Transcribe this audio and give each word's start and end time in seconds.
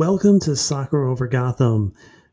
Welcome 0.00 0.40
to 0.40 0.56
Soccer 0.56 1.06
Over 1.06 1.28
Gotham. 1.28 1.92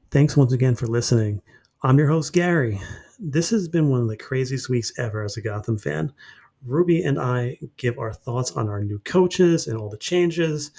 Thanks 0.09 0.37
once 0.37 0.53
again 0.53 0.75
for 0.75 0.87
listening. 0.87 1.41
I'm 1.83 1.97
your 1.97 2.07
host, 2.07 2.31
Gary. 2.31 2.79
This 3.19 3.49
has 3.49 3.67
been 3.67 3.89
one 3.89 3.99
of 3.99 4.07
the 4.07 4.15
craziest 4.15 4.69
weeks 4.69 4.93
ever 4.97 5.21
as 5.21 5.35
a 5.35 5.41
Gotham 5.41 5.77
fan. 5.77 6.13
Ruby 6.65 7.03
and 7.03 7.19
I 7.19 7.59
give 7.75 7.99
our 7.99 8.13
thoughts 8.13 8.51
on 8.53 8.69
our 8.69 8.81
new 8.81 8.99
coaches 8.99 9.67
and 9.67 9.77
all 9.77 9.89
the 9.89 9.97
changes. 9.97 10.71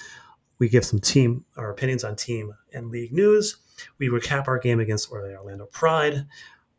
We 0.59 0.71
give 0.71 0.83
some 0.83 0.99
team, 0.99 1.45
our 1.59 1.71
opinions 1.71 2.05
on 2.05 2.17
team 2.17 2.55
and 2.73 2.89
league 2.89 3.13
news. 3.13 3.57
We 3.99 4.09
recap 4.09 4.49
our 4.49 4.59
game 4.59 4.81
against 4.81 5.13
Orlando 5.13 5.67
Pride. 5.67 6.25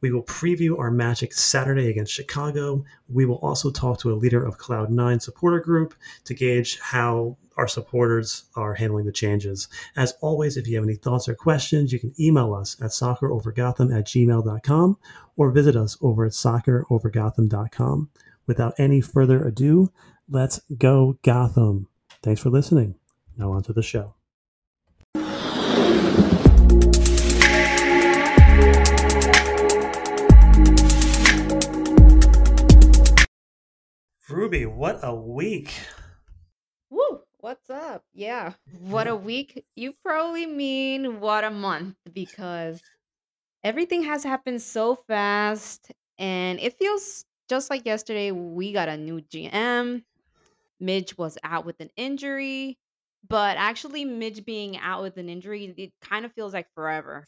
We 0.01 0.11
will 0.11 0.23
preview 0.23 0.77
our 0.79 0.91
Magic 0.91 1.33
Saturday 1.33 1.89
against 1.89 2.13
Chicago. 2.13 2.83
We 3.07 3.25
will 3.25 3.37
also 3.37 3.71
talk 3.71 3.99
to 3.99 4.13
a 4.13 4.15
leader 4.15 4.43
of 4.43 4.57
Cloud9 4.57 5.21
supporter 5.21 5.59
group 5.59 5.93
to 6.25 6.33
gauge 6.33 6.79
how 6.79 7.37
our 7.57 7.67
supporters 7.67 8.45
are 8.55 8.73
handling 8.73 9.05
the 9.05 9.11
changes. 9.11 9.67
As 9.97 10.13
always, 10.21 10.55
if 10.55 10.67
you 10.67 10.75
have 10.75 10.85
any 10.85 10.95
thoughts 10.95 11.27
or 11.27 11.35
questions, 11.35 11.91
you 11.91 11.99
can 11.99 12.13
email 12.19 12.53
us 12.53 12.77
at 12.81 12.91
soccerovergotham 12.91 13.95
at 13.95 14.05
gmail.com 14.05 14.97
or 15.35 15.51
visit 15.51 15.75
us 15.75 15.97
over 16.01 16.25
at 16.25 16.31
soccerovergotham.com. 16.31 18.09
Without 18.47 18.73
any 18.79 19.01
further 19.01 19.45
ado, 19.45 19.91
let's 20.29 20.61
go 20.77 21.17
Gotham. 21.21 21.87
Thanks 22.23 22.41
for 22.41 22.49
listening. 22.49 22.95
Now 23.37 23.51
on 23.51 23.63
to 23.63 23.73
the 23.73 23.83
show. 23.83 24.18
Ruby, 34.49 34.65
what 34.65 34.99
a 35.03 35.13
week. 35.13 35.71
Woo! 36.89 37.21
What's 37.39 37.69
up? 37.69 38.03
Yeah. 38.15 38.53
What 38.79 39.07
a 39.07 39.15
week. 39.29 39.63
You 39.75 39.93
probably 40.03 40.47
mean 40.47 41.19
what 41.19 41.43
a 41.43 41.51
month 41.51 41.97
because 42.11 42.81
everything 43.63 44.01
has 44.05 44.23
happened 44.23 44.63
so 44.63 44.95
fast 45.07 45.91
and 46.17 46.59
it 46.59 46.79
feels 46.79 47.25
just 47.47 47.69
like 47.69 47.85
yesterday 47.85 48.31
we 48.31 48.73
got 48.73 48.89
a 48.89 48.97
new 48.97 49.21
GM. 49.21 50.01
Midge 50.79 51.15
was 51.15 51.37
out 51.43 51.63
with 51.63 51.79
an 51.79 51.91
injury, 51.95 52.79
but 53.27 53.55
actually 53.55 54.03
Midge 54.03 54.43
being 54.45 54.79
out 54.79 55.03
with 55.03 55.17
an 55.17 55.29
injury, 55.29 55.75
it 55.77 55.93
kind 56.01 56.25
of 56.25 56.33
feels 56.33 56.55
like 56.55 56.73
forever. 56.73 57.27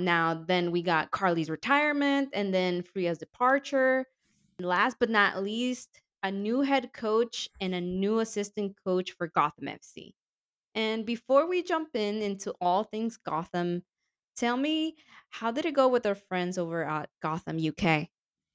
Now 0.00 0.34
then 0.34 0.72
we 0.72 0.82
got 0.82 1.12
Carli's 1.12 1.50
retirement 1.50 2.30
and 2.32 2.52
then 2.52 2.82
Freya's 2.82 3.18
departure. 3.18 4.06
Last 4.58 4.96
but 4.98 5.08
not 5.08 5.40
least, 5.44 6.00
a 6.22 6.30
new 6.30 6.62
head 6.62 6.92
coach 6.92 7.48
and 7.60 7.74
a 7.74 7.80
new 7.80 8.20
assistant 8.20 8.76
coach 8.84 9.12
for 9.12 9.28
Gotham 9.28 9.66
FC. 9.66 10.12
And 10.74 11.04
before 11.04 11.48
we 11.48 11.62
jump 11.62 11.90
in 11.94 12.22
into 12.22 12.54
all 12.60 12.84
things 12.84 13.16
Gotham, 13.16 13.82
tell 14.36 14.56
me 14.56 14.96
how 15.30 15.50
did 15.50 15.66
it 15.66 15.74
go 15.74 15.88
with 15.88 16.06
our 16.06 16.14
friends 16.14 16.58
over 16.58 16.84
at 16.84 17.08
Gotham 17.22 17.58
UK? 17.58 18.08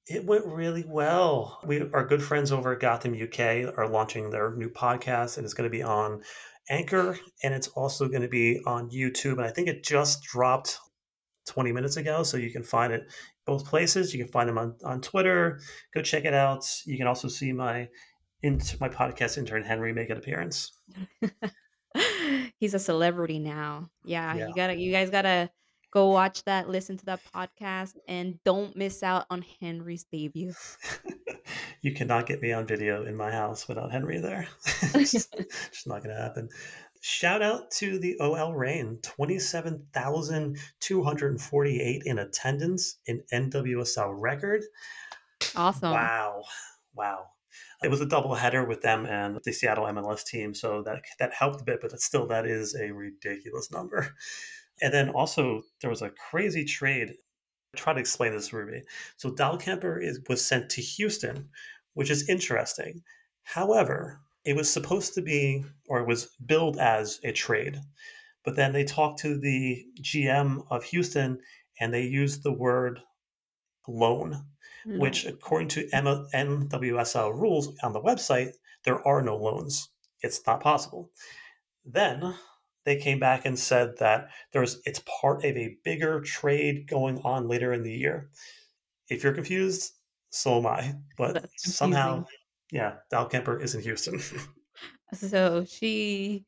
It 0.08 0.25
went 0.25 0.45
really 0.45 0.84
well. 0.86 1.59
We 1.66 1.89
our 1.94 2.06
good 2.06 2.22
friends 2.22 2.52
over 2.52 2.73
at 2.73 2.81
Gotham 2.81 3.13
UK 3.13 3.78
are 3.78 3.88
launching 3.88 4.29
their 4.29 4.52
new 4.56 4.69
podcast 4.69 5.38
and 5.38 5.46
it's 5.46 5.53
going 5.53 5.69
to 5.69 5.75
be 5.75 5.84
on 5.84 6.22
Anchor 6.69 7.18
and 7.44 7.53
it's 7.53 7.69
also 7.69 8.07
going 8.07 8.22
to 8.22 8.28
be 8.28 8.62
on 8.66 8.90
YouTube 8.90 9.34
and 9.34 9.46
I 9.46 9.52
think 9.52 9.68
it 9.68 9.84
just 9.84 10.23
dropped 10.23 10.78
20 11.47 11.72
minutes 11.72 11.97
ago 11.97 12.23
so 12.23 12.38
you 12.38 12.52
can 12.52 12.63
find 12.63 12.94
it 12.94 13.03
both 13.45 13.65
places. 13.65 14.13
You 14.13 14.23
can 14.23 14.31
find 14.31 14.49
them 14.49 14.57
on, 14.57 14.75
on 14.83 15.01
Twitter. 15.01 15.59
Go 15.93 16.01
check 16.01 16.25
it 16.25 16.33
out. 16.33 16.65
You 16.85 16.97
can 16.97 17.07
also 17.07 17.27
see 17.27 17.51
my 17.51 17.89
into 18.41 18.77
my 18.79 18.89
podcast 18.89 19.37
intern 19.37 19.63
Henry 19.63 19.93
make 19.93 20.09
an 20.09 20.17
appearance. 20.17 20.73
He's 22.57 22.73
a 22.73 22.79
celebrity 22.79 23.39
now. 23.39 23.89
Yeah, 24.03 24.35
yeah, 24.35 24.47
you 24.47 24.53
gotta 24.55 24.75
you 24.75 24.91
guys 24.91 25.09
gotta 25.09 25.49
go 25.93 26.09
watch 26.09 26.43
that, 26.45 26.67
listen 26.67 26.97
to 26.97 27.05
that 27.05 27.19
podcast, 27.33 27.93
and 28.07 28.39
don't 28.43 28.75
miss 28.75 29.03
out 29.03 29.25
on 29.29 29.45
Henry's 29.61 30.05
debut. 30.11 30.53
you 31.81 31.93
cannot 31.93 32.25
get 32.25 32.41
me 32.41 32.51
on 32.51 32.65
video 32.65 33.05
in 33.05 33.15
my 33.15 33.31
house 33.31 33.67
without 33.67 33.91
Henry 33.91 34.19
there. 34.19 34.47
it's 34.95 35.11
just, 35.11 35.35
just 35.71 35.87
not 35.87 36.01
gonna 36.01 36.19
happen. 36.19 36.49
Shout 37.06 37.41
out 37.41 37.69
to 37.72 38.00
the 38.00 38.16
OL 38.22 38.53
Reign, 38.53 38.97
27,248 39.02 42.02
in 42.06 42.18
attendance 42.18 42.96
in 43.06 43.22
NWSL 43.34 44.14
record. 44.16 44.64
Awesome. 45.53 45.91
Wow. 45.91 46.44
Wow. 46.96 47.25
It 47.84 47.91
was 47.91 48.00
a 48.00 48.06
double 48.06 48.36
header 48.36 48.64
with 48.64 48.81
them 48.81 49.06
and 49.06 49.38
the 49.44 49.52
Seattle 49.52 49.84
MLS 49.88 50.24
team, 50.24 50.53
so 50.53 50.81
that 50.84 51.02
that 51.19 51.34
helped 51.34 51.59
a 51.59 51.66
bit, 51.66 51.81
but 51.81 51.91
still 52.00 52.25
that 52.28 52.46
is 52.46 52.74
a 52.74 52.91
ridiculous 52.91 53.70
number. 53.70 54.16
And 54.81 54.94
then 54.94 55.09
also 55.09 55.64
there 55.81 55.90
was 55.90 56.02
a 56.02 56.14
crazy 56.31 56.64
trade. 56.64 57.16
Try 57.75 57.91
to 57.91 58.00
explain 58.00 58.31
this, 58.31 58.53
Ruby. 58.53 58.81
So 59.18 59.30
Dahlkemper 59.30 60.02
is 60.02 60.22
was 60.30 60.46
sent 60.46 60.70
to 60.70 60.81
Houston, 60.81 61.50
which 61.96 62.09
is 62.09 62.30
interesting. 62.30 63.03
However, 63.44 64.22
it 64.45 64.55
was 64.55 64.71
supposed 64.71 65.13
to 65.13 65.21
be 65.21 65.63
or 65.87 65.99
it 65.99 66.07
was 66.07 66.35
billed 66.45 66.77
as 66.77 67.19
a 67.23 67.31
trade 67.31 67.79
but 68.43 68.55
then 68.55 68.73
they 68.73 68.83
talked 68.83 69.19
to 69.19 69.37
the 69.37 69.85
gm 70.01 70.65
of 70.69 70.83
houston 70.83 71.39
and 71.79 71.93
they 71.93 72.03
used 72.03 72.43
the 72.43 72.53
word 72.53 72.99
loan 73.87 74.45
no. 74.85 74.99
which 74.99 75.25
according 75.25 75.67
to 75.67 75.87
nwsl 75.89 77.33
rules 77.33 77.73
on 77.83 77.93
the 77.93 78.01
website 78.01 78.51
there 78.83 79.05
are 79.07 79.21
no 79.21 79.35
loans. 79.35 79.89
It's 80.21 80.45
not 80.45 80.61
possible. 80.61 81.11
Then 81.85 82.35
they 82.85 82.97
came 82.97 83.19
back 83.19 83.45
and 83.45 83.57
said 83.57 83.97
that 83.99 84.29
there's 84.51 84.81
it's 84.85 85.01
part 85.21 85.43
of 85.43 85.57
a 85.57 85.77
bigger 85.83 86.21
trade 86.21 86.87
going 86.87 87.19
on 87.19 87.47
later 87.47 87.73
in 87.73 87.83
the 87.83 87.91
year. 87.91 88.29
If 89.09 89.23
you're 89.23 89.33
confused 89.33 89.93
so 90.35 90.57
am 90.57 90.65
i 90.65 90.95
but 91.15 91.47
somehow 91.57 92.25
yeah, 92.73 92.95
Dahlkemper 93.13 93.61
is 93.61 93.75
in 93.75 93.81
Houston. 93.81 94.19
so 95.13 95.63
she 95.63 96.44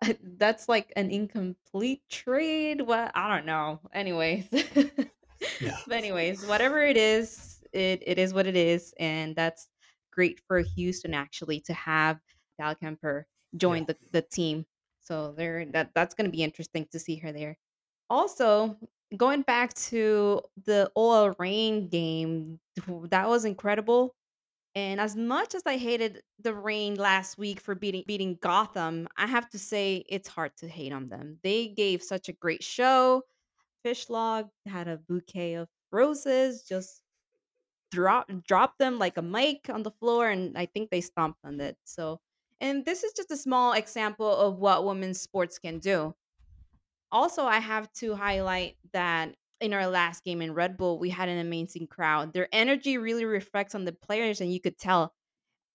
that's 0.38 0.68
like 0.68 0.92
an 0.94 1.10
incomplete 1.10 2.02
trade. 2.08 2.80
What 2.80 3.10
I 3.16 3.36
don't 3.36 3.46
know. 3.46 3.80
Anyways. 3.92 4.46
yeah. 5.60 5.76
But 5.86 5.96
anyways, 5.96 6.46
whatever 6.46 6.82
it 6.82 6.96
is, 6.96 7.60
it, 7.72 8.00
it 8.06 8.18
is 8.18 8.32
what 8.32 8.46
it 8.46 8.56
is. 8.56 8.94
And 9.00 9.34
that's 9.34 9.66
great 10.12 10.40
for 10.46 10.60
Houston 10.60 11.14
actually 11.14 11.60
to 11.62 11.72
have 11.74 12.18
Dahlkemper 12.60 13.24
join 13.56 13.80
yeah. 13.80 13.86
the, 13.88 13.96
the 14.12 14.22
team. 14.22 14.64
So 15.00 15.34
there 15.36 15.66
that 15.72 15.90
that's 15.96 16.14
gonna 16.14 16.30
be 16.30 16.44
interesting 16.44 16.86
to 16.92 17.00
see 17.00 17.16
her 17.16 17.32
there. 17.32 17.58
Also, 18.08 18.76
going 19.16 19.42
back 19.42 19.74
to 19.74 20.42
the 20.66 20.90
OL 20.94 21.34
Reign 21.40 21.88
game, 21.88 22.60
that 23.08 23.28
was 23.28 23.44
incredible. 23.44 24.14
And 24.74 25.00
as 25.00 25.16
much 25.16 25.54
as 25.54 25.62
I 25.66 25.76
hated 25.76 26.22
the 26.38 26.54
Reign 26.54 26.94
last 26.94 27.36
week 27.38 27.60
for 27.60 27.74
beating 27.74 28.04
beating 28.06 28.38
Gotham, 28.40 29.08
I 29.16 29.26
have 29.26 29.50
to 29.50 29.58
say 29.58 30.04
it's 30.08 30.28
hard 30.28 30.56
to 30.58 30.68
hate 30.68 30.92
on 30.92 31.08
them. 31.08 31.38
They 31.42 31.68
gave 31.68 32.02
such 32.02 32.28
a 32.28 32.32
great 32.32 32.62
show. 32.62 33.24
Fishlock 33.84 34.48
had 34.66 34.88
a 34.88 34.98
bouquet 34.98 35.54
of 35.54 35.68
roses, 35.92 36.62
just 36.62 37.02
drop 37.90 38.30
drop 38.46 38.78
them 38.78 38.98
like 38.98 39.16
a 39.16 39.22
mic 39.22 39.68
on 39.68 39.82
the 39.82 39.90
floor, 39.90 40.28
and 40.30 40.56
I 40.56 40.66
think 40.66 40.90
they 40.90 41.00
stomped 41.00 41.40
on 41.44 41.60
it. 41.60 41.76
So, 41.84 42.20
and 42.60 42.84
this 42.84 43.02
is 43.04 43.12
just 43.12 43.30
a 43.32 43.36
small 43.36 43.72
example 43.72 44.34
of 44.34 44.58
what 44.58 44.84
women's 44.84 45.20
sports 45.20 45.58
can 45.58 45.78
do. 45.80 46.14
Also, 47.12 47.44
I 47.44 47.58
have 47.58 47.92
to 47.94 48.14
highlight 48.14 48.76
that 48.92 49.34
in 49.60 49.72
our 49.74 49.86
last 49.86 50.24
game 50.24 50.42
in 50.42 50.54
Red 50.54 50.76
Bull, 50.76 50.98
we 50.98 51.10
had 51.10 51.28
an 51.28 51.38
amazing 51.38 51.86
crowd. 51.86 52.32
Their 52.32 52.48
energy 52.52 52.98
really 52.98 53.24
reflects 53.24 53.74
on 53.74 53.84
the 53.84 53.92
players, 53.92 54.40
and 54.40 54.52
you 54.52 54.60
could 54.60 54.78
tell 54.78 55.14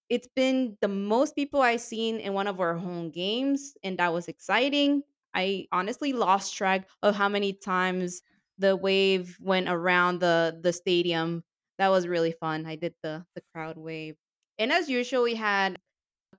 it's 0.10 0.28
been 0.28 0.78
the 0.82 0.88
most 0.88 1.36
people 1.36 1.62
I've 1.62 1.82
seen 1.82 2.20
in 2.20 2.34
one 2.34 2.48
of 2.48 2.60
our 2.60 2.76
home 2.76 3.10
games, 3.12 3.76
and 3.84 3.98
that 4.00 4.14
was 4.14 4.28
exciting. 4.28 5.04
I 5.34 5.68
honestly 5.72 6.14
lost 6.14 6.56
track 6.56 6.90
of 7.04 7.16
how 7.16 7.30
many 7.30 7.54
times 7.54 8.22
the 8.58 8.76
wave 8.76 9.38
went 9.42 9.68
around 9.70 10.20
the 10.20 10.60
the 10.62 10.74
stadium. 10.74 11.44
That 11.78 11.90
was 11.90 12.08
really 12.08 12.32
fun. 12.34 12.66
I 12.66 12.76
did 12.76 12.96
the 13.04 13.26
the 13.36 13.42
crowd 13.54 13.78
wave, 13.78 14.18
and 14.60 14.72
as 14.72 14.90
usual, 14.90 15.24
we 15.24 15.36
had 15.36 15.80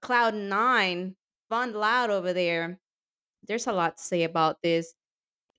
Cloud 0.01 0.35
Nine 0.35 1.17
fun 1.51 1.73
loud 1.75 2.11
over 2.11 2.33
there. 2.33 2.81
There's 3.45 3.67
a 3.67 3.73
lot 3.73 3.99
to 3.99 4.03
say 4.03 4.25
about 4.25 4.63
this 4.63 4.95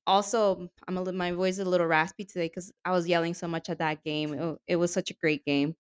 also 0.08 0.70
i'm 0.88 0.98
a 0.98 1.02
little 1.02 1.18
my 1.18 1.32
voice 1.32 1.56
is 1.56 1.60
a 1.60 1.70
little 1.70 1.86
raspy 1.86 2.24
today 2.24 2.48
because 2.48 2.72
i 2.86 2.92
was 2.92 3.08
yelling 3.08 3.34
so 3.34 3.48
much 3.48 3.70
at 3.70 3.78
that 3.78 4.04
game 4.04 4.34
it, 4.34 4.58
it, 4.68 4.76
was 4.78 4.92
such 4.92 5.12
a 5.12 5.14
great 5.14 5.46
game. 5.46 5.76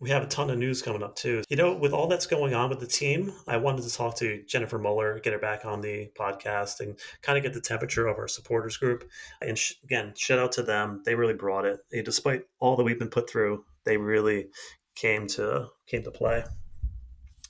We 0.00 0.10
have 0.10 0.22
a 0.22 0.26
ton 0.26 0.48
of 0.48 0.58
news 0.58 0.80
coming 0.80 1.02
up 1.02 1.16
too. 1.16 1.42
You 1.48 1.56
know 1.56 1.74
with 1.74 1.92
all 1.92 2.06
that's 2.06 2.26
going 2.26 2.54
on 2.54 2.70
with 2.70 2.80
the 2.80 2.86
team 2.86 3.32
i 3.46 3.56
wanted 3.56 3.82
to 3.82 3.94
talk 3.94 4.16
to 4.16 4.42
jennifer 4.46 4.78
muller 4.78 5.20
get 5.20 5.32
her 5.32 5.38
back 5.38 5.64
on 5.64 5.80
the 5.80 6.10
podcast 6.18 6.80
and 6.80 6.98
kind 7.22 7.36
of 7.36 7.44
get 7.44 7.52
the 7.52 7.60
temperature 7.60 8.06
of 8.06 8.16
our 8.16 8.28
supporters 8.28 8.76
group. 8.76 9.08
And 9.42 9.58
sh- 9.58 9.74
again 9.84 10.14
shout 10.16 10.38
out 10.38 10.52
to 10.52 10.62
them 10.62 11.02
they 11.04 11.14
really 11.14 11.34
brought 11.34 11.66
it. 11.66 11.80
They, 11.92 12.02
despite 12.02 12.42
all 12.58 12.76
that 12.76 12.84
we've 12.84 12.98
been 12.98 13.10
put 13.10 13.28
through 13.28 13.64
they 13.84 13.96
really 13.96 14.48
came 14.94 15.26
to 15.28 15.68
came 15.86 16.02
to 16.02 16.10
play. 16.10 16.44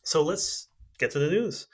So 0.03 0.23
let's 0.23 0.69
get 0.99 1.13
to 1.13 1.19
the 1.19 1.31
news. 1.31 1.69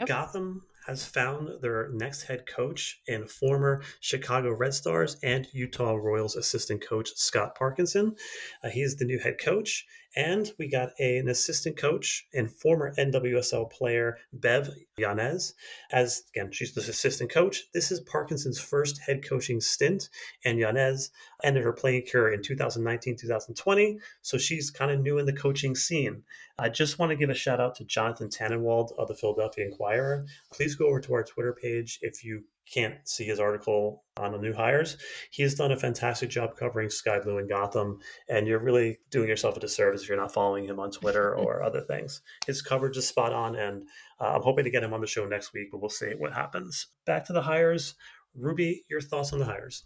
Okay. 0.00 0.12
gotham 0.12 0.62
has 0.88 1.04
found 1.04 1.50
their 1.60 1.90
next 1.92 2.22
head 2.22 2.46
coach 2.46 3.00
in 3.06 3.28
former 3.28 3.82
Chicago 4.00 4.52
Red 4.52 4.72
Stars 4.72 5.18
and 5.22 5.46
Utah 5.52 5.94
Royals 5.94 6.34
assistant 6.34 6.82
coach 6.86 7.10
Scott 7.14 7.54
Parkinson. 7.54 8.16
Uh, 8.64 8.70
he 8.70 8.80
is 8.80 8.96
the 8.96 9.04
new 9.04 9.18
head 9.18 9.36
coach. 9.38 9.86
And 10.16 10.50
we 10.58 10.68
got 10.68 10.90
a, 10.98 11.18
an 11.18 11.28
assistant 11.28 11.76
coach 11.76 12.26
and 12.32 12.50
former 12.50 12.94
NWSL 12.96 13.70
player, 13.70 14.18
Bev 14.32 14.70
Yanez. 14.98 15.54
As 15.92 16.22
again, 16.34 16.50
she's 16.50 16.72
the 16.72 16.80
assistant 16.80 17.30
coach. 17.30 17.64
This 17.72 17.92
is 17.92 18.00
Parkinson's 18.00 18.58
first 18.58 19.00
head 19.00 19.24
coaching 19.24 19.60
stint, 19.60 20.08
and 20.44 20.58
Yanez 20.58 21.10
ended 21.44 21.62
her 21.62 21.72
playing 21.72 22.06
career 22.10 22.32
in 22.32 22.42
2019 22.42 23.16
2020. 23.16 23.98
So 24.22 24.38
she's 24.38 24.70
kind 24.70 24.90
of 24.90 25.00
new 25.00 25.18
in 25.18 25.26
the 25.26 25.32
coaching 25.32 25.74
scene. 25.74 26.22
I 26.58 26.68
just 26.68 26.98
want 26.98 27.10
to 27.10 27.16
give 27.16 27.30
a 27.30 27.34
shout 27.34 27.60
out 27.60 27.76
to 27.76 27.84
Jonathan 27.84 28.28
Tannenwald 28.28 28.92
of 28.98 29.08
the 29.08 29.14
Philadelphia 29.14 29.66
Inquirer. 29.66 30.26
Please 30.52 30.74
go 30.74 30.88
over 30.88 31.00
to 31.00 31.14
our 31.14 31.22
Twitter 31.22 31.52
page 31.52 31.98
if 32.02 32.24
you 32.24 32.44
can't 32.72 32.96
see 33.08 33.24
his 33.24 33.40
article 33.40 34.04
on 34.16 34.32
the 34.32 34.38
new 34.38 34.52
hires. 34.52 34.96
He 35.30 35.42
has 35.42 35.54
done 35.54 35.72
a 35.72 35.76
fantastic 35.76 36.30
job 36.30 36.56
covering 36.56 36.90
Sky 36.90 37.18
Blue 37.20 37.38
and 37.38 37.48
Gotham, 37.48 37.98
and 38.28 38.46
you're 38.46 38.58
really 38.58 38.98
doing 39.10 39.28
yourself 39.28 39.56
a 39.56 39.60
disservice 39.60 40.02
if 40.02 40.08
you're 40.08 40.18
not 40.18 40.32
following 40.32 40.64
him 40.64 40.80
on 40.80 40.90
Twitter 40.90 41.34
or 41.36 41.62
other 41.62 41.80
things. 41.82 42.22
His 42.46 42.62
coverage 42.62 42.96
is 42.96 43.06
spot 43.08 43.32
on, 43.32 43.56
and 43.56 43.88
uh, 44.20 44.34
I'm 44.34 44.42
hoping 44.42 44.64
to 44.64 44.70
get 44.70 44.82
him 44.82 44.94
on 44.94 45.00
the 45.00 45.06
show 45.06 45.26
next 45.26 45.52
week, 45.52 45.68
but 45.70 45.80
we'll 45.80 45.90
see 45.90 46.12
what 46.16 46.32
happens. 46.32 46.88
Back 47.06 47.24
to 47.26 47.32
the 47.32 47.42
hires. 47.42 47.94
Ruby, 48.34 48.84
your 48.88 49.00
thoughts 49.00 49.32
on 49.32 49.38
the 49.38 49.44
hires? 49.44 49.84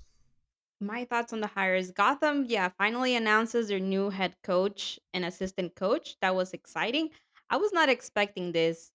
My 0.80 1.04
thoughts 1.04 1.32
on 1.32 1.40
the 1.40 1.46
hires. 1.46 1.90
Gotham, 1.92 2.44
yeah, 2.48 2.70
finally 2.76 3.14
announces 3.14 3.68
their 3.68 3.78
new 3.78 4.10
head 4.10 4.34
coach 4.42 4.98
and 5.14 5.24
assistant 5.24 5.76
coach. 5.76 6.16
That 6.20 6.34
was 6.34 6.52
exciting. 6.52 7.10
I 7.50 7.56
was 7.56 7.72
not 7.72 7.88
expecting 7.88 8.52
this 8.52 8.91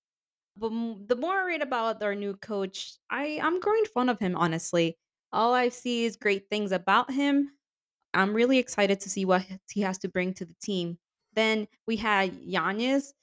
but 0.57 0.69
the 1.07 1.15
more 1.15 1.35
I 1.35 1.45
read 1.45 1.61
about 1.61 2.01
our 2.03 2.15
new 2.15 2.35
coach, 2.35 2.97
I 3.09 3.39
I'm 3.41 3.59
growing 3.59 3.85
fond 3.85 4.09
of 4.09 4.19
him. 4.19 4.35
Honestly, 4.35 4.97
all 5.31 5.53
I 5.53 5.69
see 5.69 6.05
is 6.05 6.15
great 6.17 6.49
things 6.49 6.71
about 6.71 7.11
him. 7.11 7.51
I'm 8.13 8.33
really 8.33 8.57
excited 8.59 8.99
to 9.01 9.09
see 9.09 9.25
what 9.25 9.45
he 9.71 9.81
has 9.81 9.97
to 9.99 10.09
bring 10.09 10.33
to 10.35 10.45
the 10.45 10.55
team. 10.61 10.99
Then 11.33 11.67
we 11.87 11.97
had 11.97 12.35
Yanez. 12.35 13.13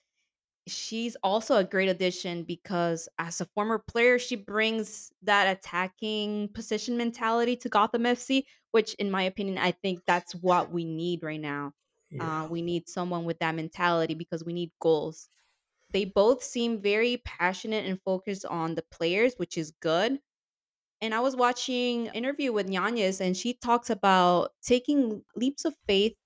She's 0.67 1.15
also 1.23 1.57
a 1.57 1.65
great 1.65 1.91
addition 1.91 2.45
because 2.45 3.09
as 3.19 3.41
a 3.41 3.47
former 3.47 3.79
player, 3.79 4.19
she 4.19 4.37
brings 4.37 5.13
that 5.23 5.59
attacking 5.59 6.49
position 6.55 6.97
mentality 6.97 7.57
to 7.57 7.69
Gotham 7.69 8.07
FC, 8.07 8.47
which, 8.71 8.95
in 8.95 9.11
my 9.11 9.25
opinion, 9.25 9.59
I 9.59 9.73
think 9.73 10.01
that's 10.07 10.35
what 10.35 10.71
we 10.73 10.85
need 10.85 11.23
right 11.23 11.41
now. 11.41 11.73
Yeah. 12.11 12.45
Uh, 12.45 12.49
we 12.49 12.63
need 12.63 12.89
someone 12.89 13.25
with 13.25 13.39
that 13.41 13.55
mentality 13.55 14.15
because 14.15 14.45
we 14.45 14.55
need 14.55 14.71
goals. 14.81 15.29
They 15.95 16.05
both 16.05 16.43
seem 16.45 16.83
very 16.83 17.19
passionate 17.25 17.87
and 17.87 18.03
focused 18.03 18.45
on 18.47 18.75
the 18.75 18.85
players, 18.91 19.37
which 19.39 19.57
is 19.57 19.73
good. 19.81 20.21
And 21.01 21.15
I 21.15 21.21
was 21.21 21.37
watching 21.37 22.07
interview 22.09 22.53
with 22.53 22.71
Yanez 22.71 23.21
and 23.21 23.37
she 23.37 23.55
talks 23.55 23.91
about 23.91 24.53
taking 24.63 25.25
leaps 25.37 25.65
of 25.65 25.77
faith 25.87 26.17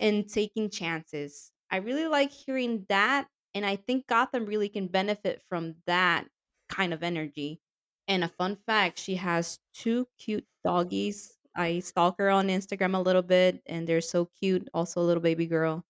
and 0.00 0.28
taking 0.28 0.70
chances. 0.70 1.52
I 1.70 1.78
really 1.78 2.08
like 2.08 2.32
hearing 2.32 2.86
that 2.88 3.28
and 3.54 3.66
I 3.66 3.76
think 3.76 4.08
Gotham 4.08 4.46
really 4.46 4.68
can 4.68 4.88
benefit 4.88 5.42
from 5.48 5.76
that 5.86 6.28
kind 6.68 6.92
of 6.94 7.02
energy. 7.04 7.60
And 8.08 8.24
a 8.24 8.28
fun 8.28 8.56
fact, 8.56 8.98
she 8.98 9.16
has 9.16 9.60
two 9.74 10.08
cute 10.18 10.46
doggies. 10.64 11.38
I 11.54 11.80
stalk 11.80 12.16
her 12.18 12.30
on 12.30 12.48
Instagram 12.48 12.96
a 12.96 13.00
little 13.00 13.22
bit 13.22 13.62
and 13.66 13.88
they're 13.88 14.00
so 14.00 14.26
cute, 14.26 14.68
also 14.74 15.00
a 15.00 15.06
little 15.06 15.22
baby 15.22 15.46
girl. 15.46 15.84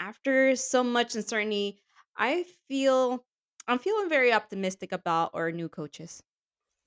After 0.00 0.56
so 0.56 0.82
much 0.82 1.14
uncertainty, 1.14 1.80
I 2.20 2.44
feel 2.68 3.24
I'm 3.66 3.78
feeling 3.78 4.08
very 4.10 4.32
optimistic 4.32 4.92
about 4.92 5.30
our 5.32 5.50
new 5.50 5.68
coaches. 5.68 6.22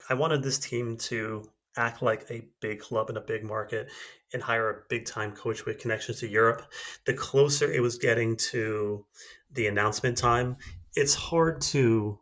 I 0.10 0.14
wanted 0.14 0.44
this 0.44 0.60
team 0.60 0.96
to 0.98 1.50
act 1.76 2.04
like 2.04 2.26
a 2.30 2.46
big 2.62 2.80
club 2.80 3.10
in 3.10 3.18
a 3.18 3.22
big 3.22 3.44
market 3.44 3.90
and 4.32 4.44
hire 4.44 4.70
a 4.70 4.84
big 4.90 5.06
time 5.06 5.32
coach 5.32 5.66
with 5.66 5.80
connections 5.80 6.20
to 6.20 6.28
Europe. 6.28 6.72
The 7.06 7.16
closer 7.16 7.72
it 7.72 7.82
was 7.82 7.98
getting 7.98 8.38
to 8.52 9.06
the 9.52 9.68
announcement 9.68 10.18
time, 10.18 10.56
it's 10.96 11.16
hard 11.16 11.62
to 11.62 12.20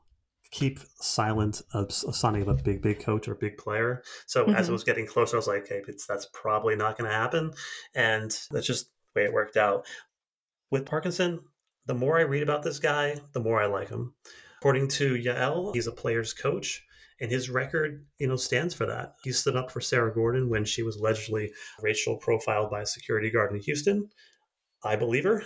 keep 0.51 0.79
silent 0.99 1.61
of 1.73 1.91
signing 1.91 2.43
of 2.43 2.47
a 2.47 2.53
big, 2.53 2.81
big 2.81 3.01
coach 3.01 3.27
or 3.27 3.35
big 3.35 3.57
player. 3.57 4.03
So 4.25 4.43
mm-hmm. 4.43 4.55
as 4.55 4.59
it 4.59 4.63
mm-hmm. 4.63 4.73
was 4.73 4.83
getting 4.85 5.05
closer, 5.07 5.35
I 5.35 5.39
was 5.39 5.47
like, 5.47 5.67
hey, 5.67 5.81
it's, 5.87 6.05
that's 6.05 6.27
probably 6.33 6.77
not 6.77 6.97
going 6.97 7.09
to 7.09 7.15
happen. 7.15 7.51
And 7.93 8.37
that's 8.51 8.67
just 8.67 8.85
the 9.13 9.21
way 9.21 9.25
it 9.25 9.33
worked 9.33 9.57
out. 9.57 9.85
With 10.69 10.85
Parkinson, 10.85 11.41
the 11.91 11.97
more 11.97 12.17
I 12.17 12.21
read 12.21 12.41
about 12.41 12.63
this 12.63 12.79
guy, 12.79 13.17
the 13.33 13.41
more 13.41 13.61
I 13.61 13.65
like 13.65 13.89
him. 13.89 14.13
According 14.59 14.88
to 14.91 15.15
Yael, 15.15 15.73
he's 15.73 15.88
a 15.88 15.91
player's 15.91 16.33
coach, 16.33 16.85
and 17.19 17.29
his 17.29 17.49
record, 17.49 18.05
you 18.17 18.27
know, 18.27 18.38
stands 18.38 18.73
for 18.73 18.85
that. 18.85 19.15
He 19.25 19.33
stood 19.33 19.57
up 19.57 19.69
for 19.69 19.81
Sarah 19.81 20.15
Gorden 20.15 20.47
when 20.47 20.63
she 20.63 20.83
was 20.83 20.95
allegedly 20.95 21.51
racial 21.81 22.15
profiled 22.15 22.71
by 22.71 22.83
a 22.83 22.85
security 22.85 23.29
guard 23.29 23.51
in 23.51 23.59
Houston. 23.59 24.07
I 24.85 24.95
believe 24.95 25.25
her. 25.25 25.43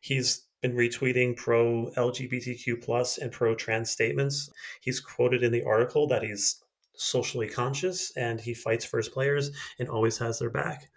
He's 0.00 0.48
been 0.62 0.74
retweeting 0.74 1.36
pro 1.36 1.92
LGBTQ 1.96 2.82
plus 2.82 3.18
and 3.18 3.30
pro 3.30 3.54
trans 3.54 3.92
statements. 3.92 4.50
He's 4.80 4.98
quoted 4.98 5.44
in 5.44 5.52
the 5.52 5.62
article 5.62 6.08
that 6.08 6.24
he's 6.24 6.60
socially 6.96 7.48
conscious 7.48 8.10
and 8.16 8.40
he 8.40 8.52
fights 8.52 8.84
for 8.84 8.96
his 8.96 9.08
players 9.08 9.52
and 9.78 9.88
always 9.88 10.18
has 10.18 10.40
their 10.40 10.50
back. 10.50 10.90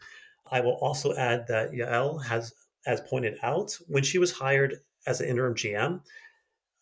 I 0.51 0.61
will 0.61 0.79
also 0.81 1.13
add 1.13 1.45
that 1.49 1.73
Yael 1.73 2.23
has 2.25 2.51
as 2.87 3.01
pointed 3.01 3.37
out, 3.43 3.77
when 3.87 4.01
she 4.01 4.17
was 4.17 4.31
hired 4.31 4.79
as 5.07 5.21
an 5.21 5.29
interim 5.29 5.55
GM, 5.55 6.01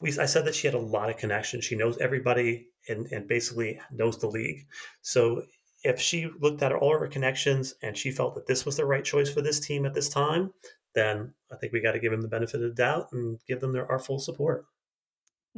we, 0.01 0.17
I 0.19 0.25
said 0.25 0.45
that 0.45 0.55
she 0.55 0.67
had 0.67 0.73
a 0.73 0.79
lot 0.79 1.09
of 1.09 1.17
connections. 1.17 1.63
She 1.63 1.75
knows 1.75 1.97
everybody 1.99 2.67
and, 2.89 3.07
and 3.11 3.27
basically 3.27 3.79
knows 3.91 4.19
the 4.19 4.27
league. 4.27 4.67
So 5.01 5.43
if 5.83 5.99
she 6.01 6.29
looked 6.39 6.63
at 6.63 6.73
all 6.73 6.97
her 6.97 7.07
connections 7.07 7.75
and 7.81 7.95
she 7.97 8.11
felt 8.11 8.35
that 8.35 8.47
this 8.47 8.65
was 8.65 8.75
the 8.75 8.85
right 8.85 9.05
choice 9.05 9.31
for 9.31 9.41
this 9.41 9.59
team 9.59 9.85
at 9.85 9.93
this 9.93 10.09
time, 10.09 10.51
then 10.95 11.33
I 11.51 11.55
think 11.57 11.73
we 11.73 11.81
got 11.81 11.91
to 11.91 11.99
give 11.99 12.11
them 12.11 12.21
the 12.21 12.27
benefit 12.27 12.55
of 12.55 12.61
the 12.61 12.75
doubt 12.75 13.09
and 13.11 13.39
give 13.47 13.61
them 13.61 13.71
their 13.71 13.89
our 13.89 13.99
full 13.99 14.19
support. 14.19 14.65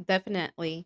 Definitely. 0.06 0.86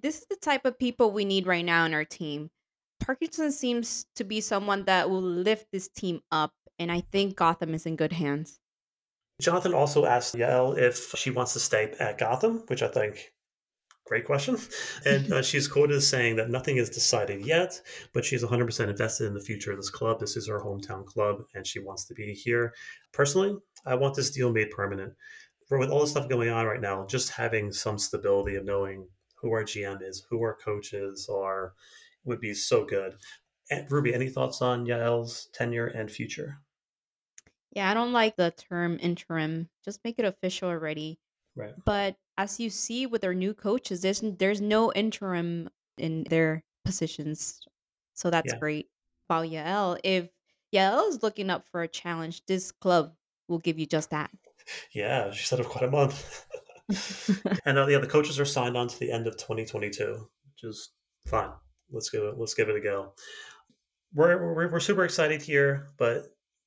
This 0.00 0.18
is 0.18 0.26
the 0.28 0.36
type 0.36 0.64
of 0.64 0.78
people 0.78 1.12
we 1.12 1.24
need 1.24 1.46
right 1.46 1.64
now 1.64 1.84
in 1.84 1.94
our 1.94 2.04
team. 2.04 2.50
Parkinson 2.98 3.52
seems 3.52 4.06
to 4.16 4.24
be 4.24 4.40
someone 4.40 4.84
that 4.84 5.10
will 5.10 5.22
lift 5.22 5.66
this 5.72 5.88
team 5.88 6.20
up, 6.30 6.52
and 6.78 6.90
I 6.90 7.00
think 7.00 7.36
Gotham 7.36 7.74
is 7.74 7.86
in 7.86 7.96
good 7.96 8.12
hands. 8.12 8.58
Jonathan 9.42 9.74
also 9.74 10.06
asked 10.06 10.34
Yael 10.34 10.78
if 10.78 11.14
she 11.16 11.30
wants 11.30 11.52
to 11.52 11.60
stay 11.60 11.92
at 11.98 12.18
Gotham, 12.18 12.62
which 12.68 12.82
I 12.82 12.88
think 12.88 13.32
great 14.06 14.24
question. 14.24 14.56
And 15.04 15.32
uh, 15.32 15.42
she's 15.42 15.66
quoted 15.66 15.96
as 15.96 16.06
saying 16.06 16.36
that 16.36 16.50
nothing 16.50 16.76
is 16.76 16.88
decided 16.88 17.44
yet, 17.44 17.80
but 18.12 18.24
she's 18.24 18.44
100% 18.44 18.88
invested 18.88 19.26
in 19.26 19.34
the 19.34 19.40
future 19.40 19.72
of 19.72 19.78
this 19.78 19.90
club. 19.90 20.20
This 20.20 20.36
is 20.36 20.46
her 20.46 20.60
hometown 20.60 21.04
club, 21.04 21.42
and 21.54 21.66
she 21.66 21.80
wants 21.80 22.04
to 22.06 22.14
be 22.14 22.32
here. 22.32 22.72
Personally, 23.12 23.56
I 23.84 23.96
want 23.96 24.14
this 24.14 24.30
deal 24.30 24.52
made 24.52 24.70
permanent. 24.70 25.12
For 25.66 25.78
with 25.78 25.90
all 25.90 26.00
the 26.00 26.06
stuff 26.06 26.28
going 26.28 26.50
on 26.50 26.66
right 26.66 26.80
now, 26.80 27.04
just 27.06 27.30
having 27.30 27.72
some 27.72 27.98
stability 27.98 28.54
of 28.56 28.64
knowing 28.64 29.08
who 29.34 29.50
our 29.52 29.64
GM 29.64 30.02
is, 30.02 30.24
who 30.30 30.40
our 30.42 30.56
coaches 30.56 31.28
are, 31.32 31.74
would 32.24 32.40
be 32.40 32.54
so 32.54 32.84
good. 32.84 33.14
And 33.70 33.90
Ruby, 33.90 34.14
any 34.14 34.28
thoughts 34.28 34.62
on 34.62 34.86
Yael's 34.86 35.48
tenure 35.52 35.86
and 35.88 36.10
future? 36.10 36.60
Yeah, 37.72 37.90
I 37.90 37.94
don't 37.94 38.12
like 38.12 38.36
the 38.36 38.50
term 38.50 38.98
interim. 39.00 39.68
Just 39.84 40.00
make 40.04 40.18
it 40.18 40.24
official 40.24 40.68
already. 40.68 41.18
Right. 41.56 41.74
But 41.84 42.16
as 42.38 42.60
you 42.60 42.70
see 42.70 43.06
with 43.06 43.24
our 43.24 43.34
new 43.34 43.54
coaches, 43.54 44.02
there's 44.02 44.20
there's 44.20 44.60
no 44.60 44.92
interim 44.92 45.70
in 45.98 46.24
their 46.24 46.62
positions. 46.84 47.60
So 48.14 48.30
that's 48.30 48.52
Yeah. 48.52 48.58
great. 48.58 48.88
About 49.28 49.46
Yael, 49.46 49.98
if 50.04 50.28
Yael 50.74 51.08
is 51.08 51.22
looking 51.22 51.48
up 51.48 51.66
for 51.68 51.82
a 51.82 51.88
challenge, 51.88 52.44
this 52.46 52.72
club 52.72 53.14
will 53.48 53.58
give 53.58 53.78
you 53.78 53.86
just 53.86 54.10
that. 54.10 54.30
Yeah, 54.92 55.30
she 55.30 55.44
said 55.44 55.60
of 55.60 55.68
quite 55.68 55.84
a 55.84 55.90
month. 55.90 56.46
and 57.64 57.78
uh, 57.78 57.86
yeah, 57.86 57.98
the 57.98 58.06
coaches 58.06 58.38
are 58.38 58.44
signed 58.44 58.76
on 58.76 58.88
to 58.88 58.98
the 58.98 59.10
end 59.10 59.26
of 59.26 59.36
2022, 59.36 60.28
which 60.50 60.64
is 60.64 60.90
fine. 61.26 61.52
Let's 61.90 62.10
give 62.10 62.22
it. 62.24 62.34
Let's 62.36 62.54
give 62.54 62.68
it 62.68 62.76
a 62.76 62.80
go. 62.80 63.14
We're, 64.14 64.54
we're, 64.54 64.70
we're 64.70 64.80
super 64.80 65.04
excited 65.04 65.40
here, 65.40 65.88
but 65.96 66.26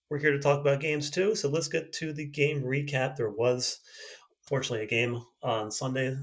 we're 0.09 0.19
here 0.19 0.31
to 0.31 0.39
talk 0.39 0.59
about 0.59 0.79
games 0.79 1.09
too. 1.09 1.35
So 1.35 1.49
let's 1.49 1.67
get 1.67 1.91
to 1.93 2.13
the 2.13 2.25
game 2.25 2.63
recap. 2.63 3.15
There 3.15 3.29
was, 3.29 3.79
fortunately, 4.47 4.85
a 4.85 4.89
game 4.89 5.21
on 5.41 5.71
Sunday. 5.71 6.15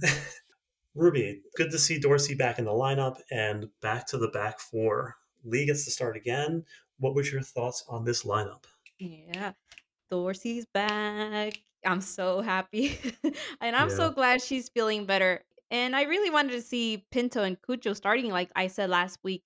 Ruby, 0.95 1.41
good 1.57 1.71
to 1.71 1.79
see 1.79 1.99
Dorsey 1.99 2.35
back 2.35 2.59
in 2.59 2.67
the 2.67 2.71
lineup 2.71 3.17
and 3.31 3.67
back 3.81 4.07
to 4.09 4.19
the 4.19 4.29
back 4.29 4.61
four. 4.61 5.17
Lee 5.45 5.67
gets 5.67 5.85
to 5.87 5.91
start 5.91 6.17
again. 6.17 6.65
What 6.99 7.15
was 7.15 7.33
your 7.33 7.43
thoughts 7.43 7.85
on 7.89 8.05
this 8.05 8.25
lineup? 8.25 8.65
Yeah, 8.99 9.53
Dorsey's 10.11 10.67
back. 10.67 11.55
I'm 11.85 12.01
so 12.01 12.43
happy. 12.43 12.99
and 13.61 13.75
I'm 13.75 13.89
yeah. 13.89 13.97
so 13.97 14.11
glad 14.11 14.43
she's 14.43 14.69
feeling 14.69 15.07
better. 15.07 15.43
And 15.71 15.97
I 15.97 16.03
really 16.03 16.31
wanted 16.31 16.53
to 16.53 16.63
see 16.63 17.05
Pinto 17.11 17.43
and 17.43 17.61
Cudjoe 17.63 17.97
starting, 17.97 18.31
like 18.31 18.51
I 18.55 18.67
said 18.67 18.91
last 18.91 19.19
week. 19.25 19.43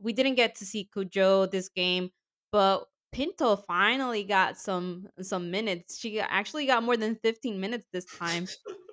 We 0.00 0.14
didn't 0.14 0.34
get 0.36 0.56
to 0.56 0.64
see 0.64 0.88
Cudjoe 0.96 1.50
this 1.50 1.68
game, 1.68 2.10
but 2.50 2.86
Pinto 3.12 3.56
finally 3.56 4.24
got 4.24 4.56
some 4.58 5.08
some 5.20 5.50
minutes. 5.50 5.98
She 5.98 6.20
actually 6.20 6.66
got 6.66 6.82
more 6.82 6.96
than 6.96 7.16
15 7.16 7.60
minutes 7.60 7.86
this 7.92 8.04
time. 8.04 8.46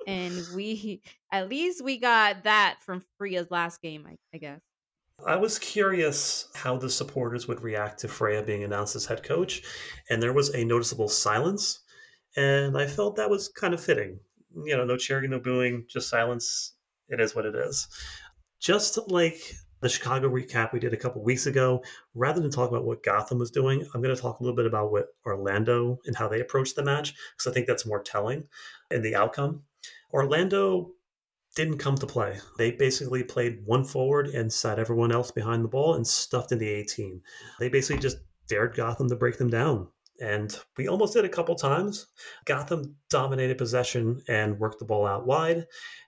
and 0.07 0.45
we 0.55 1.01
at 1.31 1.49
least 1.49 1.83
we 1.83 1.97
got 1.97 2.43
that 2.43 2.77
from 2.81 3.03
Freya's 3.17 3.51
last 3.51 3.81
game, 3.81 4.07
I, 4.07 4.17
I 4.33 4.37
guess. 4.37 4.61
I 5.25 5.35
was 5.35 5.57
curious 5.57 6.47
how 6.53 6.77
the 6.77 6.89
supporters 6.89 7.47
would 7.47 7.61
react 7.61 7.99
to 8.01 8.07
Freya 8.07 8.43
being 8.43 8.63
announced 8.63 8.95
as 8.95 9.05
head 9.05 9.23
coach, 9.23 9.63
and 10.09 10.21
there 10.21 10.33
was 10.33 10.49
a 10.53 10.63
noticeable 10.63 11.09
silence, 11.09 11.79
and 12.35 12.77
I 12.77 12.85
felt 12.85 13.15
that 13.15 13.29
was 13.29 13.49
kind 13.49 13.73
of 13.73 13.83
fitting. 13.83 14.19
You 14.65 14.77
know, 14.77 14.85
no 14.85 14.95
cheering, 14.95 15.31
no 15.31 15.39
booing, 15.39 15.85
just 15.89 16.09
silence. 16.09 16.75
It 17.09 17.19
is 17.19 17.35
what 17.35 17.45
it 17.45 17.55
is. 17.55 17.87
Just 18.59 18.97
like 19.09 19.39
the 19.81 19.89
Chicago 19.89 20.29
recap 20.29 20.73
we 20.73 20.79
did 20.79 20.93
a 20.93 20.97
couple 20.97 21.23
weeks 21.23 21.45
ago, 21.45 21.83
rather 22.15 22.41
than 22.41 22.51
talk 22.51 22.69
about 22.69 22.85
what 22.85 23.03
Gotham 23.03 23.39
was 23.39 23.51
doing, 23.51 23.85
I'm 23.93 24.01
going 24.01 24.15
to 24.15 24.21
talk 24.21 24.39
a 24.39 24.43
little 24.43 24.55
bit 24.55 24.65
about 24.65 24.91
what 24.91 25.07
Orlando 25.25 25.99
and 26.05 26.15
how 26.15 26.27
they 26.27 26.41
approached 26.41 26.75
the 26.75 26.83
match, 26.83 27.13
because 27.35 27.51
I 27.51 27.53
think 27.53 27.67
that's 27.67 27.85
more 27.85 28.01
telling 28.01 28.45
in 28.91 29.01
the 29.01 29.15
outcome. 29.15 29.63
Orlando 30.13 30.91
didn't 31.55 31.77
come 31.77 31.95
to 31.95 32.07
play. 32.07 32.37
They 32.57 32.71
basically 32.71 33.23
played 33.23 33.61
one 33.65 33.83
forward 33.83 34.27
and 34.27 34.51
sat 34.51 34.79
everyone 34.79 35.11
else 35.11 35.31
behind 35.31 35.63
the 35.63 35.69
ball 35.69 35.95
and 35.95 36.05
stuffed 36.05 36.51
in 36.51 36.59
the 36.59 36.69
18. 36.69 37.21
They 37.59 37.69
basically 37.69 38.01
just 38.01 38.17
dared 38.47 38.75
Gotham 38.75 39.09
to 39.09 39.15
break 39.15 39.37
them 39.37 39.49
down. 39.49 39.87
And 40.19 40.57
we 40.77 40.87
almost 40.87 41.13
did 41.13 41.25
a 41.25 41.29
couple 41.29 41.55
times. 41.55 42.07
Gotham 42.45 42.95
dominated 43.09 43.57
possession 43.57 44.21
and 44.27 44.59
worked 44.59 44.79
the 44.79 44.85
ball 44.85 45.05
out 45.05 45.27
wide. 45.27 45.65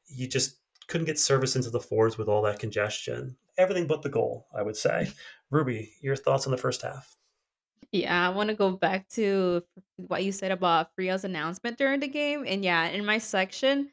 You 0.08 0.28
just 0.28 0.58
couldn't 0.88 1.06
get 1.06 1.20
service 1.20 1.56
into 1.56 1.70
the 1.70 1.80
forwards 1.80 2.18
with 2.18 2.28
all 2.28 2.42
that 2.42 2.60
congestion 2.60 3.36
everything 3.60 3.86
but 3.86 4.02
the 4.02 4.10
goal, 4.10 4.48
I 4.56 4.64
would 4.64 4.78
say. 4.78 5.12
Ruby, 5.52 5.92
your 6.02 6.16
thoughts 6.16 6.46
on 6.46 6.52
the 6.52 6.58
first 6.58 6.82
half? 6.82 7.16
Yeah, 7.92 8.28
I 8.28 8.30
want 8.30 8.50
to 8.50 8.56
go 8.56 8.72
back 8.72 9.10
to 9.10 9.64
what 9.98 10.24
you 10.24 10.32
said 10.32 10.52
about 10.52 10.94
Freya's 10.96 11.24
announcement 11.24 11.78
during 11.78 12.00
the 12.00 12.08
game. 12.08 12.46
And 12.48 12.64
yeah, 12.64 12.88
in 12.88 13.06
my 13.06 13.18
section, 13.18 13.90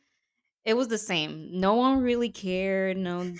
it 0.65 0.77
was 0.77 0.89
the 0.89 0.99
same. 0.99 1.49
No 1.53 1.75
one 1.75 2.03
really 2.03 2.29
cared, 2.29 2.97
no 2.97 3.33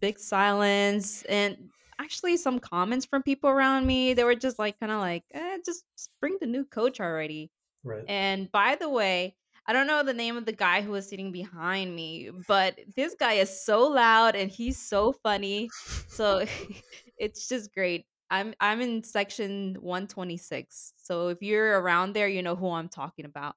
big 0.00 0.18
silence. 0.18 1.22
And 1.22 1.70
actually, 1.98 2.36
some 2.36 2.58
comments 2.58 3.06
from 3.06 3.22
people 3.22 3.48
around 3.48 3.86
me, 3.86 4.12
they 4.14 4.24
were 4.24 4.34
just 4.34 4.58
like, 4.58 4.78
kind 4.80 4.92
of 4.92 4.98
like, 5.00 5.24
eh, 5.32 5.58
just, 5.64 5.84
just 5.96 6.10
bring 6.20 6.36
the 6.40 6.46
new 6.46 6.64
coach 6.64 7.00
already. 7.00 7.50
Right. 7.84 8.04
And 8.06 8.50
by 8.52 8.76
the 8.78 8.88
way, 8.88 9.34
I 9.66 9.72
don't 9.72 9.86
know 9.86 10.02
the 10.02 10.12
name 10.12 10.36
of 10.36 10.44
the 10.44 10.52
guy 10.52 10.82
who 10.82 10.90
was 10.90 11.08
sitting 11.08 11.30
behind 11.30 11.94
me, 11.94 12.30
but 12.48 12.78
this 12.96 13.14
guy 13.18 13.34
is 13.34 13.64
so 13.64 13.86
loud 13.86 14.34
and 14.34 14.50
he's 14.50 14.76
so 14.76 15.12
funny. 15.12 15.70
So 16.08 16.44
it's 17.18 17.48
just 17.48 17.72
great. 17.72 18.06
I'm 18.30 18.54
I'm 18.60 18.80
in 18.80 19.04
section 19.04 19.76
126. 19.80 20.94
So 20.96 21.28
if 21.28 21.42
you're 21.42 21.80
around 21.80 22.14
there, 22.14 22.28
you 22.28 22.42
know 22.42 22.56
who 22.56 22.70
I'm 22.70 22.88
talking 22.88 23.24
about. 23.24 23.54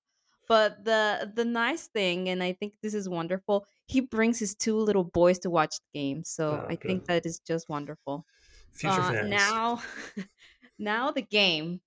But 0.48 0.86
the 0.86 1.32
the 1.34 1.46
nice 1.46 1.88
thing, 1.88 2.30
and 2.30 2.44
I 2.44 2.54
think 2.54 2.74
this 2.84 2.94
is 2.94 3.10
wonderful, 3.10 3.66
he 3.88 4.02
brings 4.02 4.38
his 4.38 4.54
two 4.54 4.78
little 4.78 5.06
boys 5.06 5.40
to 5.40 5.50
watch 5.50 5.76
the 5.78 6.00
game. 6.00 6.24
So 6.24 6.62
oh, 6.62 6.66
I 6.68 6.76
good. 6.76 6.88
think 6.88 7.06
that 7.06 7.26
is 7.26 7.40
just 7.40 7.68
wonderful. 7.68 8.26
Future 8.74 9.02
uh, 9.02 9.12
fans. 9.12 9.30
Now, 9.30 9.82
now 10.78 11.12
the 11.12 11.24
game. 11.24 11.82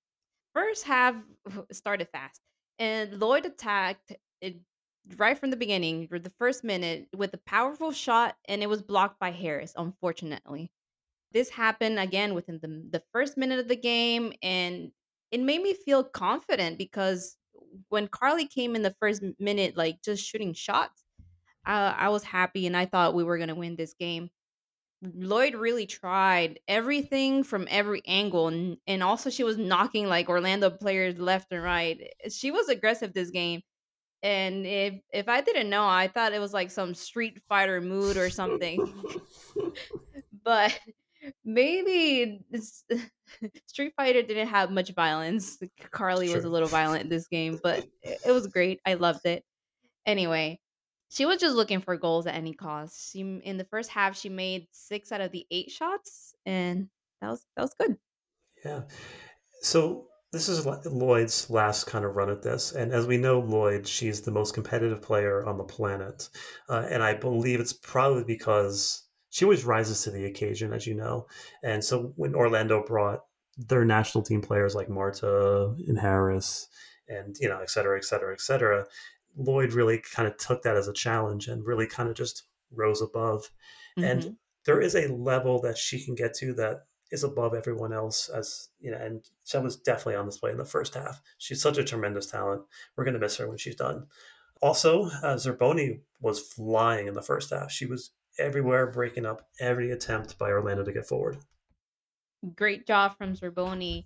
First 0.54 0.84
half 0.84 1.14
started 1.72 2.08
fast 2.08 2.40
and 2.78 3.18
Lloyd 3.20 3.46
attacked 3.46 4.12
it 4.40 4.56
right 5.16 5.38
from 5.38 5.50
the 5.50 5.56
beginning, 5.56 6.08
the 6.10 6.32
first 6.38 6.64
minute, 6.64 7.08
with 7.16 7.34
a 7.34 7.38
powerful 7.38 7.92
shot, 7.92 8.36
and 8.46 8.62
it 8.62 8.68
was 8.68 8.82
blocked 8.82 9.18
by 9.18 9.30
Harris, 9.30 9.72
unfortunately. 9.76 10.70
This 11.32 11.50
happened 11.50 11.98
again 11.98 12.34
within 12.34 12.58
the, 12.62 12.98
the 12.98 13.02
first 13.12 13.36
minute 13.36 13.58
of 13.58 13.68
the 13.68 13.76
game, 13.76 14.32
and 14.42 14.92
it 15.30 15.40
made 15.40 15.62
me 15.62 15.74
feel 15.74 16.04
confident 16.04 16.78
because 16.78 17.36
when 17.88 18.08
Carli 18.08 18.48
came 18.48 18.74
in 18.76 18.82
the 18.82 18.94
first 19.00 19.22
minute, 19.38 19.76
like 19.76 20.02
just 20.02 20.24
shooting 20.24 20.54
shots, 20.54 21.04
I, 21.64 21.90
I 21.90 22.08
was 22.08 22.22
happy 22.22 22.66
and 22.66 22.76
I 22.76 22.86
thought 22.86 23.14
we 23.14 23.24
were 23.24 23.36
going 23.36 23.48
to 23.48 23.54
win 23.54 23.76
this 23.76 23.94
game. 23.94 24.30
Lloyd 25.02 25.54
really 25.54 25.86
tried 25.86 26.58
everything 26.66 27.44
from 27.44 27.68
every 27.70 28.02
angle 28.06 28.48
and, 28.48 28.78
and 28.86 29.02
also 29.02 29.30
she 29.30 29.44
was 29.44 29.56
knocking 29.56 30.08
like 30.08 30.28
Orlando 30.28 30.70
players 30.70 31.18
left 31.18 31.52
and 31.52 31.62
right. 31.62 32.00
Eh, 32.24 32.28
she 32.30 32.50
was 32.50 32.68
aggressive 32.68 33.12
this 33.12 33.30
game. 33.30 33.62
And 34.22 34.66
if 34.66 34.94
if 35.12 35.28
I 35.28 35.40
didn't 35.40 35.70
know, 35.70 35.86
I 35.86 36.08
thought 36.08 36.32
it 36.32 36.40
was 36.40 36.52
like 36.52 36.72
some 36.72 36.94
Street 36.94 37.40
Fighter 37.48 37.80
mood 37.80 38.16
or 38.16 38.30
something. 38.30 39.04
but 40.44 40.76
maybe 41.44 42.40
Street 43.66 43.92
Fighter 43.96 44.22
didn't 44.22 44.48
have 44.48 44.70
much 44.70 44.94
violence. 44.94 45.58
Carli 45.92 46.26
sure. 46.26 46.36
was 46.36 46.44
a 46.44 46.48
little 46.48 46.68
violent 46.68 47.04
in 47.04 47.08
this 47.08 47.28
game, 47.28 47.60
but 47.62 47.86
it 48.02 48.32
was 48.32 48.46
great. 48.48 48.80
I 48.86 48.94
loved 48.94 49.26
it. 49.26 49.44
Anyway, 50.06 50.58
she 51.08 51.26
was 51.26 51.40
just 51.40 51.56
looking 51.56 51.80
for 51.80 51.96
goals 51.96 52.26
at 52.26 52.34
any 52.34 52.52
cost. 52.52 53.12
She 53.12 53.20
in 53.20 53.56
the 53.56 53.64
first 53.64 53.90
half 53.90 54.16
she 54.16 54.28
made 54.28 54.68
six 54.72 55.12
out 55.12 55.20
of 55.20 55.32
the 55.32 55.46
eight 55.50 55.70
shots, 55.70 56.34
and 56.46 56.88
that 57.20 57.30
was 57.30 57.44
that 57.56 57.62
was 57.62 57.74
good. 57.74 57.96
Yeah. 58.64 58.82
So 59.62 60.06
this 60.32 60.48
is 60.48 60.66
Lloyd's 60.86 61.48
last 61.48 61.84
kind 61.84 62.04
of 62.04 62.14
run 62.14 62.30
at 62.30 62.42
this, 62.42 62.72
and 62.72 62.92
as 62.92 63.06
we 63.06 63.16
know, 63.16 63.40
Lloyd, 63.40 63.86
she's 63.86 64.20
the 64.20 64.30
most 64.30 64.52
competitive 64.52 65.00
player 65.00 65.44
on 65.46 65.56
the 65.56 65.64
planet, 65.64 66.28
uh, 66.68 66.86
and 66.90 67.02
I 67.02 67.14
believe 67.14 67.60
it's 67.60 67.72
probably 67.72 68.24
because 68.24 69.04
she 69.30 69.44
always 69.44 69.64
rises 69.64 70.02
to 70.02 70.10
the 70.10 70.26
occasion, 70.26 70.72
as 70.72 70.86
you 70.86 70.94
know. 70.94 71.26
And 71.62 71.82
so 71.82 72.12
when 72.16 72.34
Orlando 72.34 72.84
brought 72.84 73.20
their 73.56 73.84
national 73.84 74.24
team 74.24 74.40
players 74.40 74.74
like 74.74 74.88
Marta 74.88 75.74
and 75.86 75.98
Harris, 75.98 76.68
and 77.08 77.36
you 77.40 77.48
know, 77.48 77.60
et 77.60 77.70
cetera, 77.70 77.96
et 77.96 78.04
cetera, 78.04 78.32
et 78.32 78.40
cetera, 78.40 78.86
Lloyd 79.38 79.72
really 79.72 80.02
kind 80.14 80.28
of 80.28 80.36
took 80.36 80.62
that 80.62 80.76
as 80.76 80.88
a 80.88 80.92
challenge 80.92 81.46
and 81.46 81.64
really 81.64 81.86
kind 81.86 82.08
of 82.08 82.16
just 82.16 82.44
rose 82.74 83.00
above. 83.00 83.50
Mm-hmm. 83.98 84.04
And 84.04 84.36
there 84.66 84.80
is 84.80 84.94
a 84.94 85.12
level 85.12 85.60
that 85.62 85.78
she 85.78 86.04
can 86.04 86.14
get 86.14 86.34
to 86.34 86.52
that 86.54 86.82
is 87.10 87.24
above 87.24 87.54
everyone 87.54 87.92
else 87.92 88.28
as 88.28 88.68
you 88.80 88.90
know 88.90 88.98
and 88.98 89.24
she 89.44 89.56
was 89.56 89.76
definitely 89.76 90.14
on 90.14 90.26
display 90.26 90.50
in 90.50 90.58
the 90.58 90.64
first 90.64 90.94
half. 90.94 91.22
She's 91.38 91.62
such 91.62 91.78
a 91.78 91.84
tremendous 91.84 92.26
talent. 92.26 92.62
We're 92.96 93.04
going 93.04 93.14
to 93.14 93.20
miss 93.20 93.36
her 93.38 93.48
when 93.48 93.56
she's 93.56 93.76
done. 93.76 94.06
Also 94.60 95.04
uh, 95.06 95.36
zerboni 95.36 96.00
was 96.20 96.40
flying 96.40 97.06
in 97.06 97.14
the 97.14 97.22
first 97.22 97.50
half. 97.50 97.70
She 97.70 97.86
was 97.86 98.10
everywhere 98.38 98.90
breaking 98.90 99.24
up 99.24 99.46
every 99.58 99.90
attempt 99.90 100.38
by 100.38 100.50
orlando 100.50 100.84
to 100.84 100.92
get 100.92 101.06
forward. 101.06 101.38
Great 102.54 102.86
job 102.86 103.16
from 103.16 103.34
zerboni 103.34 104.04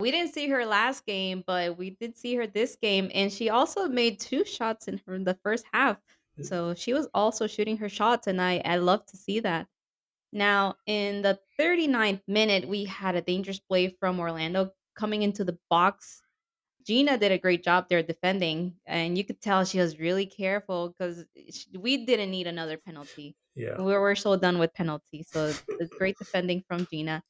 we 0.00 0.10
didn't 0.10 0.34
see 0.34 0.48
her 0.48 0.66
last 0.66 1.06
game, 1.06 1.44
but 1.46 1.78
we 1.78 1.90
did 1.90 2.16
see 2.16 2.34
her 2.34 2.46
this 2.46 2.76
game, 2.76 3.10
and 3.14 3.32
she 3.32 3.50
also 3.50 3.88
made 3.88 4.18
two 4.18 4.44
shots 4.44 4.88
in 4.88 5.00
her 5.06 5.14
in 5.14 5.24
the 5.24 5.38
first 5.42 5.64
half. 5.72 5.98
Mm. 6.38 6.46
So 6.46 6.74
she 6.74 6.92
was 6.92 7.08
also 7.14 7.46
shooting 7.46 7.76
her 7.78 7.88
shots, 7.88 8.26
and 8.26 8.40
I 8.40 8.60
I 8.64 8.76
love 8.76 9.06
to 9.06 9.16
see 9.16 9.40
that. 9.40 9.66
Now, 10.32 10.74
in 10.86 11.22
the 11.22 11.38
39th 11.60 12.22
minute, 12.26 12.68
we 12.68 12.84
had 12.84 13.14
a 13.14 13.22
dangerous 13.22 13.60
play 13.60 13.94
from 14.00 14.18
Orlando 14.18 14.72
coming 14.96 15.22
into 15.22 15.44
the 15.44 15.56
box. 15.70 16.22
Gina 16.84 17.16
did 17.16 17.30
a 17.30 17.38
great 17.38 17.62
job 17.62 17.86
there 17.88 18.02
defending, 18.02 18.74
and 18.84 19.16
you 19.16 19.24
could 19.24 19.40
tell 19.40 19.64
she 19.64 19.78
was 19.78 20.00
really 20.00 20.26
careful 20.26 20.88
because 20.88 21.24
we 21.78 22.04
didn't 22.04 22.32
need 22.32 22.48
another 22.48 22.76
penalty. 22.76 23.36
Yeah, 23.54 23.80
we 23.80 23.96
were 23.96 24.16
so 24.16 24.36
done 24.36 24.58
with 24.58 24.74
penalties. 24.74 25.28
So 25.30 25.52
it's 25.68 25.94
great 25.96 26.18
defending 26.18 26.64
from 26.66 26.88
Gina. 26.90 27.22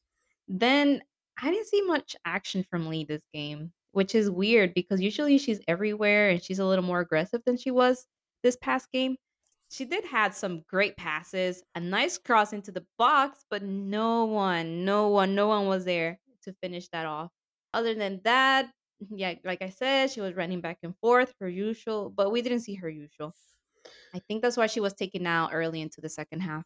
Then 0.49 1.03
I 1.41 1.51
didn't 1.51 1.67
see 1.67 1.83
much 1.83 2.17
action 2.25 2.65
from 2.69 2.89
Lee 2.89 3.05
this 3.05 3.25
game, 3.33 3.73
which 3.93 4.15
is 4.15 4.31
weird 4.31 4.73
because 4.75 5.01
usually 5.01 5.39
she's 5.39 5.61
everywhere 5.69 6.31
and 6.31 6.43
she's 6.43 6.59
a 6.59 6.65
little 6.65 6.85
more 6.85 7.01
aggressive 7.01 7.43
than 7.45 7.57
she 7.57 7.71
was 7.71 8.07
this 8.43 8.57
past 8.57 8.91
game. 8.93 9.17
She 9.71 9.85
did 9.85 10.05
had 10.05 10.35
some 10.35 10.63
great 10.69 10.97
passes, 10.97 11.63
a 11.75 11.81
nice 11.81 12.19
cross 12.19 12.53
into 12.53 12.71
the 12.71 12.87
box, 12.99 13.45
but 13.51 13.63
no 13.63 14.25
one, 14.25 14.85
no 14.85 15.09
one, 15.09 15.35
no 15.35 15.49
one 15.49 15.67
was 15.67 15.85
there 15.85 16.21
to 16.43 16.53
finish 16.63 16.89
that 16.91 17.07
off. 17.07 17.31
Other 17.73 17.95
than 17.95 18.21
that, 18.25 18.71
yeah, 19.11 19.35
like 19.45 19.63
I 19.63 19.71
said, 19.71 20.11
she 20.11 20.21
was 20.21 20.35
running 20.35 20.61
back 20.61 20.79
and 20.83 20.95
forth 20.99 21.35
her 21.41 21.49
usual, 21.49 22.11
but 22.11 22.31
we 22.31 22.43
didn't 22.43 22.61
see 22.61 22.75
her 22.75 22.89
usual. 22.89 23.35
I 24.15 24.21
think 24.21 24.43
that's 24.43 24.57
why 24.57 24.67
she 24.69 24.81
was 24.81 24.95
taken 24.95 25.27
out 25.27 25.51
early 25.53 25.81
into 25.81 26.01
the 26.01 26.09
second 26.09 26.41
half. 26.41 26.65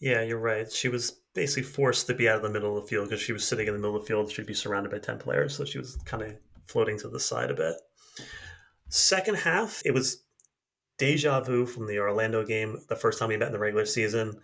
Yeah, 0.00 0.22
you're 0.22 0.38
right. 0.38 0.70
She 0.70 0.88
was 0.88 1.10
basically 1.34 1.64
forced 1.64 2.06
to 2.06 2.14
be 2.14 2.28
out 2.28 2.36
of 2.36 2.42
the 2.42 2.50
middle 2.50 2.76
of 2.76 2.84
the 2.84 2.88
field 2.88 3.08
because 3.08 3.22
she 3.22 3.32
was 3.32 3.46
sitting 3.46 3.66
in 3.66 3.72
the 3.72 3.78
middle 3.78 3.96
of 3.96 4.02
the 4.02 4.06
field. 4.06 4.30
She'd 4.30 4.46
be 4.46 4.54
surrounded 4.54 4.92
by 4.92 4.98
10 4.98 5.18
players. 5.18 5.56
So 5.56 5.64
she 5.64 5.78
was 5.78 5.96
kind 6.04 6.22
of 6.22 6.36
floating 6.66 6.98
to 7.00 7.08
the 7.08 7.20
side 7.20 7.50
a 7.50 7.54
bit. 7.54 7.74
Second 8.88 9.36
half, 9.36 9.82
it 9.84 9.92
was 9.92 10.24
deja 10.98 11.40
vu 11.40 11.66
from 11.66 11.86
the 11.86 11.98
Orlando 11.98 12.44
game, 12.44 12.78
the 12.88 12.96
first 12.96 13.18
time 13.18 13.28
we 13.28 13.36
met 13.36 13.48
in 13.48 13.52
the 13.52 13.58
regular 13.58 13.86
season. 13.86 14.40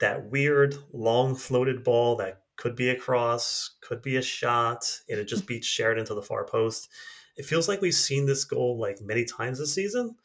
That 0.00 0.30
weird, 0.30 0.76
long 0.92 1.34
floated 1.34 1.84
ball 1.84 2.16
that 2.16 2.42
could 2.56 2.76
be 2.76 2.90
a 2.90 2.96
cross, 2.96 3.76
could 3.80 4.02
be 4.02 4.16
a 4.16 4.22
shot, 4.22 4.84
and 5.08 5.18
it 5.18 5.26
just 5.26 5.46
beats 5.46 5.66
Sheridan 5.66 6.06
to 6.06 6.14
the 6.14 6.22
far 6.22 6.44
post. 6.44 6.88
It 7.36 7.46
feels 7.46 7.68
like 7.68 7.80
we've 7.80 7.94
seen 7.94 8.26
this 8.26 8.44
goal 8.44 8.78
like 8.78 9.00
many 9.00 9.24
times 9.24 9.58
this 9.58 9.74
season. 9.74 10.16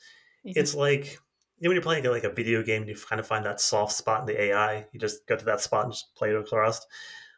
Mm-hmm. 0.45 0.60
It's 0.60 0.75
like 0.75 1.19
when 1.60 1.72
you're 1.72 1.82
playing 1.82 2.04
like 2.06 2.24
a 2.24 2.34
video 2.34 2.64
game, 2.64 2.86
you 2.86 2.96
kind 2.96 3.20
of 3.20 3.28
find 3.28 3.46
that 3.46 3.62
soft 3.62 3.94
spot 3.94 4.22
in 4.22 4.26
the 4.28 4.42
AI. 4.42 4.86
You 4.92 5.00
just 5.00 5.26
go 5.28 5.36
to 5.36 5.46
that 5.46 5.62
spot 5.62 5.86
and 5.86 5.94
just 5.94 6.14
play 6.16 6.30
it 6.30 6.36
across. 6.36 6.86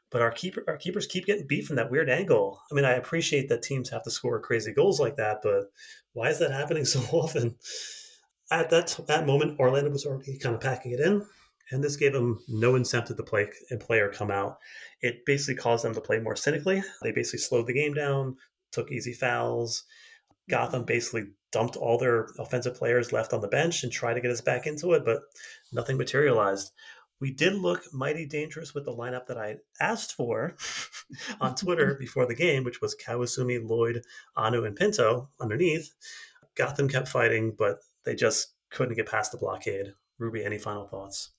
But 0.10 0.22
our 0.22 0.32
keeper, 0.32 0.64
our 0.68 0.78
keepers 0.78 1.06
keep 1.06 1.26
getting 1.26 1.48
beat 1.48 1.66
from 1.66 1.76
that 1.76 1.92
weird 1.92 2.10
angle. 2.10 2.62
I 2.72 2.76
mean, 2.76 2.86
I 2.86 2.94
appreciate 2.94 3.50
that 3.50 3.62
teams 3.62 3.90
have 3.90 4.04
to 4.04 4.12
score 4.12 4.40
crazy 4.40 4.74
goals 4.74 5.00
like 5.00 5.18
that, 5.18 5.40
but 5.44 5.66
why 6.14 6.30
is 6.30 6.40
that 6.40 6.52
happening 6.52 6.86
so 6.86 7.02
often? 7.12 7.56
at 8.52 8.70
that 8.70 9.00
that 9.08 9.26
moment, 9.26 9.60
Orlando 9.60 9.92
was 9.92 10.06
already 10.06 10.38
kind 10.38 10.56
of 10.56 10.62
packing 10.62 10.92
it 10.92 11.00
in, 11.00 11.26
and 11.72 11.84
this 11.84 11.98
gave 11.98 12.14
them 12.14 12.40
no 12.48 12.76
incentive 12.76 13.18
to 13.18 13.24
play 13.24 13.50
and 13.70 13.80
play 13.80 14.00
or 14.00 14.10
come 14.10 14.32
out. 14.32 14.58
It 15.02 15.26
basically 15.26 15.56
caused 15.56 15.84
them 15.84 15.94
to 15.94 16.02
play 16.02 16.20
more 16.20 16.36
cynically. 16.36 16.82
They 17.02 17.12
basically 17.12 17.40
slowed 17.40 17.68
the 17.68 17.74
game 17.74 17.94
down, 17.94 18.38
took 18.72 18.92
easy 18.92 19.14
fouls. 19.14 19.84
Gotham 20.50 20.86
basically 20.86 21.26
dumped 21.52 21.76
all 21.76 21.98
their 21.98 22.28
offensive 22.40 22.76
players 22.76 23.14
left 23.14 23.34
on 23.34 23.42
the 23.42 23.48
bench 23.48 23.84
and 23.84 23.92
tried 23.92 24.16
to 24.16 24.22
get 24.22 24.32
us 24.32 24.42
back 24.42 24.68
into 24.68 24.94
it, 24.94 25.06
but 25.06 25.22
nothing 25.72 25.98
materialized. 25.98 26.72
We 27.20 27.32
did 27.32 27.56
look 27.56 27.84
mighty 27.94 28.26
dangerous 28.26 28.74
with 28.76 28.86
the 28.86 28.94
lineup 28.94 29.26
that 29.28 29.38
I 29.38 29.58
asked 29.82 30.14
for 30.14 30.56
on 31.42 31.56
Twitter 31.56 31.96
before 32.00 32.28
the 32.28 32.36
game, 32.36 32.64
which 32.64 32.82
was 32.82 32.96
Kawasumi, 32.96 33.68
Lloyd, 33.68 34.04
Anu, 34.36 34.66
and 34.66 34.76
Pinto 34.76 35.30
underneath. 35.40 35.94
Gotham 36.56 36.88
kept 36.90 37.08
fighting, 37.08 37.56
but 37.58 37.80
they 38.04 38.16
just 38.16 38.54
couldn't 38.70 38.96
get 38.96 39.10
past 39.10 39.32
the 39.32 39.38
blockade. 39.38 39.94
Ruby, 40.20 40.44
any 40.44 40.58
final 40.58 40.88
thoughts? 40.88 41.32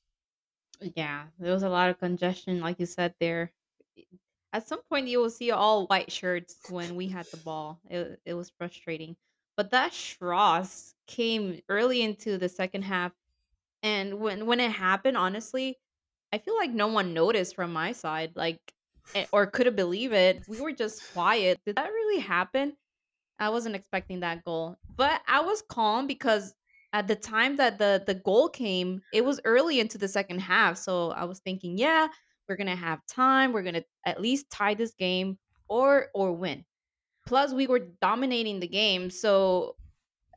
Yeah, 0.95 1.25
there 1.38 1.53
was 1.53 1.65
a 1.65 1.69
lot 1.69 1.91
of 1.91 1.99
congestion, 1.99 2.61
like 2.61 2.79
you 2.79 2.87
said 2.87 3.15
there. 3.21 3.53
At 4.53 4.67
some 4.67 4.81
point, 4.88 5.09
you 5.09 5.19
will 5.19 5.31
see 5.31 5.50
all 5.50 5.87
white 5.87 6.11
shirts 6.11 6.57
when 6.71 6.97
we 6.97 7.09
had 7.09 7.27
the 7.27 7.37
ball. 7.38 7.81
It, 7.91 8.21
it 8.25 8.35
was 8.35 8.50
frustrating. 8.57 9.17
But 9.59 9.73
that 9.73 9.93
Schross 9.93 10.95
came 11.09 11.61
early 11.69 12.00
into 12.00 12.38
the 12.38 12.49
second 12.49 12.83
half. 12.83 13.12
And 13.83 14.21
when, 14.21 14.47
when 14.47 14.61
it 14.61 14.71
happened, 14.71 15.17
honestly, 15.17 15.79
I 16.33 16.38
feel 16.38 16.57
like 16.57 16.71
no 16.71 16.87
one 16.87 17.12
noticed 17.12 17.57
from 17.57 17.73
my 17.73 17.93
side, 17.93 18.33
like, 18.37 18.61
eh, 19.17 19.27
or 19.33 19.49
couldn't 19.49 19.77
believe 19.77 20.12
it. 20.12 20.45
We 20.49 20.61
were 20.61 20.73
just 20.73 21.12
quiet. 21.12 21.59
Did 21.67 21.77
that 21.77 21.91
really 21.91 22.21
happen? 22.21 22.77
I 23.41 23.50
wasn't 23.50 23.75
expecting 23.75 24.21
that 24.21 24.45
goal. 24.45 24.77
But 24.97 25.23
I 25.27 25.41
was 25.41 25.62
calm 25.69 26.07
because 26.07 26.55
at 26.93 27.09
the 27.09 27.17
time 27.17 27.57
that 27.57 27.79
the 27.79 28.03
the 28.07 28.15
goal 28.15 28.49
came, 28.49 29.03
it 29.12 29.25
was 29.25 29.41
early 29.45 29.81
into 29.81 29.99
the 29.99 30.09
second 30.09 30.41
half. 30.41 30.79
So 30.79 31.11
I 31.11 31.25
was 31.25 31.41
thinking, 31.41 31.79
yeah, 31.79 32.09
we're 32.49 32.57
gonna 32.57 32.77
have 32.77 33.05
time. 33.07 33.53
We're 33.53 33.62
gonna 33.65 33.85
at 34.07 34.21
least 34.21 34.50
tie 34.50 34.75
this 34.75 34.95
game 34.95 35.38
or 35.69 36.11
or 36.15 36.33
win. 36.33 36.65
Plus, 37.29 37.53
we 37.53 37.67
were 37.67 37.81
dominating 38.01 38.59
the 38.59 38.67
game, 38.67 39.11
so 39.11 39.77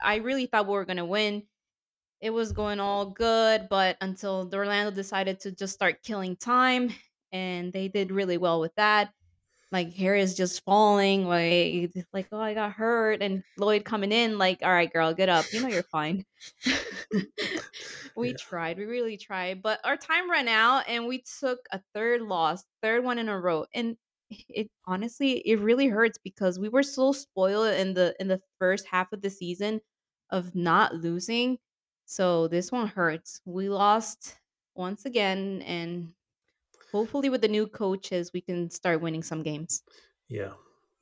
I 0.04 0.18
really 0.18 0.46
thought 0.46 0.68
we 0.68 0.74
were 0.74 0.86
gonna 0.86 1.06
win. 1.06 1.44
It 2.20 2.32
was 2.32 2.52
going 2.52 2.82
all 2.82 3.06
good, 3.06 3.68
but 3.70 3.98
until 4.02 4.50
Orlando 4.54 4.92
decided 4.92 5.40
to 5.42 5.52
just 5.54 5.74
start 5.74 6.04
killing 6.04 6.36
time, 6.36 6.94
and 7.32 7.72
they 7.72 7.88
did 7.88 8.12
really 8.12 8.38
well 8.38 8.60
with 8.60 8.76
that 8.76 9.14
like 9.72 9.94
Harris 9.94 10.36
just 10.36 10.64
falling, 10.66 11.26
like 11.26 11.92
like 12.14 12.28
oh 12.32 12.40
I 12.40 12.54
got 12.54 12.74
hurt, 12.74 13.22
and 13.22 13.44
Lloyd 13.58 13.86
coming 13.86 14.12
in 14.12 14.38
like 14.38 14.60
all 14.62 14.72
right 14.72 14.92
girl 14.92 15.14
get 15.14 15.30
up, 15.30 15.46
you 15.54 15.62
know 15.62 15.70
you're 15.70 15.84
fine. 15.84 16.26
we 18.16 18.30
yeah. 18.30 18.38
tried, 18.38 18.78
we 18.78 18.86
really 18.86 19.18
tried, 19.18 19.62
but 19.62 19.80
our 19.86 19.96
time 19.96 20.30
ran 20.30 20.48
out, 20.48 20.84
and 20.88 21.08
we 21.08 21.24
took 21.40 21.60
a 21.72 21.80
third 21.94 22.22
loss, 22.22 22.64
third 22.82 23.04
one 23.04 23.18
in 23.18 23.30
a 23.30 23.40
row, 23.40 23.66
and 23.74 23.96
it 24.50 24.70
honestly 24.86 25.40
it 25.40 25.60
really 25.60 25.88
hurts 25.88 26.18
because 26.24 26.60
we 26.60 26.70
were 26.70 26.84
so 26.84 27.12
spoiled 27.12 27.74
in 27.76 27.94
the 27.94 28.16
in 28.20 28.28
the 28.28 28.42
first 28.60 28.86
half 28.88 29.12
of 29.14 29.22
the 29.22 29.30
season 29.30 29.82
of 30.32 30.56
not 30.56 30.96
losing. 30.96 31.58
So 32.06 32.48
this 32.48 32.72
one 32.72 32.88
hurts. 32.88 33.42
We 33.46 33.70
lost 33.70 34.38
once 34.76 35.06
again, 35.06 35.62
and 35.64 36.14
hopefully 36.92 37.30
with 37.30 37.42
the 37.42 37.48
new 37.48 37.68
coaches 37.68 38.32
we 38.34 38.42
can 38.42 38.70
start 38.70 39.02
winning 39.02 39.24
some 39.24 39.44
games 39.44 39.84
yeah 40.28 40.52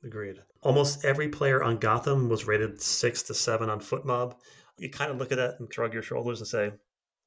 agreed 0.04 0.36
almost 0.62 1.04
every 1.04 1.28
player 1.28 1.62
on 1.62 1.76
gotham 1.76 2.28
was 2.28 2.46
rated 2.46 2.80
six 2.80 3.22
to 3.22 3.34
seven 3.34 3.68
on 3.68 3.80
FotMob 3.80 4.36
you 4.78 4.88
kind 4.88 5.10
of 5.10 5.18
look 5.18 5.32
at 5.32 5.38
that 5.38 5.56
and 5.58 5.72
shrug 5.72 5.92
your 5.92 6.02
shoulders 6.02 6.40
and 6.40 6.48
say 6.48 6.72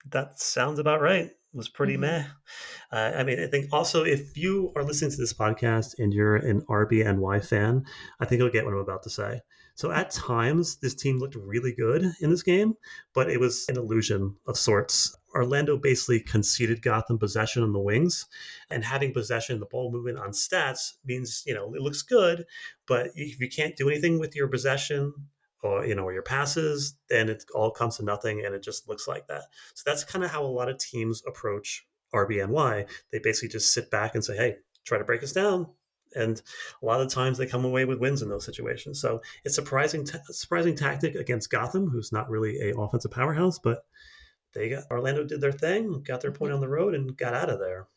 that 0.09 0.39
sounds 0.39 0.79
about 0.79 1.01
right 1.01 1.31
was 1.53 1.69
pretty 1.69 1.93
mm-hmm. 1.93 2.01
meh 2.01 2.25
uh, 2.91 3.11
i 3.15 3.23
mean 3.23 3.39
i 3.39 3.47
think 3.47 3.67
also 3.71 4.03
if 4.03 4.37
you 4.37 4.71
are 4.75 4.83
listening 4.83 5.11
to 5.11 5.17
this 5.17 5.33
podcast 5.33 5.97
and 5.99 6.13
you're 6.13 6.35
an 6.35 6.61
rbny 6.69 7.45
fan 7.45 7.85
i 8.19 8.25
think 8.25 8.39
you'll 8.39 8.49
get 8.49 8.65
what 8.65 8.73
i'm 8.73 8.79
about 8.79 9.03
to 9.03 9.09
say 9.09 9.41
so 9.75 9.91
at 9.91 10.11
times, 10.11 10.75
this 10.77 10.93
team 10.93 11.17
looked 11.17 11.35
really 11.35 11.73
good 11.73 12.05
in 12.21 12.29
this 12.29 12.43
game, 12.43 12.75
but 13.13 13.29
it 13.29 13.39
was 13.39 13.65
an 13.69 13.77
illusion 13.77 14.35
of 14.45 14.57
sorts. 14.57 15.15
Orlando 15.33 15.77
basically 15.77 16.19
conceded 16.19 16.83
Gotham 16.83 17.17
possession 17.17 17.63
on 17.63 17.73
the 17.73 17.79
wings, 17.79 18.27
and 18.69 18.83
having 18.83 19.13
possession, 19.13 19.59
the 19.59 19.65
ball 19.65 19.91
movement 19.91 20.19
on 20.19 20.29
stats 20.29 20.93
means 21.03 21.41
you 21.47 21.55
know 21.55 21.73
it 21.73 21.81
looks 21.81 22.03
good, 22.03 22.45
but 22.85 23.09
if 23.15 23.39
you 23.39 23.49
can't 23.49 23.75
do 23.75 23.89
anything 23.89 24.19
with 24.19 24.35
your 24.35 24.47
possession 24.47 25.11
or 25.63 25.85
you 25.85 25.95
know 25.95 26.03
or 26.03 26.13
your 26.13 26.21
passes, 26.21 26.95
then 27.09 27.29
it 27.29 27.43
all 27.53 27.71
comes 27.71 27.97
to 27.97 28.05
nothing, 28.05 28.45
and 28.45 28.53
it 28.53 28.63
just 28.63 28.87
looks 28.87 29.07
like 29.07 29.27
that. 29.27 29.43
So 29.73 29.83
that's 29.85 30.03
kind 30.03 30.23
of 30.23 30.31
how 30.31 30.43
a 30.43 30.47
lot 30.47 30.69
of 30.69 30.77
teams 30.77 31.23
approach 31.27 31.85
RBNY. 32.13 32.87
They 33.11 33.19
basically 33.19 33.49
just 33.49 33.73
sit 33.73 33.89
back 33.89 34.15
and 34.15 34.23
say, 34.23 34.35
"Hey, 34.35 34.57
try 34.85 34.97
to 34.97 35.03
break 35.03 35.23
us 35.23 35.31
down 35.31 35.67
and 36.15 36.41
a 36.81 36.85
lot 36.85 37.01
of 37.01 37.09
times 37.09 37.37
they 37.37 37.45
come 37.45 37.65
away 37.65 37.85
with 37.85 37.99
wins 37.99 38.21
in 38.21 38.29
those 38.29 38.45
situations. 38.45 38.99
So 38.99 39.21
it's 39.43 39.55
surprising, 39.55 40.05
t- 40.05 40.17
surprising 40.29 40.75
tactic 40.75 41.15
against 41.15 41.49
Gotham, 41.49 41.89
who's 41.89 42.11
not 42.11 42.29
really 42.29 42.59
a 42.69 42.77
offensive 42.77 43.11
powerhouse, 43.11 43.59
but 43.59 43.85
they 44.53 44.69
got 44.69 44.83
Orlando 44.91 45.23
did 45.23 45.41
their 45.41 45.51
thing, 45.51 46.03
got 46.03 46.21
their 46.21 46.31
point 46.31 46.53
on 46.53 46.59
the 46.59 46.67
road, 46.67 46.93
and 46.93 47.17
got 47.17 47.33
out 47.33 47.49
of 47.49 47.59
there. 47.59 47.87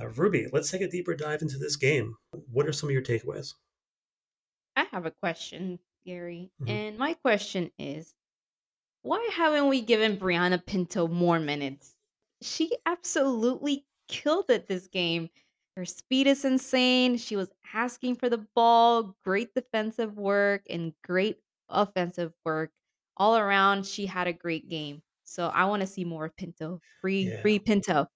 Uh, 0.00 0.08
Ruby, 0.08 0.48
let's 0.52 0.70
take 0.70 0.80
a 0.80 0.88
deeper 0.88 1.14
dive 1.14 1.42
into 1.42 1.58
this 1.58 1.76
game. 1.76 2.16
What 2.50 2.66
are 2.66 2.72
some 2.72 2.88
of 2.88 2.92
your 2.92 3.02
takeaways? 3.02 3.54
I 4.74 4.86
have 4.90 5.06
a 5.06 5.10
question, 5.10 5.78
Gary, 6.04 6.50
mm-hmm. 6.60 6.70
and 6.70 6.98
my 6.98 7.14
question 7.14 7.70
is, 7.78 8.14
why 9.02 9.28
haven't 9.32 9.68
we 9.68 9.80
given 9.80 10.16
Brianna 10.16 10.64
Pinto 10.64 11.08
more 11.08 11.40
minutes? 11.40 11.94
She 12.40 12.76
absolutely 12.86 13.84
killed 14.08 14.46
it 14.48 14.66
this 14.66 14.86
game. 14.88 15.28
Her 15.76 15.84
speed 15.84 16.26
is 16.26 16.44
insane. 16.44 17.16
She 17.16 17.36
was 17.36 17.50
asking 17.72 18.16
for 18.16 18.28
the 18.28 18.46
ball, 18.54 19.16
great 19.24 19.54
defensive 19.54 20.16
work, 20.16 20.62
and 20.68 20.92
great 21.02 21.38
offensive 21.68 22.32
work. 22.44 22.70
All 23.16 23.36
around, 23.36 23.86
she 23.86 24.06
had 24.06 24.26
a 24.26 24.32
great 24.32 24.68
game. 24.68 25.02
So 25.24 25.48
I 25.48 25.64
want 25.64 25.80
to 25.80 25.86
see 25.86 26.04
more 26.04 26.26
of 26.26 26.36
Pinto. 26.36 26.80
Free, 27.00 27.28
yeah. 27.28 27.40
free 27.40 27.58
Pinto. 27.58 28.06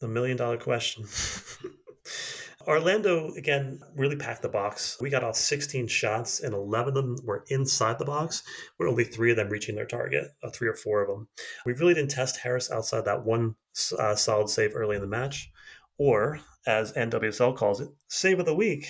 The 0.00 0.08
million 0.08 0.36
dollar 0.36 0.56
question. 0.56 1.04
Orlando, 2.68 3.32
again, 3.34 3.80
really 3.96 4.16
packed 4.16 4.42
the 4.42 4.48
box. 4.50 4.98
We 5.00 5.08
got 5.08 5.24
off 5.24 5.36
16 5.36 5.86
shots, 5.86 6.40
and 6.40 6.52
11 6.52 6.88
of 6.88 6.94
them 6.94 7.16
were 7.24 7.44
inside 7.48 7.98
the 7.98 8.04
box, 8.04 8.42
with 8.78 8.88
only 8.88 9.04
three 9.04 9.30
of 9.30 9.38
them 9.38 9.48
reaching 9.48 9.74
their 9.74 9.86
target, 9.86 10.28
uh, 10.42 10.50
three 10.50 10.68
or 10.68 10.74
four 10.74 11.00
of 11.00 11.08
them. 11.08 11.28
We 11.64 11.72
really 11.72 11.94
didn't 11.94 12.10
test 12.10 12.36
Harris 12.36 12.70
outside 12.70 13.06
that 13.06 13.24
one 13.24 13.54
uh, 13.98 14.14
solid 14.14 14.50
save 14.50 14.76
early 14.76 14.96
in 14.96 15.02
the 15.02 15.08
match. 15.08 15.50
Or 15.96 16.40
as 16.66 16.92
NWSL 16.92 17.56
calls 17.56 17.80
it, 17.80 17.88
save 18.08 18.38
of 18.38 18.46
the 18.46 18.54
week. 18.54 18.86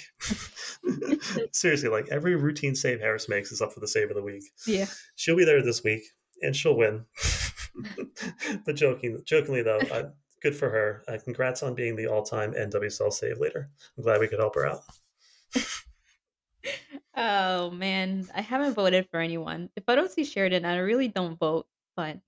Seriously, 1.53 1.88
like 1.88 2.09
every 2.11 2.35
routine 2.35 2.75
save 2.75 3.01
Harris 3.01 3.29
makes 3.29 3.53
is 3.53 3.62
up 3.62 3.73
for 3.73 3.81
the 3.81 3.88
save 3.88 4.11
of 4.11 4.17
the 4.17 4.23
week. 4.23 4.43
Yeah. 4.67 4.87
She'll 5.14 5.37
be 5.37 5.45
there 5.45 5.62
this 5.62 5.85
week 5.85 6.03
and 6.43 6.55
she'll 6.55 6.77
win. 6.77 7.05
but 8.67 8.75
joking, 8.75 9.23
jokingly 9.25 9.62
though, 9.62 9.79
uh, 9.79 10.11
good 10.40 10.55
for 10.55 10.68
her. 10.70 11.03
Uh, 11.09 11.18
congrats 11.22 11.62
on 11.62 11.74
being 11.74 11.96
the 11.96 12.07
all-time 12.07 12.53
NWSL 12.53 13.12
save 13.12 13.38
leader. 13.38 13.68
I'm 13.96 14.05
glad 14.05 14.20
we 14.20 14.29
could 14.29 14.38
help 14.38 14.55
her 14.55 14.66
out. 14.66 14.83
oh 17.16 17.70
man, 17.70 18.27
I 18.35 18.40
haven't 18.40 18.74
voted 18.74 19.09
for 19.11 19.20
anyone. 19.20 19.70
If 19.77 19.85
I 19.88 19.94
don't 19.94 20.11
see 20.11 20.24
Sheridan, 20.24 20.64
I 20.64 20.77
really 20.79 21.09
don't 21.09 21.38
vote. 21.38 21.66
But 21.96 22.18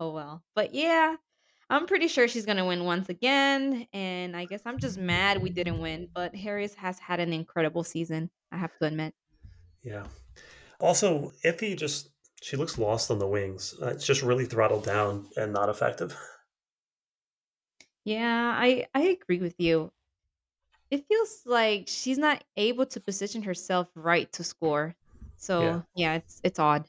oh 0.00 0.10
well. 0.10 0.42
But 0.54 0.74
yeah, 0.74 1.16
I'm 1.68 1.86
pretty 1.86 2.08
sure 2.08 2.28
she's 2.28 2.46
gonna 2.46 2.66
win 2.66 2.84
once 2.84 3.08
again, 3.08 3.86
and 3.92 4.36
I 4.36 4.44
guess 4.44 4.62
I'm 4.64 4.78
just 4.78 4.98
mad 4.98 5.42
we 5.42 5.50
didn't 5.50 5.78
win. 5.78 6.08
But 6.14 6.34
Harris 6.34 6.74
has 6.74 6.98
had 6.98 7.20
an 7.20 7.32
incredible 7.32 7.84
season. 7.84 8.30
I 8.52 8.58
have 8.58 8.76
to 8.78 8.86
admit. 8.86 9.14
Yeah. 9.82 10.04
Also, 10.80 11.32
Iffy 11.44 11.76
just 11.76 12.10
she 12.42 12.56
looks 12.56 12.78
lost 12.78 13.10
on 13.10 13.18
the 13.18 13.26
wings. 13.26 13.74
Uh, 13.80 13.88
it's 13.88 14.06
just 14.06 14.22
really 14.22 14.44
throttled 14.44 14.84
down 14.84 15.26
and 15.36 15.52
not 15.52 15.68
effective. 15.68 16.16
Yeah, 18.04 18.52
I 18.54 18.86
I 18.94 19.02
agree 19.02 19.38
with 19.38 19.54
you. 19.58 19.90
It 20.90 21.06
feels 21.08 21.42
like 21.46 21.84
she's 21.88 22.18
not 22.18 22.44
able 22.56 22.86
to 22.86 23.00
position 23.00 23.42
herself 23.42 23.88
right 23.94 24.30
to 24.32 24.44
score. 24.44 24.94
So 25.36 25.82
yeah, 25.94 26.14
it's 26.14 26.40
it's 26.44 26.58
odd. 26.58 26.84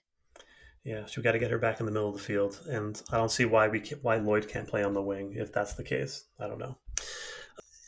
Yeah, 0.84 1.06
so 1.08 1.14
we 1.18 1.24
got 1.24 1.32
to 1.32 1.40
get 1.40 1.50
her 1.50 1.58
back 1.58 1.80
in 1.80 1.88
the 1.88 1.92
middle 1.92 2.10
of 2.10 2.16
the 2.16 2.22
field, 2.22 2.62
and 2.70 3.02
I 3.12 3.18
don't 3.18 3.32
see 3.32 3.46
why 3.46 3.68
we 3.68 3.80
can, 3.80 3.98
why 4.04 4.18
Lloyd 4.18 4.48
can't 4.48 4.68
play 4.68 4.84
on 4.84 4.94
the 4.94 5.02
wing 5.02 5.34
if 5.36 5.52
that's 5.52 5.74
the 5.74 5.84
case. 5.84 6.26
I 6.40 6.48
don't 6.48 6.60
know. 6.60 6.78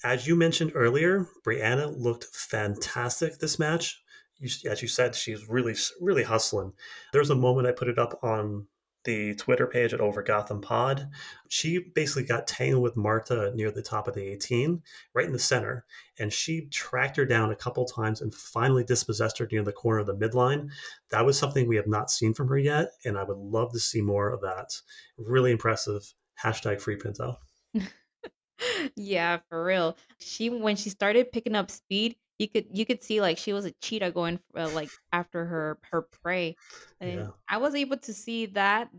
As 0.03 0.25
you 0.25 0.35
mentioned 0.35 0.71
earlier, 0.73 1.27
Brianna 1.45 1.95
looked 1.95 2.25
fantastic 2.33 3.37
this 3.37 3.59
match. 3.59 4.01
You, 4.39 4.49
as 4.69 4.81
you 4.81 4.87
said, 4.87 5.13
she's 5.13 5.47
really 5.47 5.75
really 6.01 6.23
hustling. 6.23 6.73
There 7.11 7.21
was 7.21 7.29
a 7.29 7.35
moment 7.35 7.67
I 7.67 7.71
put 7.71 7.87
it 7.87 7.99
up 7.99 8.19
on 8.23 8.67
the 9.07 9.33
Twitter 9.35 9.65
page 9.65 9.93
at 9.93 10.01
Over 10.01 10.21
Gotham 10.21 10.59
Pod. 10.59 11.09
She 11.47 11.79
basically 11.79 12.25
got 12.25 12.45
tangled 12.45 12.83
with 12.83 12.97
Marta 12.97 13.53
near 13.55 13.71
the 13.71 13.81
top 13.81 14.09
of 14.09 14.13
the 14.13 14.21
18, 14.21 14.83
right 15.13 15.25
in 15.25 15.31
the 15.31 15.39
center, 15.39 15.85
and 16.19 16.31
she 16.31 16.67
tracked 16.67 17.15
her 17.15 17.25
down 17.25 17.49
a 17.49 17.55
couple 17.55 17.85
times 17.85 18.19
and 18.19 18.35
finally 18.35 18.83
dispossessed 18.83 19.37
her 19.37 19.47
near 19.49 19.63
the 19.63 19.71
corner 19.71 19.99
of 19.99 20.07
the 20.07 20.15
midline. 20.15 20.69
That 21.09 21.25
was 21.25 21.39
something 21.39 21.67
we 21.67 21.77
have 21.77 21.87
not 21.87 22.11
seen 22.11 22.33
from 22.33 22.49
her 22.49 22.57
yet, 22.57 22.89
and 23.05 23.17
I 23.17 23.23
would 23.23 23.37
love 23.37 23.71
to 23.71 23.79
see 23.79 24.01
more 24.01 24.29
of 24.29 24.41
that. 24.41 24.75
Really 25.17 25.51
impressive. 25.51 26.03
Hashtag 26.43 26.81
free 26.81 26.97
Pinto. 26.97 27.37
yeah, 28.97 29.37
for 29.49 29.63
real. 29.63 29.95
She 30.19 30.49
when 30.49 30.75
she 30.75 30.89
started 30.89 31.31
picking 31.31 31.55
up 31.55 31.71
speed, 31.71 32.17
you 32.39 32.47
could 32.47 32.65
you 32.71 32.85
could 32.85 33.03
see 33.03 33.21
like 33.21 33.37
she 33.37 33.53
was 33.53 33.65
a 33.65 33.71
cheetah 33.81 34.11
going 34.11 34.39
uh, 34.55 34.69
like 34.69 34.89
after 35.11 35.45
her 35.45 35.79
her 35.91 36.03
prey. 36.23 36.55
And 36.99 37.19
yeah. 37.19 37.27
I 37.49 37.57
was 37.57 37.75
able 37.75 37.97
to 37.97 38.13
see 38.13 38.47
that 38.47 38.89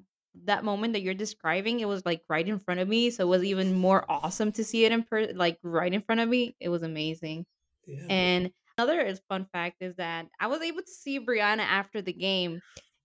that 0.45 0.65
moment 0.65 0.93
that 0.93 1.03
you're 1.03 1.15
describing. 1.15 1.81
It 1.81 1.89
was 1.89 2.05
like 2.05 2.23
right 2.29 2.47
in 2.47 2.59
front 2.59 2.81
of 2.81 2.89
me, 2.89 3.11
so 3.11 3.25
it 3.25 3.29
was 3.29 3.45
even 3.45 3.75
more 3.75 4.05
awesome 4.09 4.53
to 4.53 4.65
see 4.65 4.85
it 4.85 4.93
in 4.93 5.03
per 5.03 5.29
like 5.35 5.59
right 5.63 5.93
in 5.93 6.03
front 6.03 6.21
of 6.21 6.29
me. 6.29 6.57
It 6.61 6.69
was 6.69 6.83
amazing. 6.83 7.47
Yeah. 7.87 8.07
And 8.09 8.51
another 8.77 9.15
fun 9.29 9.47
fact 9.53 9.77
is 9.81 9.97
that 9.97 10.27
I 10.41 10.49
was 10.49 10.61
able 10.61 10.83
to 10.83 10.91
see 10.91 11.21
Brianna 11.21 11.61
after 11.61 12.03
the 12.03 12.13
game, 12.13 12.61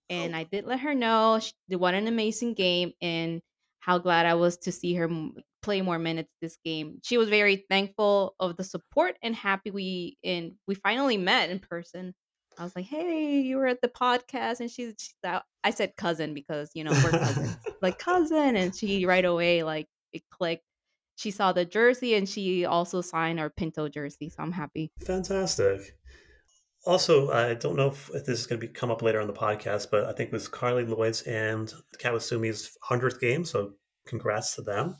and 0.09 0.33
oh. 0.33 0.37
I 0.37 0.43
did 0.43 0.65
let 0.65 0.79
her 0.81 0.93
know 0.93 1.39
she, 1.39 1.75
what 1.75 1.93
an 1.93 2.07
amazing 2.07 2.53
game 2.53 2.91
and 3.01 3.41
how 3.79 3.97
glad 3.97 4.25
I 4.25 4.35
was 4.35 4.57
to 4.57 4.71
see 4.71 4.95
her 4.95 5.09
play 5.63 5.81
more 5.81 5.97
minutes 5.97 6.29
this 6.41 6.57
game. 6.63 6.99
She 7.03 7.17
was 7.17 7.29
very 7.29 7.65
thankful 7.69 8.35
of 8.39 8.57
the 8.57 8.63
support 8.63 9.15
and 9.23 9.35
happy 9.35 9.71
we 9.71 10.17
and 10.23 10.53
we 10.67 10.75
finally 10.75 11.17
met 11.17 11.49
in 11.49 11.59
person. 11.59 12.13
I 12.57 12.63
was 12.63 12.75
like, 12.75 12.85
"Hey, 12.85 13.41
you 13.41 13.57
were 13.57 13.67
at 13.67 13.81
the 13.81 13.87
podcast," 13.87 14.59
and 14.59 14.69
she's, 14.69 14.93
she's 14.99 15.15
out. 15.25 15.43
I 15.63 15.71
said 15.71 15.95
cousin 15.95 16.35
because 16.35 16.69
you 16.75 16.83
know 16.83 16.91
we're 16.91 17.11
cousins, 17.11 17.57
like 17.81 17.97
cousin, 17.97 18.55
and 18.55 18.75
she 18.75 19.05
right 19.05 19.25
away 19.25 19.63
like 19.63 19.87
it 20.11 20.21
clicked. 20.29 20.63
She 21.15 21.31
saw 21.31 21.53
the 21.53 21.65
jersey 21.65 22.15
and 22.15 22.27
she 22.27 22.65
also 22.65 23.01
signed 23.01 23.39
our 23.39 23.49
Pinto 23.49 23.87
jersey, 23.87 24.29
so 24.29 24.43
I'm 24.43 24.51
happy. 24.51 24.91
Fantastic. 25.05 25.95
Also, 26.85 27.31
I 27.31 27.53
don't 27.53 27.77
know 27.77 27.87
if, 27.87 28.09
if 28.13 28.25
this 28.25 28.39
is 28.41 28.47
going 28.47 28.59
to 28.59 28.67
be 28.67 28.73
come 28.73 28.91
up 28.91 29.01
later 29.01 29.21
on 29.21 29.27
the 29.27 29.33
podcast, 29.33 29.87
but 29.89 30.05
I 30.05 30.11
think 30.11 30.27
it 30.27 30.33
was 30.33 30.49
Carli 30.49 30.85
Lloyd's 30.85 31.21
and 31.21 31.73
Kawasumi's 31.97 32.77
hundredth 32.81 33.21
game, 33.21 33.45
so 33.45 33.73
congrats 34.05 34.55
to 34.55 34.63
them. 34.63 34.97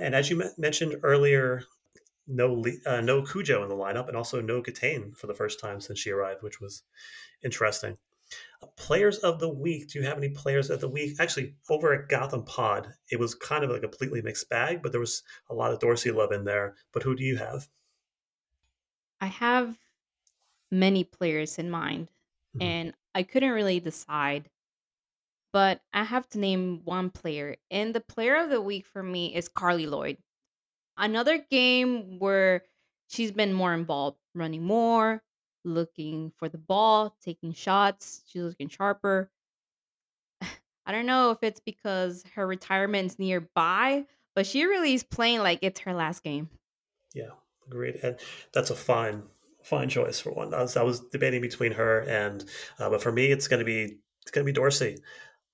And 0.00 0.14
as 0.14 0.30
you 0.30 0.42
mentioned 0.56 0.96
earlier, 1.02 1.62
no 2.26 2.64
uh, 2.86 3.00
no 3.00 3.22
Cudjoe 3.22 3.62
in 3.62 3.68
the 3.68 3.74
lineup, 3.74 4.08
and 4.08 4.16
also 4.16 4.40
no 4.40 4.62
Gatane 4.62 5.16
for 5.16 5.26
the 5.26 5.34
first 5.34 5.60
time 5.60 5.80
since 5.80 5.98
she 5.98 6.10
arrived, 6.10 6.42
which 6.42 6.60
was 6.60 6.82
interesting. 7.44 7.96
Players 8.76 9.18
of 9.18 9.40
the 9.40 9.48
week. 9.48 9.88
Do 9.88 9.98
you 9.98 10.06
have 10.06 10.16
any 10.16 10.28
players 10.28 10.70
of 10.70 10.80
the 10.80 10.88
week? 10.88 11.16
Actually, 11.18 11.54
over 11.68 11.92
at 11.92 12.08
Gotham 12.08 12.44
Pod, 12.44 12.92
it 13.10 13.18
was 13.18 13.34
kind 13.34 13.64
of 13.64 13.70
a 13.70 13.80
completely 13.80 14.22
mixed 14.22 14.48
bag, 14.48 14.82
but 14.82 14.92
there 14.92 15.00
was 15.00 15.22
a 15.48 15.54
lot 15.54 15.72
of 15.72 15.80
Dorsey 15.80 16.12
love 16.12 16.30
in 16.30 16.44
there. 16.44 16.76
But 16.92 17.02
who 17.02 17.16
do 17.16 17.24
you 17.24 17.36
have? 17.36 17.66
I 19.20 19.26
have 19.26 19.76
many 20.70 21.02
players 21.02 21.58
in 21.58 21.70
mind, 21.70 22.08
mm-hmm. 22.56 22.62
and 22.62 22.94
I 23.14 23.24
couldn't 23.24 23.50
really 23.50 23.80
decide. 23.80 24.48
But 25.52 25.80
I 25.92 26.04
have 26.04 26.28
to 26.30 26.38
name 26.38 26.82
one 26.84 27.10
player, 27.10 27.56
and 27.70 27.94
the 27.94 28.00
player 28.00 28.36
of 28.36 28.50
the 28.50 28.60
week 28.60 28.86
for 28.86 29.02
me 29.02 29.34
is 29.34 29.48
Carli 29.48 29.86
Lloyd. 29.86 30.16
Another 30.96 31.38
game 31.38 32.18
where 32.18 32.62
she's 33.08 33.32
been 33.32 33.52
more 33.52 33.74
involved, 33.74 34.18
running 34.34 34.62
more, 34.62 35.22
looking 35.64 36.32
for 36.38 36.48
the 36.48 36.58
ball, 36.58 37.16
taking 37.24 37.52
shots. 37.52 38.22
She's 38.26 38.42
looking 38.42 38.68
sharper. 38.68 39.30
I 40.42 40.92
don't 40.92 41.06
know 41.06 41.30
if 41.30 41.42
it's 41.42 41.60
because 41.60 42.24
her 42.34 42.46
retirement's 42.46 43.18
nearby, 43.18 44.04
but 44.34 44.46
she 44.46 44.64
really 44.64 44.94
is 44.94 45.02
playing 45.02 45.40
like 45.40 45.60
it's 45.62 45.80
her 45.80 45.94
last 45.94 46.22
game. 46.22 46.48
Yeah, 47.14 47.30
agreed. 47.66 47.98
And 48.02 48.16
that's 48.52 48.70
a 48.70 48.76
fine, 48.76 49.24
fine 49.64 49.88
choice 49.88 50.20
for 50.20 50.32
one. 50.32 50.54
I 50.54 50.62
was, 50.62 50.76
I 50.76 50.82
was 50.82 51.00
debating 51.00 51.40
between 51.40 51.72
her 51.72 52.00
and, 52.02 52.44
uh, 52.78 52.88
but 52.88 53.02
for 53.02 53.10
me, 53.10 53.32
it's 53.32 53.48
going 53.48 53.60
to 53.60 53.64
be 53.64 53.98
it's 54.22 54.30
going 54.30 54.44
to 54.44 54.52
be 54.52 54.54
Dorsey. 54.54 54.98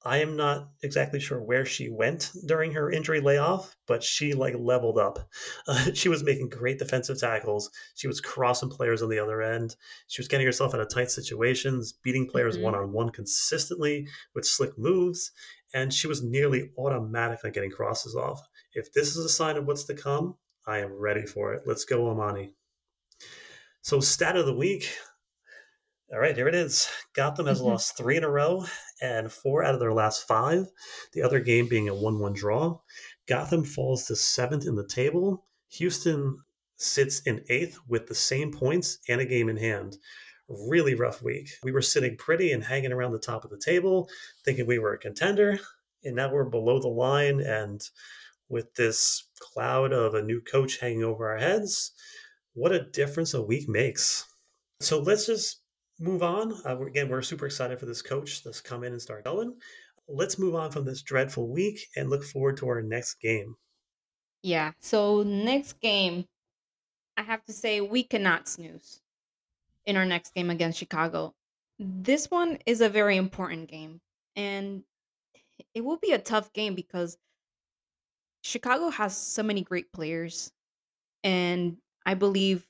I 0.07 0.19
am 0.19 0.37
not 0.37 0.69
exactly 0.85 1.19
sure 1.19 1.43
where 1.43 1.65
she 1.65 1.91
went 1.91 2.31
during 2.47 2.71
her 2.73 2.93
injury 2.93 3.21
layoff, 3.21 3.77
but 3.89 4.05
she 4.05 4.35
like 4.35 4.55
leveled 4.57 4.99
up. 4.99 5.19
Uh, 5.69 5.93
she 5.95 6.09
was 6.09 6.23
making 6.23 6.49
great 6.49 6.79
defensive 6.79 7.19
tackles. 7.19 7.71
She 7.97 8.07
was 8.07 8.21
crossing 8.21 8.71
players 8.71 9.03
on 9.03 9.09
the 9.09 9.19
other 9.19 9.43
end. 9.43 9.75
She 10.07 10.21
was 10.21 10.29
getting 10.29 10.47
herself 10.47 10.75
out 10.75 10.81
of 10.81 10.89
tight 10.89 11.11
situations, 11.11 11.93
beating 11.93 12.29
players 12.29 12.57
one 12.57 12.77
on 12.77 12.93
one 12.93 13.11
consistently 13.11 14.07
with 14.33 14.47
slick 14.47 14.79
moves, 14.79 15.33
and 15.75 15.93
she 15.93 16.07
was 16.07 16.23
nearly 16.23 16.71
automatically 16.79 17.51
getting 17.51 17.73
crosses 17.73 18.15
off. 18.15 18.41
If 18.75 18.93
this 18.93 19.17
is 19.17 19.25
a 19.25 19.29
sign 19.29 19.57
of 19.57 19.67
what's 19.67 19.85
to 19.85 19.95
come, 19.95 20.37
I 20.67 20.79
am 20.79 20.93
ready 20.93 21.27
for 21.27 21.53
it. 21.53 21.63
Let's 21.67 21.85
go, 21.85 22.13
Imani. 22.13 22.53
So, 23.83 23.99
stat 23.99 24.37
of 24.37 24.47
the 24.47 24.57
week. 24.57 24.89
All 26.13 26.21
right, 26.21 26.37
here 26.37 26.49
it 26.49 26.55
is. 26.55 26.89
Gotham 27.15 27.47
has 27.47 27.59
mm-hmm. 27.59 27.71
lost 27.71 27.97
three 27.97 28.17
in 28.17 28.23
a 28.23 28.31
row 28.31 28.67
and 29.01 29.31
four 29.31 29.63
out 29.63 29.75
of 29.75 29.81
their 29.81 29.93
last 29.93 30.27
five, 30.27 30.67
the 31.13 31.23
other 31.23 31.41
game 31.41 31.69
being 31.69 31.89
a 31.89 31.95
1 31.95 32.19
1 32.19 32.33
draw. 32.33 32.79
Gotham 33.27 33.65
falls 33.65 34.07
to 34.07 34.17
seventh 34.17 34.67
in 34.67 34.75
the 34.75 34.87
table. 34.87 35.45
Houston 35.71 36.39
sits 36.77 37.21
in 37.21 37.45
eighth 37.49 37.79
with 37.89 38.07
the 38.07 38.15
same 38.15 38.53
points 38.53 38.99
and 39.09 39.21
a 39.21 39.27
game 39.27 39.49
in 39.49 39.57
hand. 39.57 39.97
Really 40.49 40.95
rough 40.95 41.23
week. 41.23 41.49
We 41.63 41.73
were 41.73 41.83
sitting 41.83 42.17
pretty 42.17 42.53
and 42.53 42.63
hanging 42.63 42.93
around 42.93 43.13
the 43.13 43.19
top 43.19 43.45
of 43.45 43.51
the 43.51 43.59
table, 43.59 44.09
thinking 44.45 44.67
we 44.67 44.79
were 44.79 44.95
a 44.95 44.99
contender, 44.99 45.59
and 46.05 46.15
now 46.15 46.33
we're 46.33 46.45
below 46.45 46.81
the 46.81 46.89
line. 46.89 47.41
And 47.41 47.83
with 48.49 48.75
this 48.75 49.29
cloud 49.41 49.93
of 49.93 50.15
a 50.15 50.23
new 50.23 50.41
coach 50.41 50.79
hanging 50.79 51.03
over 51.03 51.29
our 51.29 51.39
heads, 51.39 51.93
what 52.55 52.73
a 52.73 52.89
difference 52.91 53.35
a 53.35 53.43
week 53.43 53.69
makes. 53.69 54.25
So 54.81 55.01
let's 55.01 55.27
just 55.27 55.63
move 55.99 56.23
on. 56.23 56.55
Uh, 56.65 56.79
again, 56.81 57.09
we're 57.09 57.23
super 57.23 57.47
excited 57.47 57.79
for 57.79 57.87
this 57.87 58.03
coach 58.03 58.43
that's 58.43 58.61
come 58.61 58.85
in 58.85 58.93
and 58.93 59.03
start 59.03 59.25
going. 59.25 59.55
Let's 60.09 60.39
move 60.39 60.55
on 60.55 60.71
from 60.71 60.85
this 60.85 61.03
dreadful 61.03 61.49
week 61.49 61.81
and 61.97 62.11
look 62.11 62.25
forward 62.25 62.57
to 62.59 62.69
our 62.69 62.83
next 62.83 63.15
game. 63.21 63.57
Yeah. 64.43 64.73
So 64.79 65.23
next 65.23 65.81
game, 65.81 66.27
I 67.17 67.23
have 67.23 67.45
to 67.47 67.53
say 67.53 67.81
we 67.81 68.03
cannot 68.03 68.49
snooze 68.49 69.01
in 69.87 69.97
our 69.97 70.05
next 70.05 70.35
game 70.35 70.51
against 70.51 70.79
Chicago. 70.79 71.35
This 71.79 72.31
one 72.31 72.59
is 72.67 72.81
a 72.81 72.89
very 72.89 73.17
important 73.17 73.69
game, 73.69 74.01
and 74.35 74.83
it 75.75 75.83
will 75.83 75.99
be 75.99 76.13
a 76.13 76.19
tough 76.19 76.53
game 76.53 76.75
because 76.75 77.19
Chicago 78.43 78.89
has 78.91 79.17
so 79.17 79.43
many 79.43 79.63
great 79.63 79.93
players, 79.93 80.53
and 81.25 81.77
I 82.05 82.15
believe 82.15 82.67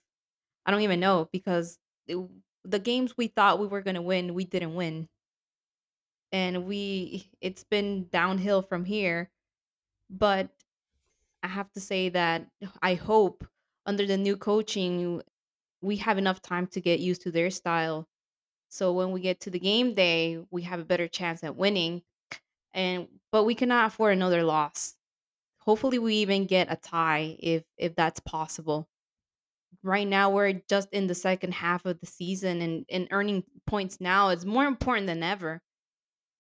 I 0.65 0.71
don't 0.71 0.81
even 0.81 1.01
know 1.01 1.29
because 1.33 1.79
the 2.67 2.79
games 2.79 3.17
we 3.17 3.29
thought 3.29 3.61
we 3.61 3.67
were 3.67 3.83
going 3.83 3.95
to 3.97 4.03
win, 4.03 4.35
we 4.35 4.45
didn't 4.45 4.75
win. 4.75 5.09
And 6.33 6.67
we 6.67 7.31
it's 7.41 7.65
been 7.65 8.09
downhill 8.09 8.63
from 8.63 8.85
here. 8.85 9.31
But 10.11 10.51
I 11.43 11.49
have 11.49 11.71
to 11.73 11.81
say 11.81 12.09
that 12.11 12.51
I 12.83 12.95
hope 12.95 13.47
under 13.87 14.07
the 14.07 14.17
new 14.17 14.37
coaching 14.37 15.23
we 15.83 15.97
have 15.99 16.19
enough 16.19 16.43
time 16.43 16.67
to 16.69 16.81
get 16.81 17.01
used 17.01 17.23
to 17.23 17.31
their 17.31 17.51
style. 17.51 18.09
So 18.71 18.93
when 18.93 19.13
we 19.13 19.21
get 19.21 19.41
to 19.41 19.51
the 19.51 19.61
game 19.61 19.95
day, 19.95 20.45
we 20.51 20.63
have 20.63 20.81
a 20.81 20.85
better 20.85 21.09
chance 21.09 21.45
at 21.45 21.57
winning. 21.57 22.03
And 22.75 23.09
but 23.33 23.45
we 23.45 23.55
cannot 23.55 23.89
afford 23.89 24.15
another 24.15 24.45
loss. 24.45 24.97
Hopefully 25.59 25.99
we 25.99 26.17
even 26.17 26.47
get 26.47 26.73
a 26.73 26.77
tie 26.77 27.37
if 27.41 27.65
if 27.79 27.95
that's 27.97 28.21
possible 28.21 28.89
right 29.87 30.07
now 30.07 30.31
we're 30.31 30.61
just 30.69 30.89
in 30.93 31.07
the 31.07 31.15
second 31.15 31.55
half 31.55 31.87
of 31.87 32.01
the 32.01 32.07
season 32.07 32.61
and, 32.61 32.85
and 32.91 33.09
earning 33.11 33.45
points 33.67 34.01
now 34.01 34.31
is 34.31 34.45
more 34.45 34.67
important 34.67 35.07
than 35.07 35.23
ever. 35.23 35.63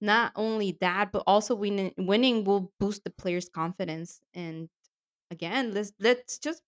Not 0.00 0.32
only 0.36 0.76
that, 0.80 1.12
but 1.12 1.22
also 1.26 1.54
winning 1.54 1.94
winning 1.96 2.44
will 2.44 2.72
boost 2.78 3.04
the 3.04 3.10
players' 3.10 3.48
confidence. 3.48 4.20
And 4.34 4.68
again, 5.30 5.72
let's 5.72 5.92
let's 6.00 6.38
just 6.38 6.60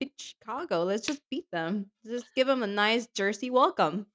beat 0.00 0.14
Chicago. 0.18 0.82
Let's 0.82 1.06
just 1.06 1.22
beat 1.30 1.46
them. 1.52 1.92
Just 2.04 2.26
give 2.34 2.48
them 2.48 2.64
a 2.64 2.66
nice 2.66 3.06
jersey 3.14 3.50
welcome. 3.50 4.06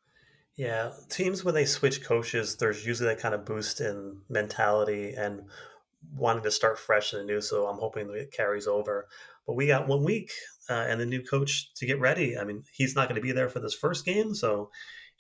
Yeah, 0.58 0.92
teams 1.08 1.46
when 1.46 1.54
they 1.54 1.66
switch 1.66 2.04
coaches, 2.04 2.58
there's 2.58 2.86
usually 2.86 3.10
that 3.10 3.20
kind 3.20 3.36
of 3.36 3.46
boost 3.46 3.80
in 3.80 4.22
mentality 4.28 5.14
and 5.14 5.44
wanting 6.16 6.44
to 6.44 6.52
start 6.52 6.80
fresh 6.80 7.14
and 7.14 7.28
new. 7.28 7.42
So 7.42 7.68
I'm 7.68 7.80
hoping 7.80 8.08
that 8.08 8.16
it 8.16 8.32
carries 8.34 8.68
over. 8.68 9.08
But 9.46 9.54
we 9.54 9.68
got 9.68 9.88
one 9.88 10.04
week 10.04 10.32
uh, 10.70 10.86
and 10.88 11.00
the 11.00 11.06
new 11.06 11.22
coach 11.22 11.74
to 11.76 11.86
get 11.86 12.00
ready. 12.00 12.38
I 12.38 12.44
mean, 12.44 12.64
he's 12.72 12.96
not 12.96 13.08
going 13.08 13.16
to 13.16 13.26
be 13.26 13.32
there 13.32 13.50
for 13.50 13.60
this 13.60 13.74
first 13.74 14.06
game, 14.06 14.36
so 14.36 14.70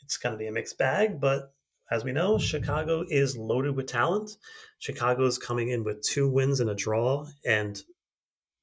it's 0.04 0.18
going 0.18 0.34
to 0.34 0.40
be 0.40 0.48
a 0.48 0.52
mixed 0.52 0.78
bag. 0.78 1.20
But 1.20 1.54
as 1.90 2.04
we 2.04 2.12
know, 2.12 2.38
Chicago 2.38 3.06
is 3.08 3.38
loaded 3.38 3.76
with 3.76 3.88
talent. 3.88 4.32
Chicago 4.80 5.26
is 5.26 5.38
coming 5.38 5.70
in 5.70 5.84
with 5.84 6.02
two 6.02 6.30
wins 6.30 6.60
and 6.60 6.70
a 6.70 6.76
draw 6.76 7.26
and 7.46 7.82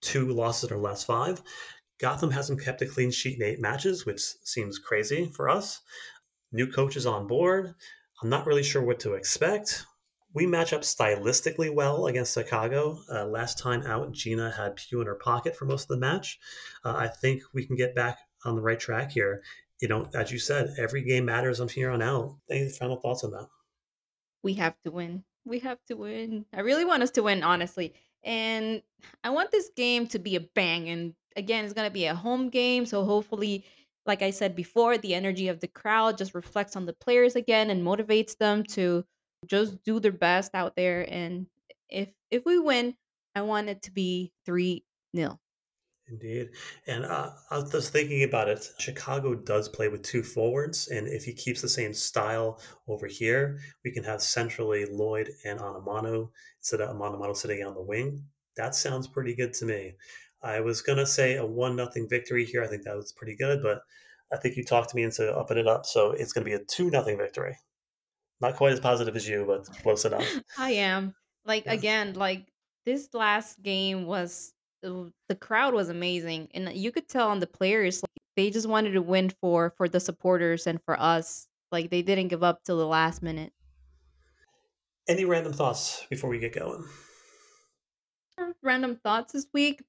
two 0.03 0.29
losses 0.29 0.64
in 0.64 0.68
their 0.70 0.79
last 0.79 1.07
five. 1.07 1.40
Gotham 1.99 2.31
hasn't 2.31 2.62
kept 2.62 2.83
a 2.83 2.87
clean 2.87 3.11
sheet 3.11 3.40
in 3.40 3.47
eight 3.47 3.61
matches, 3.61 4.05
which 4.05 4.20
seems 4.20 4.79
crazy 4.79 5.31
for 5.35 5.49
us. 5.49 5.81
New 6.53 6.66
coaches 6.70 7.07
on 7.07 7.27
board. 7.27 7.75
I'm 8.23 8.29
not 8.29 8.47
really 8.47 8.62
sure 8.62 8.83
what 8.83 9.01
to 9.01 9.14
expect. 9.14 9.87
We 10.35 10.47
match 10.47 10.73
up 10.73 10.83
stylistically 10.83 11.73
well 11.73 12.07
against 12.07 12.35
Chicago. 12.35 12.99
Uh, 13.11 13.25
last 13.27 13.57
time 13.57 13.83
out, 13.87 14.11
Gina 14.12 14.51
had 14.51 14.75
Pugh 14.77 15.01
in 15.01 15.07
her 15.07 15.14
pocket 15.14 15.57
for 15.57 15.64
most 15.64 15.85
of 15.85 15.88
the 15.88 15.97
match. 15.97 16.38
Uh, 16.85 16.94
I 16.97 17.07
think 17.07 17.42
we 17.55 17.64
can 17.64 17.77
get 17.77 17.94
back 17.94 18.18
on 18.44 18.57
the 18.57 18.62
right 18.62 18.79
track 18.79 19.12
here. 19.12 19.42
You 19.81 19.88
know, 19.88 20.09
as 20.12 20.33
you 20.33 20.38
said, 20.38 20.75
every 20.77 21.03
game 21.03 21.25
matters 21.25 21.59
from 21.59 21.68
here 21.68 21.90
on 21.90 22.03
out. 22.03 22.37
Any 22.51 22.68
final 22.68 22.97
thoughts 22.97 23.23
on 23.23 23.31
that? 23.31 23.47
We 24.42 24.55
have 24.55 24.75
to 24.85 24.90
win. 24.90 25.25
We 25.44 25.61
have 25.61 25.79
to 25.87 25.94
win. 25.94 26.47
I 26.53 26.61
really 26.61 26.85
want 26.85 27.03
us 27.03 27.11
to 27.12 27.23
win, 27.23 27.42
honestly. 27.42 27.94
And 28.25 28.83
I 29.23 29.31
want 29.31 29.53
this 29.53 29.70
game 29.77 30.07
to 30.09 30.18
be 30.18 30.37
a 30.37 30.40
bang. 30.40 30.88
And 30.88 31.14
again, 31.37 31.64
it's 31.64 31.75
going 31.75 31.88
to 31.88 31.94
be 31.94 32.07
a 32.07 32.14
home 32.14 32.49
game. 32.49 32.87
So 32.87 33.05
hopefully, 33.05 33.64
like 34.07 34.23
I 34.23 34.31
said 34.31 34.57
before, 34.57 34.99
the 34.99 35.14
energy 35.14 35.49
of 35.49 35.61
the 35.61 35.68
crowd 35.68 36.18
just 36.18 36.35
reflects 36.35 36.77
on 36.77 36.87
the 36.87 36.92
players 36.92 37.37
again 37.37 37.70
and 37.70 37.87
motivates 37.87 38.37
them 38.37 38.64
to 38.64 39.05
just 39.46 39.83
do 39.85 40.00
their 40.00 40.12
best 40.12 40.54
out 40.54 40.76
there. 40.76 41.07
And 41.11 41.46
if 41.88 42.09
if 42.30 42.44
we 42.44 42.59
win, 42.59 42.94
I 43.35 43.42
want 43.42 43.68
it 43.68 43.83
to 43.83 43.92
be 43.92 44.33
three 44.44 44.85
nil. 45.12 45.40
Indeed. 46.07 46.50
And 46.87 47.07
uh, 47.07 47.30
I 47.50 47.59
was 47.59 47.72
just 47.72 47.92
thinking 47.92 48.24
about 48.24 48.48
it. 48.48 48.68
Chicago 48.78 49.35
does 49.35 49.70
play 49.70 49.88
with 49.88 50.02
two 50.02 50.22
forwards. 50.22 50.88
And 50.88 51.09
if 51.09 51.24
he 51.24 51.33
keeps 51.33 51.62
the 51.62 51.68
same 51.68 51.94
style 51.94 52.61
over 52.88 53.07
here, 53.07 53.59
we 53.85 53.90
can 53.90 54.04
have 54.04 54.20
centrally 54.20 54.85
Lloyd 54.85 55.30
and 55.46 55.61
Onumonu 55.61 56.28
instead 56.59 56.83
of 56.83 56.94
Onumonu 56.94 57.35
sitting 57.35 57.64
on 57.64 57.74
the 57.74 57.83
wing. 57.83 58.22
That 58.57 58.74
sounds 58.74 59.09
pretty 59.09 59.35
good 59.35 59.54
to 59.54 59.64
me. 59.64 59.94
I 60.42 60.61
was 60.61 60.83
going 60.83 60.98
to 60.98 61.07
say 61.07 61.37
a 61.37 61.46
1 61.46 61.74
nothing 61.74 62.07
victory 62.09 62.44
here. 62.44 62.62
I 62.62 62.66
think 62.66 62.83
that 62.83 62.96
was 62.96 63.12
pretty 63.12 63.35
good. 63.35 63.62
But 63.62 63.80
I 64.30 64.37
think 64.37 64.57
you 64.57 64.64
talked 64.64 64.90
to 64.90 64.96
me 64.96 65.04
into 65.04 65.35
upping 65.35 65.59
it 65.59 65.66
up. 65.66 65.87
So 65.87 66.11
it's 66.11 66.35
going 66.35 66.44
to 66.44 66.50
be 66.50 66.54
a 66.54 66.64
2 66.64 66.90
nothing 66.90 67.16
victory. 67.16 67.57
Not 68.40 68.57
quite 68.57 68.73
as 68.73 68.81
positive 68.81 69.16
as 69.16 69.29
you, 69.29 69.44
but 69.47 69.64
close 69.83 70.05
enough. 70.05 70.29
I 70.59 70.73
am. 70.73 71.14
Like, 71.44 71.66
yeah. 71.66 71.73
again, 71.73 72.14
like 72.14 72.47
this 72.87 73.09
last 73.14 73.62
game 73.62 74.07
was 74.07 74.53
uh, 74.85 75.05
the 75.29 75.35
crowd 75.35 75.75
was 75.75 75.88
amazing 75.88 76.49
and 76.55 76.73
you 76.73 76.92
could 76.92 77.09
tell 77.09 77.31
on 77.31 77.40
the 77.40 77.47
players 77.47 78.03
like, 78.03 78.11
they 78.37 78.51
just 78.51 78.68
wanted 78.68 78.92
to 78.92 79.03
win 79.03 79.31
for 79.40 79.73
for 79.77 79.88
the 79.88 80.01
supporters 80.01 80.66
and 80.66 80.81
for 80.85 81.01
us. 81.01 81.47
Like 81.70 81.90
they 81.90 82.03
didn't 82.03 82.29
give 82.29 82.42
up 82.42 82.62
till 82.64 82.79
the 82.79 82.87
last 82.87 83.23
minute. 83.23 83.53
Any 85.09 85.25
random 85.25 85.53
thoughts 85.53 86.07
before 86.11 86.31
we 86.31 86.38
get 86.38 86.55
going? 86.55 86.85
Random 88.62 88.97
thoughts 88.97 89.33
this 89.33 89.47
week 89.53 89.83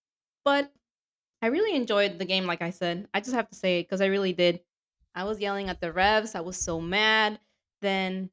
but 0.46 0.72
i 1.42 1.48
really 1.48 1.76
enjoyed 1.76 2.18
the 2.18 2.26
game 2.26 2.46
like 2.46 2.62
i 2.62 2.70
said. 2.70 3.08
I 3.14 3.20
just 3.20 3.34
have 3.34 3.50
to 3.50 3.56
say 3.56 3.80
it 3.80 3.84
because 3.84 4.00
i 4.00 4.06
really 4.06 4.32
did. 4.32 4.62
I 5.14 5.26
was 5.26 5.40
yelling 5.40 5.68
at 5.68 5.82
the 5.82 5.92
revs 5.92 6.36
i 6.36 6.40
was 6.40 6.58
so 6.58 6.80
mad. 6.80 7.40
Then 7.82 8.30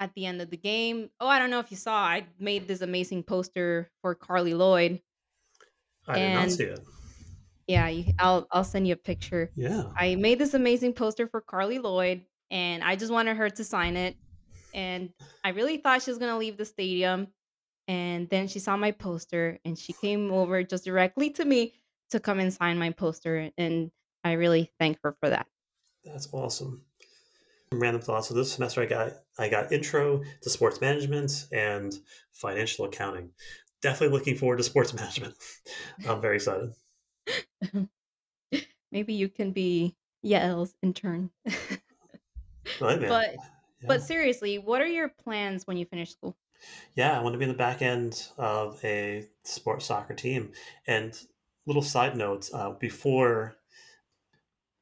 at 0.00 0.14
the 0.14 0.26
end 0.26 0.40
of 0.40 0.50
the 0.50 0.56
game 0.56 1.10
oh 1.20 1.28
i 1.28 1.38
don't 1.38 1.50
know 1.50 1.60
if 1.60 1.70
you 1.70 1.76
saw 1.76 1.96
i 2.04 2.26
made 2.38 2.66
this 2.66 2.80
amazing 2.80 3.22
poster 3.22 3.90
for 4.02 4.14
Carli 4.14 4.54
lloyd 4.56 5.00
I 6.08 6.18
did 6.18 6.34
not 6.34 6.50
see 6.50 6.64
it. 6.64 6.80
yeah, 7.66 7.88
you, 7.88 8.12
I'll 8.18 8.46
I'll 8.50 8.64
send 8.64 8.86
you 8.86 8.94
a 8.94 8.96
picture. 8.96 9.50
Yeah. 9.56 9.84
I 9.96 10.14
made 10.16 10.38
this 10.38 10.54
amazing 10.54 10.92
poster 10.92 11.26
for 11.26 11.40
Carli 11.40 11.82
Lloyd, 11.82 12.22
and 12.50 12.82
I 12.82 12.96
just 12.96 13.12
wanted 13.12 13.36
her 13.36 13.50
to 13.50 13.64
sign 13.64 13.96
it. 13.96 14.16
And 14.74 15.10
I 15.42 15.50
really 15.50 15.78
thought 15.78 16.02
she 16.02 16.10
was 16.10 16.18
gonna 16.18 16.38
leave 16.38 16.56
the 16.56 16.64
stadium, 16.64 17.28
and 17.88 18.28
then 18.28 18.48
she 18.48 18.58
saw 18.58 18.76
my 18.76 18.92
poster, 18.92 19.58
and 19.64 19.78
she 19.78 19.92
came 19.92 20.32
over 20.32 20.62
just 20.62 20.84
directly 20.84 21.30
to 21.30 21.44
me 21.44 21.74
to 22.10 22.20
come 22.20 22.38
and 22.38 22.52
sign 22.52 22.78
my 22.78 22.90
poster, 22.90 23.50
and 23.58 23.90
I 24.22 24.32
really 24.32 24.70
thank 24.78 24.98
her 25.02 25.16
for 25.20 25.30
that. 25.30 25.46
That's 26.04 26.28
awesome. 26.32 26.82
Random 27.72 28.00
thoughts. 28.00 28.28
So 28.28 28.34
this 28.34 28.52
semester, 28.52 28.82
I 28.82 28.86
got 28.86 29.12
I 29.38 29.48
got 29.48 29.72
intro 29.72 30.22
to 30.42 30.50
sports 30.50 30.80
management 30.80 31.46
and 31.52 31.92
financial 32.32 32.84
accounting 32.84 33.30
definitely 33.86 34.16
looking 34.16 34.36
forward 34.36 34.56
to 34.56 34.62
sports 34.62 34.92
management. 35.00 35.34
I'm 36.08 36.20
very 36.20 36.36
excited. 36.36 36.72
Maybe 38.92 39.14
you 39.14 39.28
can 39.28 39.52
be 39.52 39.94
Yael's 40.24 40.74
intern. 40.82 41.30
but 42.80 43.00
yeah. 43.00 43.36
but 43.86 44.02
seriously, 44.02 44.58
what 44.58 44.80
are 44.80 44.86
your 44.86 45.08
plans 45.08 45.66
when 45.66 45.76
you 45.76 45.84
finish 45.84 46.10
school? 46.10 46.36
Yeah, 46.94 47.16
I 47.18 47.22
want 47.22 47.34
to 47.34 47.38
be 47.38 47.44
in 47.44 47.50
the 47.50 47.56
back 47.56 47.82
end 47.82 48.28
of 48.38 48.82
a 48.82 49.26
sports 49.44 49.86
soccer 49.86 50.14
team. 50.14 50.52
And 50.86 51.18
little 51.66 51.82
side 51.82 52.16
notes 52.16 52.50
uh, 52.54 52.70
before 52.70 53.56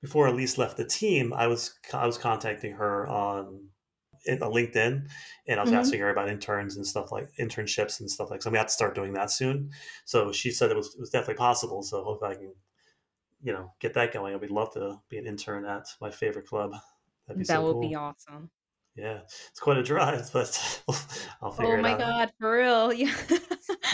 before 0.05 0.27
Elise 0.27 0.59
left 0.59 0.77
the 0.77 0.85
team, 0.85 1.33
I 1.33 1.47
was 1.47 1.75
I 1.95 2.05
was 2.05 2.19
contacting 2.19 2.75
her 2.75 3.07
on 3.09 3.69
in 4.27 4.43
a 4.43 4.47
LinkedIn, 4.47 5.09
and 5.49 5.59
I 5.59 5.63
was 5.63 5.71
mm-hmm. 5.71 5.79
asking 5.79 6.01
her 6.01 6.11
about 6.11 6.29
interns 6.29 6.77
and 6.77 6.87
stuff 6.87 7.11
like 7.11 7.31
internships 7.41 8.01
and 8.01 8.11
stuff 8.11 8.31
like. 8.31 8.43
So 8.43 8.51
we 8.51 8.59
have 8.59 8.67
to 8.67 8.73
start 8.73 8.95
doing 8.95 9.15
that 9.15 9.31
soon. 9.31 9.71
So 10.05 10.31
she 10.31 10.51
said 10.51 10.71
it 10.71 10.77
was 10.77 10.95
it 10.95 11.01
was 11.01 11.09
definitely 11.09 11.37
possible. 11.37 11.83
So 11.83 12.05
hope 12.05 12.23
I 12.23 12.35
can, 12.35 12.53
you 13.43 13.55
know, 13.55 13.73
get 13.81 13.95
that 13.95 14.13
going. 14.13 14.35
I'd 14.35 14.51
love 14.51 14.75
to 14.75 15.01
be 15.09 15.17
an 15.17 15.27
intern 15.27 15.65
at 15.65 15.87
my 16.03 16.11
favorite 16.11 16.47
club. 16.47 16.73
That'd 17.27 17.39
be 17.39 17.47
that 17.47 17.55
so 17.55 17.65
would 17.65 17.73
cool. 17.73 17.89
be 17.89 17.95
awesome. 17.95 18.51
Yeah, 18.95 19.21
it's 19.51 19.59
quite 19.59 19.79
a 19.79 19.83
drive, 19.83 20.31
but 20.35 20.85
I'll 21.41 21.51
figure 21.51 21.77
oh 21.77 21.79
it 21.79 21.79
out. 21.79 21.79
Oh 21.79 21.83
my 21.83 21.99
god, 21.99 22.33
for 22.39 22.59
real? 22.59 22.93
Yeah. 22.93 23.15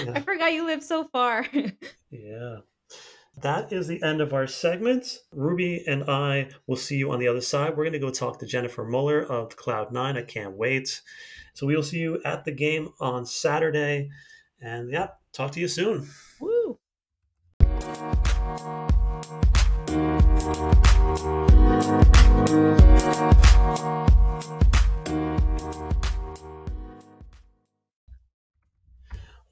yeah. 0.05 0.13
I 0.17 0.21
forgot 0.23 0.53
you 0.53 0.67
live 0.67 0.83
so 0.83 1.05
far. 1.05 1.47
yeah. 2.11 2.57
That 3.37 3.73
is 3.73 3.87
the 3.87 4.03
end 4.03 4.21
of 4.21 4.35
our 4.35 4.47
segment. 4.47 5.21
Ruby 5.33 5.83
and 5.87 6.05
I 6.05 6.51
will 6.67 6.77
see 6.77 6.97
you 6.97 7.11
on 7.11 7.21
the 7.21 7.29
other 7.29 7.41
side. 7.41 7.71
We're 7.71 7.85
going 7.85 7.93
to 7.95 7.99
go 7.99 8.11
talk 8.11 8.39
to 8.41 8.47
Jennifer 8.47 8.85
Muller 8.85 9.21
of 9.21 9.57
Cloud9. 9.57 10.19
I 10.19 10.23
can't 10.23 10.57
wait. 10.57 11.01
So 11.55 11.67
we 11.67 11.75
will 11.75 11.83
see 11.83 12.01
you 12.01 12.21
at 12.25 12.45
the 12.45 12.53
game 12.53 12.91
on 13.01 13.25
Saturday. 13.25 14.11
And 14.61 14.91
yeah, 14.91 15.09
talk 15.33 15.53
to 15.53 15.61
you 15.61 15.69
soon. 15.69 16.09
Woo. 16.41 16.79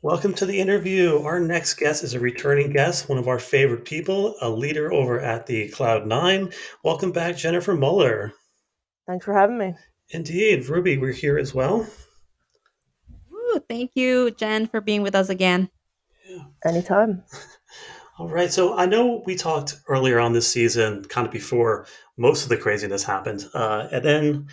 Welcome 0.01 0.33
to 0.35 0.47
the 0.47 0.61
interview. 0.61 1.23
Our 1.25 1.41
next 1.41 1.75
guest 1.75 2.05
is 2.05 2.15
a 2.15 2.21
returning 2.21 2.71
guest, 2.71 3.09
one 3.09 3.19
of 3.19 3.27
our 3.27 3.41
favorite 3.41 3.85
people, 3.85 4.37
a 4.41 4.49
leader 4.49 4.93
over 4.93 5.19
at 5.19 5.47
the 5.47 5.71
Cloud9. 5.71 6.55
Welcome 6.85 7.11
back, 7.11 7.37
Jennifer 7.37 7.75
Muller. 7.75 8.33
Thanks 9.09 9.25
for 9.25 9.35
having 9.35 9.59
me. 9.59 9.75
Indeed. 10.11 10.69
Ruby, 10.69 10.99
we're 10.99 11.11
here 11.11 11.37
as 11.37 11.53
well. 11.53 11.85
Ooh, 13.33 13.61
thank 13.69 13.91
you, 13.95 14.31
Jen, 14.31 14.69
for 14.69 14.81
being 14.81 15.03
with 15.03 15.17
us 15.17 15.31
again. 15.31 15.69
Yeah. 16.29 16.45
Anytime. 16.65 17.25
All 18.21 18.29
right. 18.29 18.53
So 18.53 18.79
I 18.79 18.87
know 18.87 19.25
we 19.27 19.35
talked 19.35 19.81
earlier 19.89 20.21
on 20.21 20.33
this 20.33 20.47
season, 20.47 21.03
kind 21.07 21.27
of 21.27 21.33
before 21.33 21.87
most 22.17 22.45
of 22.45 22.51
the 22.51 22.57
craziness 22.57 23.03
happened. 23.03 23.47
Uh, 23.53 23.89
and 23.91 24.05
then 24.05 24.47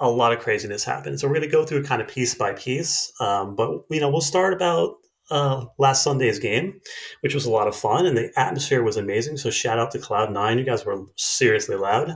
a 0.00 0.10
lot 0.10 0.32
of 0.32 0.38
craziness 0.38 0.84
happened. 0.84 1.18
So 1.18 1.26
we're 1.26 1.34
going 1.34 1.48
to 1.48 1.52
go 1.52 1.64
through 1.64 1.78
it 1.78 1.86
kind 1.86 2.00
of 2.00 2.08
piece 2.08 2.34
by 2.34 2.52
piece. 2.52 3.12
Um, 3.20 3.56
but 3.56 3.84
you 3.90 4.00
know, 4.00 4.10
we'll 4.10 4.20
start 4.20 4.52
about 4.52 4.96
uh, 5.30 5.66
last 5.78 6.02
Sunday's 6.02 6.38
game, 6.38 6.80
which 7.20 7.34
was 7.34 7.44
a 7.44 7.50
lot 7.50 7.68
of 7.68 7.76
fun, 7.76 8.06
and 8.06 8.16
the 8.16 8.32
atmosphere 8.36 8.82
was 8.82 8.96
amazing. 8.96 9.36
So 9.36 9.50
shout 9.50 9.78
out 9.78 9.90
to 9.92 9.98
Cloud 9.98 10.32
Nine. 10.32 10.58
You 10.58 10.64
guys 10.64 10.84
were 10.84 11.04
seriously 11.16 11.76
loud. 11.76 12.14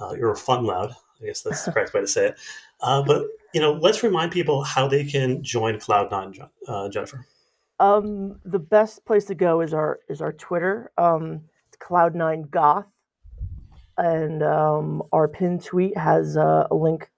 Uh, 0.00 0.12
you 0.12 0.22
were 0.22 0.36
fun 0.36 0.64
loud. 0.64 0.94
I 1.22 1.26
guess 1.26 1.42
that's 1.42 1.64
the 1.64 1.72
correct 1.72 1.94
way 1.94 2.00
to 2.00 2.06
say 2.06 2.28
it. 2.28 2.38
Uh, 2.80 3.02
but 3.02 3.24
you 3.54 3.60
know, 3.60 3.72
let's 3.72 4.02
remind 4.02 4.32
people 4.32 4.64
how 4.64 4.88
they 4.88 5.04
can 5.04 5.42
join 5.42 5.78
Cloud 5.78 6.10
Nine, 6.10 6.34
uh, 6.66 6.88
Jennifer. 6.88 7.26
Um, 7.78 8.40
the 8.44 8.58
best 8.58 9.04
place 9.04 9.24
to 9.26 9.34
go 9.34 9.60
is 9.60 9.72
our 9.72 10.00
is 10.08 10.20
our 10.20 10.32
Twitter. 10.32 10.90
Um, 10.98 11.42
Cloud 11.78 12.14
Nine 12.14 12.42
Goth, 12.42 12.86
and 13.98 14.42
um, 14.42 15.02
our 15.12 15.26
pin 15.26 15.58
tweet 15.58 15.96
has 15.96 16.36
uh, 16.36 16.66
a 16.70 16.74
link 16.74 17.08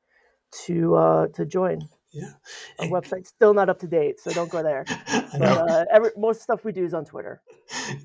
to 0.67 0.95
uh, 0.95 1.27
to 1.29 1.45
join. 1.45 1.89
Yeah, 2.13 2.31
our 2.79 2.87
website's 2.87 3.29
still 3.31 3.55
not 3.55 3.69
up 3.69 3.81
to 3.81 3.89
date, 3.89 4.21
so 4.21 4.31
don't 4.31 4.51
go 4.51 4.63
there. 4.63 4.85
but, 5.07 5.43
uh, 5.43 5.85
every, 5.93 6.11
most 6.17 6.43
stuff 6.43 6.65
we 6.65 6.71
do 6.71 6.85
is 6.85 6.95
on 6.95 7.05
Twitter. 7.05 7.43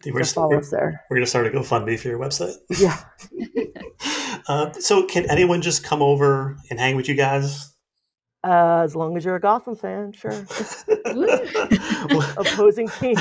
We're, 0.06 0.24
so 0.24 0.42
follow 0.42 0.58
us 0.58 0.72
there. 0.72 1.04
We're 1.10 1.18
gonna 1.18 1.28
start 1.28 1.46
a 1.46 1.52
GoFundMe 1.52 2.00
for 2.00 2.08
your 2.08 2.20
website. 2.20 2.56
Yeah. 2.80 2.98
uh, 4.48 4.72
so, 4.74 5.06
can 5.06 5.30
anyone 5.30 5.62
just 5.62 5.84
come 5.84 6.02
over 6.02 6.58
and 6.72 6.80
hang 6.80 6.96
with 6.96 7.08
you 7.08 7.14
guys? 7.14 7.72
Uh, 8.44 8.82
as 8.84 8.96
long 8.96 9.16
as 9.16 9.26
you're 9.26 9.36
a 9.36 9.40
Gotham 9.40 9.76
fan, 9.76 10.14
sure. 10.14 10.32
Opposing 12.38 12.88
team. 12.88 13.18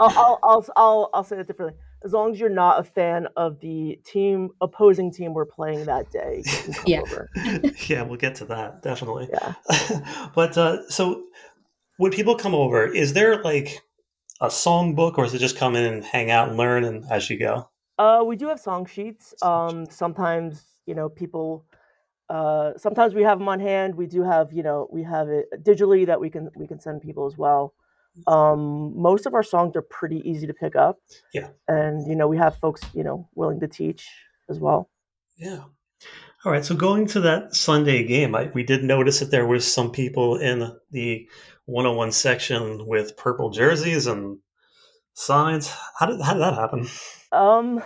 I'll, 0.00 0.10
I'll, 0.18 0.38
I'll, 0.42 0.66
I'll, 0.74 1.10
I'll 1.14 1.24
say 1.24 1.38
it 1.38 1.46
differently 1.46 1.78
as 2.06 2.12
long 2.12 2.32
as 2.32 2.40
you're 2.40 2.48
not 2.48 2.80
a 2.80 2.84
fan 2.84 3.26
of 3.36 3.60
the 3.60 4.00
team 4.04 4.50
opposing 4.60 5.12
team 5.12 5.34
we're 5.34 5.44
playing 5.44 5.84
that 5.84 6.10
day. 6.10 6.42
yeah. 6.86 7.02
yeah, 7.88 8.02
we'll 8.02 8.16
get 8.16 8.36
to 8.36 8.46
that 8.46 8.82
definitely. 8.82 9.28
Yeah. 9.30 9.54
but 10.34 10.56
uh, 10.56 10.88
so 10.88 11.24
when 11.98 12.12
people 12.12 12.36
come 12.36 12.54
over, 12.54 12.86
is 12.86 13.12
there 13.12 13.42
like 13.42 13.82
a 14.40 14.50
song 14.50 14.94
book, 14.94 15.18
or 15.18 15.24
is 15.24 15.34
it 15.34 15.38
just 15.38 15.56
come 15.56 15.76
in 15.76 15.84
and 15.84 16.04
hang 16.04 16.30
out 16.30 16.48
and 16.48 16.56
learn 16.56 16.84
and 16.84 17.04
as 17.10 17.28
you 17.28 17.38
go? 17.38 17.68
Uh, 17.98 18.22
we 18.24 18.36
do 18.36 18.48
have 18.48 18.60
song 18.60 18.86
sheets. 18.86 19.34
Um, 19.42 19.86
sometimes 19.90 20.64
you 20.86 20.94
know 20.94 21.08
people 21.08 21.66
uh, 22.28 22.72
sometimes 22.76 23.14
we 23.14 23.22
have 23.22 23.38
them 23.38 23.48
on 23.48 23.60
hand. 23.60 23.94
We 23.94 24.06
do 24.06 24.22
have, 24.22 24.52
you 24.52 24.62
know, 24.62 24.88
we 24.90 25.02
have 25.04 25.28
it 25.28 25.46
digitally 25.62 26.06
that 26.06 26.20
we 26.20 26.30
can 26.30 26.50
we 26.56 26.66
can 26.66 26.80
send 26.80 27.02
people 27.02 27.26
as 27.26 27.38
well. 27.38 27.74
Um, 28.26 28.92
most 29.00 29.26
of 29.26 29.34
our 29.34 29.42
songs 29.42 29.76
are 29.76 29.82
pretty 29.82 30.22
easy 30.28 30.46
to 30.46 30.54
pick 30.54 30.76
up. 30.76 30.98
Yeah. 31.32 31.48
And 31.68 32.06
you 32.08 32.16
know, 32.16 32.28
we 32.28 32.36
have 32.38 32.56
folks, 32.56 32.82
you 32.94 33.04
know, 33.04 33.28
willing 33.34 33.60
to 33.60 33.68
teach 33.68 34.08
as 34.48 34.58
well. 34.58 34.90
Yeah. 35.36 35.64
All 36.44 36.52
right. 36.52 36.64
So 36.64 36.74
going 36.74 37.06
to 37.08 37.20
that 37.20 37.54
Sunday 37.54 38.04
game, 38.04 38.34
I, 38.34 38.50
we 38.54 38.62
did 38.62 38.84
notice 38.84 39.20
that 39.20 39.30
there 39.30 39.46
was 39.46 39.70
some 39.70 39.90
people 39.90 40.36
in 40.36 40.72
the 40.90 41.28
101 41.66 42.12
section 42.12 42.86
with 42.86 43.16
purple 43.16 43.50
jerseys 43.50 44.06
and 44.06 44.38
signs. 45.14 45.72
How 45.98 46.06
did 46.06 46.20
how 46.20 46.34
did 46.34 46.42
that 46.42 46.54
happen? 46.54 46.86
Um, 47.32 47.82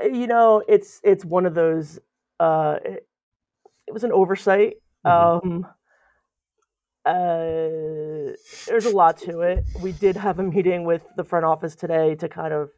you 0.00 0.28
know, 0.28 0.62
it's 0.66 1.00
it's 1.02 1.24
one 1.24 1.44
of 1.44 1.54
those. 1.54 1.98
Uh, 2.38 2.76
it, 2.82 3.06
it 3.88 3.92
was 3.92 4.04
an 4.04 4.12
oversight. 4.12 4.76
Mm-hmm. 5.04 5.48
Um, 5.48 5.66
uh, 7.04 8.32
there's 8.66 8.86
a 8.86 8.94
lot 8.94 9.18
to 9.18 9.40
it. 9.40 9.64
We 9.80 9.92
did 9.92 10.16
have 10.16 10.38
a 10.38 10.42
meeting 10.42 10.84
with 10.84 11.02
the 11.16 11.24
front 11.24 11.44
office 11.44 11.74
today 11.74 12.14
to 12.16 12.28
kind 12.28 12.52
of 12.52 12.70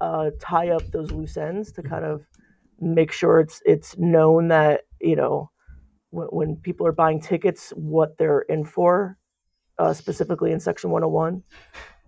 uh, 0.00 0.30
tie 0.40 0.70
up 0.70 0.82
those 0.90 1.12
loose 1.12 1.36
ends 1.36 1.70
to 1.72 1.82
kind 1.82 2.04
of 2.04 2.26
make 2.80 3.12
sure 3.12 3.38
it's 3.38 3.62
it's 3.64 3.96
known 3.96 4.48
that 4.48 4.82
you 5.00 5.14
know 5.14 5.50
when, 6.10 6.26
when 6.28 6.56
people 6.56 6.86
are 6.86 6.92
buying 6.92 7.20
tickets 7.20 7.72
what 7.76 8.18
they're 8.18 8.40
in 8.40 8.64
for, 8.64 9.16
uh, 9.78 9.92
specifically 9.92 10.50
in 10.50 10.58
Section 10.58 10.90
101, 10.90 11.42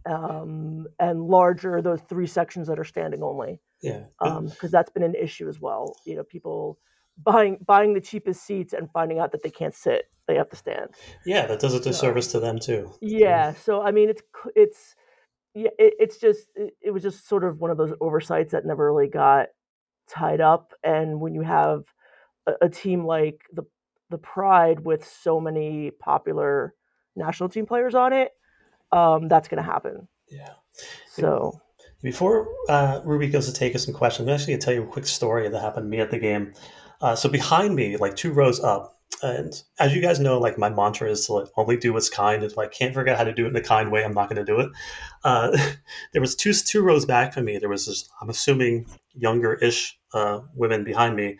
um, 0.06 0.86
and 0.98 1.22
larger 1.22 1.80
those 1.80 2.00
three 2.08 2.26
sections 2.26 2.66
that 2.66 2.78
are 2.80 2.84
standing 2.84 3.22
only. 3.22 3.60
Yeah, 3.80 4.04
because 4.18 4.64
um, 4.64 4.70
that's 4.70 4.90
been 4.90 5.02
an 5.04 5.14
issue 5.14 5.48
as 5.48 5.60
well. 5.60 5.96
You 6.04 6.16
know, 6.16 6.24
people 6.24 6.78
buying 7.22 7.58
buying 7.64 7.94
the 7.94 8.00
cheapest 8.00 8.44
seats 8.44 8.72
and 8.72 8.90
finding 8.90 9.18
out 9.18 9.32
that 9.32 9.42
they 9.42 9.50
can't 9.50 9.74
sit. 9.74 10.04
They 10.26 10.36
have 10.36 10.50
to 10.50 10.56
stand. 10.56 10.90
Yeah 11.26 11.46
that 11.46 11.60
does 11.60 11.74
a 11.74 11.80
disservice 11.80 12.30
so, 12.30 12.38
to 12.38 12.46
them 12.46 12.58
too. 12.58 12.92
Yeah 13.00 13.52
so 13.52 13.82
i 13.82 13.90
mean 13.90 14.08
it's 14.08 14.22
it's 14.56 14.94
yeah 15.54 15.70
it, 15.78 15.94
it's 15.98 16.18
just 16.18 16.48
it, 16.54 16.74
it, 16.80 16.90
was 16.90 17.02
just 17.02 17.28
sort 17.28 17.44
of 17.44 17.60
one 17.60 17.70
of 17.70 17.76
those 17.76 17.92
oversights 18.00 18.52
that 18.52 18.66
never 18.66 18.92
really 18.92 19.08
got 19.08 19.48
tied 20.08 20.40
up. 20.40 20.72
And 20.82 21.20
when 21.20 21.34
you 21.34 21.42
have 21.42 21.84
a, 22.46 22.52
a 22.62 22.68
team 22.68 23.06
like 23.06 23.42
the 23.52 23.64
the 24.10 24.18
pride 24.18 24.80
with 24.80 25.06
so 25.06 25.40
many 25.40 25.90
popular 25.90 26.74
national 27.16 27.48
team 27.48 27.64
players 27.64 27.94
on 27.94 28.12
it 28.12 28.32
um 28.92 29.28
that's 29.28 29.48
going 29.48 29.62
to 29.62 29.70
happen. 29.70 30.08
Yeah. 30.30 30.54
So 31.08 31.60
before 32.02 32.48
uh, 32.68 33.00
Ruby 33.04 33.28
goes 33.28 33.46
to 33.46 33.52
take 33.52 33.74
us 33.74 33.86
some 33.86 33.94
questions, 33.94 34.28
I'm 34.28 34.34
actually 34.34 34.52
going 34.52 34.60
to 34.60 34.64
tell 34.64 34.74
you 34.74 34.82
a 34.82 34.86
quick 34.86 35.06
story 35.06 35.48
that 35.48 35.60
happened 35.60 35.86
to 35.86 35.88
me 35.88 36.00
at 36.00 36.10
the 36.10 36.18
game. 36.18 36.52
Uh, 37.04 37.14
so 37.14 37.28
behind 37.28 37.76
me, 37.76 37.98
like 37.98 38.16
two 38.16 38.32
rows 38.32 38.58
up, 38.64 38.98
and 39.22 39.62
as 39.78 39.94
you 39.94 40.00
guys 40.00 40.18
know, 40.18 40.38
like 40.38 40.56
my 40.56 40.70
mantra 40.70 41.10
is 41.10 41.26
to 41.26 41.34
like 41.34 41.48
only 41.58 41.76
do 41.76 41.92
what's 41.92 42.08
kind. 42.08 42.42
If 42.42 42.56
I 42.56 42.66
can't 42.66 42.94
figure 42.94 43.12
out 43.12 43.18
how 43.18 43.24
to 43.24 43.32
do 43.34 43.44
it 43.44 43.50
in 43.50 43.56
a 43.56 43.60
kind 43.60 43.92
way, 43.92 44.02
I'm 44.02 44.14
not 44.14 44.30
going 44.30 44.42
to 44.42 44.52
do 44.52 44.58
it. 44.60 44.70
Uh, 45.22 45.54
there 46.14 46.22
was 46.22 46.34
two 46.34 46.54
two 46.54 46.80
rows 46.80 47.04
back 47.04 47.34
from 47.34 47.44
me. 47.44 47.58
There 47.58 47.68
was 47.68 47.84
this, 47.84 48.08
I'm 48.22 48.30
assuming 48.30 48.86
younger-ish 49.12 49.98
uh, 50.14 50.40
women 50.54 50.82
behind 50.82 51.14
me, 51.14 51.36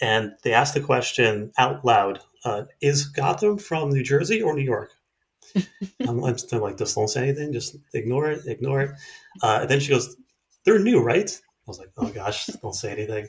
and 0.00 0.32
they 0.42 0.52
asked 0.52 0.74
the 0.74 0.80
question 0.80 1.52
out 1.58 1.84
loud: 1.84 2.18
uh, 2.44 2.64
"Is 2.80 3.04
Gotham 3.06 3.56
from 3.56 3.90
New 3.90 4.02
Jersey 4.02 4.42
or 4.42 4.52
New 4.52 4.64
York?" 4.64 4.90
I'm, 6.08 6.24
I'm 6.24 6.38
still 6.38 6.60
like, 6.60 6.76
just 6.76 6.96
don't 6.96 7.06
say 7.06 7.22
anything. 7.22 7.52
Just 7.52 7.76
ignore 7.94 8.32
it. 8.32 8.46
Ignore 8.48 8.80
it. 8.80 8.90
Uh, 9.44 9.58
and 9.60 9.70
then 9.70 9.78
she 9.78 9.90
goes, 9.90 10.16
"They're 10.64 10.80
new, 10.80 10.98
right?" 10.98 11.30
I 11.30 11.68
was 11.68 11.78
like, 11.78 11.92
"Oh 11.98 12.08
gosh, 12.08 12.46
don't 12.46 12.74
say 12.74 12.90
anything." 12.90 13.28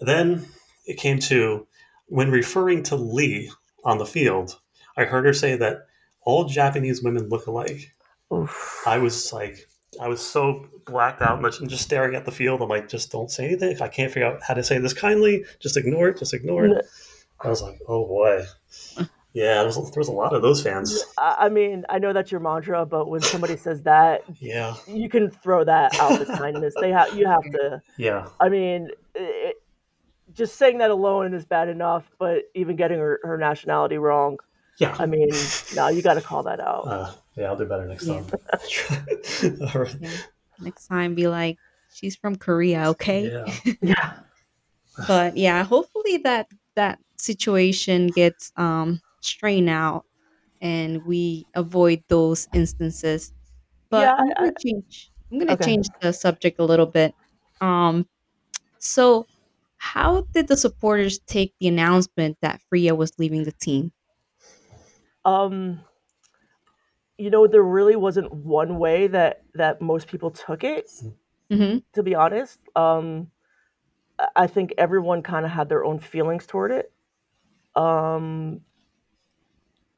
And 0.00 0.08
then 0.08 0.46
it 0.86 0.98
came 0.98 1.18
to 1.20 1.66
when 2.06 2.30
referring 2.30 2.82
to 2.84 2.96
Lee 2.96 3.50
on 3.84 3.98
the 3.98 4.06
field, 4.06 4.58
I 4.96 5.04
heard 5.04 5.24
her 5.24 5.32
say 5.32 5.56
that 5.56 5.86
all 6.22 6.44
Japanese 6.44 7.02
women 7.02 7.28
look 7.28 7.46
alike. 7.46 7.94
Oof. 8.32 8.82
I 8.86 8.98
was 8.98 9.32
like, 9.32 9.68
I 10.00 10.08
was 10.08 10.20
so 10.20 10.66
blacked 10.86 11.22
out 11.22 11.40
much 11.40 11.60
and 11.60 11.70
just 11.70 11.82
staring 11.82 12.14
at 12.14 12.24
the 12.24 12.32
field. 12.32 12.60
I'm 12.60 12.68
like, 12.68 12.88
just 12.88 13.12
don't 13.12 13.30
say 13.30 13.46
anything. 13.46 13.80
I 13.80 13.88
can't 13.88 14.12
figure 14.12 14.28
out 14.28 14.42
how 14.42 14.54
to 14.54 14.62
say 14.62 14.78
this 14.78 14.92
kindly. 14.92 15.44
Just 15.60 15.76
ignore 15.76 16.08
it. 16.08 16.18
Just 16.18 16.34
ignore 16.34 16.66
it. 16.66 16.86
I 17.40 17.48
was 17.48 17.62
like, 17.62 17.78
oh 17.88 18.06
boy. 18.06 18.44
Yeah, 19.34 19.54
there 19.54 19.66
was, 19.66 19.76
there 19.76 20.00
was 20.00 20.06
a 20.08 20.12
lot 20.12 20.32
of 20.32 20.42
those 20.42 20.62
fans. 20.62 21.04
I 21.18 21.48
mean, 21.48 21.84
I 21.88 21.98
know 21.98 22.12
that's 22.12 22.30
your 22.30 22.40
mantra, 22.40 22.86
but 22.86 23.10
when 23.10 23.20
somebody 23.20 23.56
says 23.56 23.82
that, 23.82 24.22
yeah, 24.38 24.76
you 24.86 25.08
can 25.08 25.28
throw 25.28 25.64
that 25.64 25.98
out 25.98 26.20
with 26.20 26.28
kindness. 26.28 26.72
They 26.80 26.92
have 26.92 27.18
you 27.18 27.26
have 27.26 27.42
to. 27.42 27.82
Yeah. 27.98 28.28
I 28.38 28.48
mean, 28.48 28.90
just 30.34 30.56
saying 30.56 30.78
that 30.78 30.90
alone 30.90 31.34
is 31.34 31.44
bad 31.44 31.68
enough, 31.68 32.10
but 32.18 32.44
even 32.54 32.76
getting 32.76 32.98
her, 32.98 33.20
her 33.22 33.38
nationality 33.38 33.98
wrong. 33.98 34.38
Yeah. 34.78 34.96
I 34.98 35.06
mean, 35.06 35.28
no, 35.76 35.88
you 35.88 36.02
got 36.02 36.14
to 36.14 36.20
call 36.20 36.42
that 36.44 36.60
out. 36.60 36.86
Uh, 36.86 37.12
yeah, 37.36 37.46
I'll 37.46 37.56
do 37.56 37.64
better 37.64 37.86
next 37.86 38.06
yeah. 38.06 38.22
time. 38.22 39.60
All 39.74 39.82
right. 39.82 39.96
Yeah. 40.00 40.10
Next 40.60 40.86
time, 40.86 41.14
be 41.14 41.28
like, 41.28 41.58
she's 41.92 42.16
from 42.16 42.36
Korea, 42.36 42.88
okay? 42.90 43.30
Yeah. 43.30 43.74
yeah. 43.82 44.12
but 45.08 45.36
yeah, 45.36 45.64
hopefully 45.64 46.18
that 46.18 46.48
that 46.76 46.98
situation 47.16 48.08
gets 48.08 48.52
um 48.56 49.00
strained 49.20 49.70
out 49.70 50.04
and 50.60 51.04
we 51.04 51.46
avoid 51.54 52.02
those 52.08 52.48
instances. 52.52 53.32
But 53.90 54.02
yeah, 54.02 54.14
I'm 54.14 54.28
gonna 54.28 54.52
I, 54.56 54.62
change. 54.62 55.12
I'm 55.30 55.38
gonna 55.38 55.52
okay. 55.52 55.64
change 55.64 55.88
the 56.00 56.12
subject 56.12 56.58
a 56.58 56.64
little 56.64 56.86
bit. 56.86 57.14
Um, 57.60 58.06
so 58.78 59.26
how 59.84 60.22
did 60.32 60.48
the 60.48 60.56
supporters 60.56 61.18
take 61.26 61.52
the 61.60 61.68
announcement 61.68 62.38
that 62.40 62.58
Freya 62.70 62.94
was 62.94 63.12
leaving 63.18 63.44
the 63.44 63.52
team? 63.52 63.92
Um, 65.26 65.80
you 67.18 67.28
know, 67.28 67.46
there 67.46 67.62
really 67.62 67.94
wasn't 67.94 68.32
one 68.32 68.78
way 68.78 69.08
that 69.08 69.42
that 69.52 69.82
most 69.82 70.08
people 70.08 70.30
took 70.30 70.64
it. 70.64 70.90
Mm-hmm. 71.52 71.78
To 71.92 72.02
be 72.02 72.14
honest, 72.14 72.58
um, 72.74 73.30
I 74.34 74.46
think 74.46 74.72
everyone 74.78 75.22
kind 75.22 75.44
of 75.44 75.52
had 75.52 75.68
their 75.68 75.84
own 75.84 75.98
feelings 75.98 76.46
toward 76.46 76.70
it. 76.70 76.90
Um, 77.76 78.62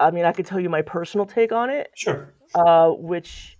I 0.00 0.10
mean, 0.10 0.24
I 0.24 0.32
could 0.32 0.46
tell 0.46 0.58
you 0.58 0.68
my 0.68 0.82
personal 0.82 1.26
take 1.26 1.52
on 1.52 1.70
it. 1.70 1.92
Sure. 1.94 2.34
Uh, 2.56 2.88
which 2.88 3.56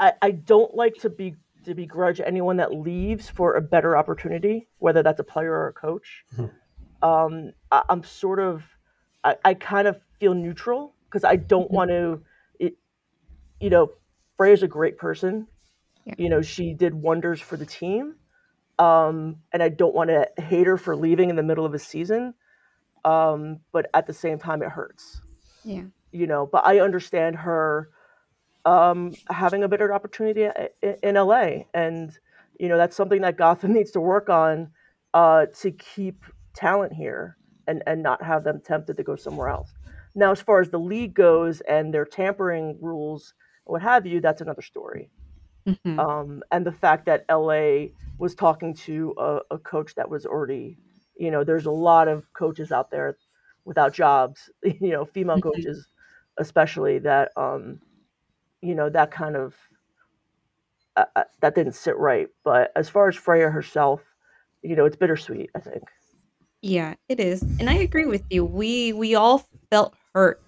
I, 0.00 0.14
I 0.20 0.30
don't 0.32 0.74
like 0.74 0.94
to 1.02 1.10
be 1.10 1.36
to 1.66 1.74
begrudge 1.74 2.20
anyone 2.20 2.56
that 2.56 2.72
leaves 2.72 3.28
for 3.28 3.54
a 3.54 3.60
better 3.60 3.96
opportunity, 3.96 4.68
whether 4.78 5.02
that's 5.02 5.20
a 5.20 5.24
player 5.24 5.52
or 5.52 5.68
a 5.68 5.72
coach. 5.72 6.24
Mm-hmm. 6.36 7.06
Um, 7.06 7.52
I, 7.70 7.82
am 7.88 8.02
sort 8.02 8.40
of, 8.40 8.62
I, 9.22 9.36
I, 9.44 9.54
kind 9.54 9.86
of 9.86 10.00
feel 10.18 10.32
neutral 10.32 10.94
because 11.04 11.24
I 11.24 11.36
don't 11.36 11.66
mm-hmm. 11.66 11.74
want 11.74 11.90
to, 11.90 12.22
it, 12.58 12.74
you 13.60 13.68
know, 13.68 13.90
Freya's 14.36 14.62
a 14.62 14.68
great 14.68 14.96
person. 14.96 15.46
Yeah. 16.04 16.14
You 16.18 16.28
know, 16.28 16.40
she 16.40 16.72
did 16.72 16.94
wonders 16.94 17.40
for 17.40 17.56
the 17.56 17.66
team. 17.66 18.14
Um, 18.78 19.36
and 19.52 19.62
I 19.62 19.68
don't 19.68 19.94
want 19.94 20.10
to 20.10 20.28
hate 20.42 20.66
her 20.66 20.76
for 20.76 20.94
leaving 20.96 21.30
in 21.30 21.36
the 21.36 21.42
middle 21.42 21.66
of 21.66 21.74
a 21.74 21.78
season. 21.78 22.34
Um, 23.04 23.60
but 23.72 23.90
at 23.94 24.06
the 24.06 24.12
same 24.12 24.38
time, 24.38 24.62
it 24.62 24.68
hurts. 24.68 25.20
Yeah. 25.64 25.84
You 26.12 26.26
know, 26.26 26.46
but 26.46 26.64
I 26.64 26.80
understand 26.80 27.36
her 27.36 27.90
um, 28.66 29.14
having 29.30 29.62
a 29.62 29.68
better 29.68 29.94
opportunity 29.94 30.46
in 31.02 31.14
LA. 31.14 31.64
And, 31.72 32.12
you 32.58 32.68
know, 32.68 32.76
that's 32.76 32.96
something 32.96 33.22
that 33.22 33.38
Gotham 33.38 33.72
needs 33.74 33.92
to 33.92 34.00
work 34.00 34.28
on 34.28 34.70
uh, 35.14 35.46
to 35.60 35.70
keep 35.70 36.24
talent 36.54 36.92
here 36.92 37.36
and, 37.66 37.82
and 37.86 38.02
not 38.02 38.22
have 38.22 38.44
them 38.44 38.60
tempted 38.62 38.96
to 38.96 39.02
go 39.02 39.16
somewhere 39.16 39.48
else. 39.48 39.72
Now, 40.14 40.32
as 40.32 40.40
far 40.40 40.60
as 40.60 40.70
the 40.70 40.78
league 40.78 41.14
goes 41.14 41.60
and 41.62 41.94
their 41.94 42.04
tampering 42.04 42.78
rules, 42.80 43.34
what 43.64 43.82
have 43.82 44.06
you, 44.06 44.20
that's 44.20 44.40
another 44.40 44.62
story. 44.62 45.10
Mm-hmm. 45.66 45.98
Um, 45.98 46.42
and 46.50 46.64
the 46.64 46.72
fact 46.72 47.06
that 47.06 47.24
LA 47.30 47.88
was 48.18 48.34
talking 48.34 48.74
to 48.74 49.14
a, 49.18 49.38
a, 49.50 49.58
coach 49.58 49.94
that 49.96 50.08
was 50.08 50.24
already, 50.24 50.78
you 51.16 51.30
know, 51.30 51.42
there's 51.42 51.66
a 51.66 51.72
lot 51.72 52.06
of 52.06 52.24
coaches 52.34 52.70
out 52.70 52.90
there 52.90 53.18
without 53.64 53.92
jobs, 53.92 54.48
you 54.62 54.90
know, 54.90 55.04
female 55.04 55.36
mm-hmm. 55.36 55.50
coaches 55.50 55.88
especially 56.38 56.98
that 57.00 57.32
um, 57.36 57.80
you 58.66 58.74
know 58.74 58.90
that 58.90 59.10
kind 59.10 59.36
of 59.36 59.54
uh, 60.96 61.04
uh, 61.14 61.24
that 61.40 61.54
didn't 61.54 61.74
sit 61.74 61.96
right. 61.96 62.28
But 62.44 62.72
as 62.74 62.88
far 62.88 63.08
as 63.08 63.16
Freya 63.16 63.50
herself, 63.50 64.00
you 64.62 64.74
know, 64.74 64.84
it's 64.84 64.96
bittersweet. 64.96 65.50
I 65.54 65.60
think. 65.60 65.84
Yeah, 66.62 66.94
it 67.08 67.20
is, 67.20 67.42
and 67.42 67.70
I 67.70 67.74
agree 67.74 68.06
with 68.06 68.24
you. 68.30 68.44
We 68.44 68.92
we 68.92 69.14
all 69.14 69.46
felt 69.70 69.94
hurt 70.14 70.42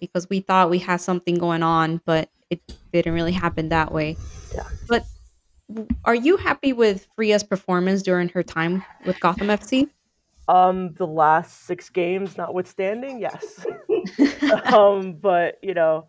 because 0.00 0.28
we 0.28 0.40
thought 0.40 0.68
we 0.68 0.78
had 0.78 1.00
something 1.00 1.36
going 1.36 1.62
on, 1.62 2.00
but 2.04 2.28
it 2.50 2.60
didn't 2.92 3.14
really 3.14 3.32
happen 3.32 3.70
that 3.70 3.92
way. 3.92 4.16
Yeah. 4.54 4.68
But 4.88 5.04
are 6.04 6.14
you 6.14 6.36
happy 6.36 6.72
with 6.72 7.06
Freya's 7.16 7.42
performance 7.42 8.02
during 8.02 8.28
her 8.30 8.42
time 8.42 8.84
with 9.06 9.18
Gotham 9.20 9.48
FC? 9.48 9.88
Um, 10.46 10.92
the 10.94 11.06
last 11.06 11.62
six 11.62 11.88
games, 11.88 12.36
notwithstanding, 12.36 13.18
yes. 13.18 13.64
um, 14.74 15.14
but 15.14 15.58
you 15.62 15.72
know, 15.72 16.06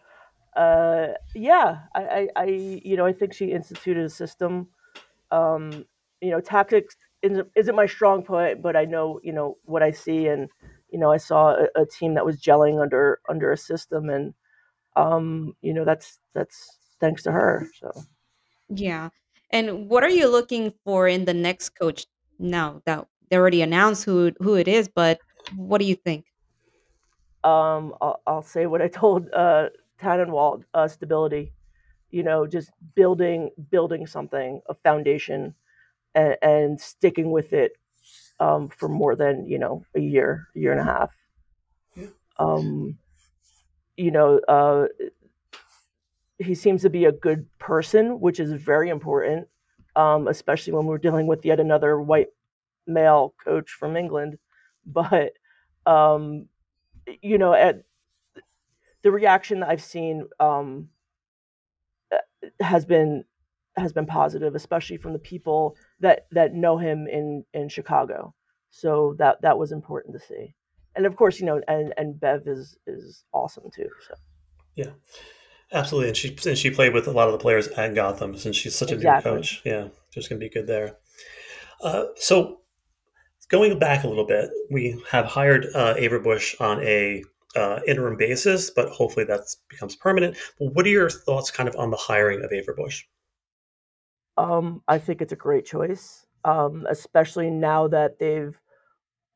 uh, 0.55 1.07
yeah, 1.33 1.83
I, 1.95 2.03
I, 2.03 2.29
I, 2.35 2.45
you 2.45 2.97
know, 2.97 3.05
I 3.05 3.13
think 3.13 3.33
she 3.33 3.51
instituted 3.51 4.05
a 4.05 4.09
system. 4.09 4.69
Um, 5.31 5.85
you 6.21 6.31
know, 6.31 6.41
tactics 6.41 6.97
isn't, 7.21 7.49
isn't 7.55 7.75
my 7.75 7.85
strong 7.87 8.23
point, 8.23 8.61
but 8.61 8.75
I 8.75 8.85
know 8.85 9.19
you 9.23 9.33
know 9.33 9.57
what 9.65 9.83
I 9.83 9.91
see, 9.91 10.27
and 10.27 10.49
you 10.91 10.99
know 10.99 11.11
I 11.11 11.17
saw 11.17 11.55
a, 11.55 11.83
a 11.83 11.85
team 11.85 12.15
that 12.15 12.25
was 12.25 12.41
gelling 12.41 12.81
under 12.81 13.19
under 13.29 13.51
a 13.51 13.57
system, 13.57 14.09
and 14.09 14.33
um, 14.95 15.55
you 15.61 15.73
know 15.73 15.85
that's 15.85 16.19
that's 16.33 16.79
thanks 16.99 17.23
to 17.23 17.31
her. 17.33 17.69
So 17.79 17.91
Yeah. 18.69 19.09
And 19.51 19.89
what 19.89 20.03
are 20.03 20.09
you 20.09 20.27
looking 20.27 20.73
for 20.83 21.07
in 21.07 21.25
the 21.25 21.33
next 21.33 21.69
coach 21.69 22.05
now 22.39 22.81
that 22.85 23.07
they 23.29 23.37
already 23.37 23.61
announced 23.61 24.03
who 24.05 24.31
who 24.39 24.55
it 24.55 24.67
is, 24.67 24.87
but 24.89 25.21
what 25.49 25.79
do 25.79 25.85
you 25.85 25.95
think? 25.95 26.25
um, 27.43 27.93
I'll, 28.01 28.21
I'll 28.25 28.41
say 28.41 28.65
what 28.65 28.81
I 28.81 28.87
told 28.87 29.29
uh, 29.31 29.69
Tannenwald, 30.01 30.63
uh, 30.73 30.87
stability. 30.87 31.53
You 32.11 32.23
know, 32.23 32.47
just 32.47 32.71
building 32.95 33.49
building 33.71 34.07
something, 34.07 34.61
a 34.69 34.75
foundation, 34.75 35.53
and, 36.13 36.37
and 36.41 36.79
sticking 36.81 37.31
with 37.31 37.53
it 37.53 37.73
um, 38.39 38.69
for 38.69 38.87
more 38.87 39.15
than 39.15 39.47
you 39.47 39.59
know 39.59 39.83
a 39.95 39.99
year, 39.99 40.47
a 40.55 40.59
year 40.59 40.71
and 40.71 40.81
a 40.81 40.83
half. 40.83 41.11
Um, 42.37 42.97
you 43.97 44.11
know, 44.11 44.39
uh, 44.47 44.87
he 46.37 46.55
seems 46.55 46.81
to 46.81 46.89
be 46.89 47.05
a 47.05 47.11
good 47.11 47.47
person, 47.59 48.19
which 48.19 48.39
is 48.39 48.51
very 48.51 48.89
important, 48.89 49.47
um, 49.95 50.27
especially 50.27 50.73
when 50.73 50.85
we're 50.85 50.97
dealing 50.97 51.27
with 51.27 51.45
yet 51.45 51.59
another 51.59 51.99
white 52.01 52.27
male 52.87 53.33
coach 53.43 53.71
from 53.71 53.95
England. 53.95 54.37
But 54.85 55.33
um, 55.85 56.47
you 57.21 57.37
know, 57.37 57.53
at 57.53 57.83
the 59.05 59.11
reaction 59.11 59.59
that 59.59 59.69
I've 59.69 59.83
seen 59.83 60.27
um, 60.39 60.89
uh, 62.11 62.17
has 62.59 62.85
been 62.85 63.23
has 63.77 63.93
been 63.93 64.07
positive, 64.07 64.55
especially 64.55 64.97
from 64.97 65.13
the 65.13 65.19
people 65.19 65.75
that 65.99 66.25
that 66.31 66.55
know 66.55 66.79
him 66.79 67.07
in 67.07 67.45
in 67.53 67.69
Chicago. 67.69 68.33
So 68.71 69.15
that 69.19 69.43
that 69.43 69.59
was 69.59 69.71
important 69.71 70.19
to 70.19 70.27
see, 70.27 70.55
and 70.95 71.05
of 71.05 71.15
course, 71.15 71.39
you 71.39 71.45
know, 71.45 71.61
and 71.67 71.93
and 71.97 72.19
Bev 72.19 72.47
is 72.47 72.77
is 72.87 73.23
awesome 73.31 73.69
too. 73.73 73.87
So 74.07 74.15
yeah, 74.73 74.89
absolutely, 75.71 76.07
and 76.07 76.17
she 76.17 76.35
and 76.49 76.57
she 76.57 76.71
played 76.71 76.95
with 76.95 77.07
a 77.07 77.11
lot 77.11 77.27
of 77.27 77.33
the 77.33 77.37
players 77.37 77.67
at 77.67 77.93
Gotham 77.93 78.35
since 78.35 78.55
she's 78.55 78.73
such 78.73 78.91
a 78.91 78.95
exactly. 78.95 79.31
new 79.31 79.37
coach. 79.37 79.61
Yeah, 79.63 79.89
just 80.11 80.29
gonna 80.29 80.39
be 80.39 80.49
good 80.49 80.65
there. 80.65 80.97
Uh, 81.79 82.05
so 82.15 82.61
going 83.49 83.77
back 83.77 84.03
a 84.03 84.07
little 84.07 84.25
bit, 84.25 84.49
we 84.71 84.99
have 85.11 85.25
hired 85.25 85.67
uh, 85.75 85.93
Averbuch 85.93 86.59
on 86.59 86.83
a 86.83 87.23
uh, 87.55 87.79
interim 87.87 88.17
basis, 88.17 88.69
but 88.69 88.89
hopefully 88.89 89.25
that 89.25 89.41
becomes 89.69 89.95
permanent. 89.95 90.37
But 90.59 90.73
what 90.73 90.85
are 90.85 90.89
your 90.89 91.09
thoughts, 91.09 91.51
kind 91.51 91.69
of, 91.69 91.75
on 91.75 91.91
the 91.91 91.97
hiring 91.97 92.43
of 92.43 92.51
Averbuch? 92.51 93.03
Um, 94.37 94.81
I 94.87 94.97
think 94.97 95.21
it's 95.21 95.33
a 95.33 95.37
great 95.37 95.65
choice, 95.65 96.25
um, 96.43 96.85
especially 96.89 97.49
now 97.49 97.87
that 97.87 98.19
they've 98.19 98.57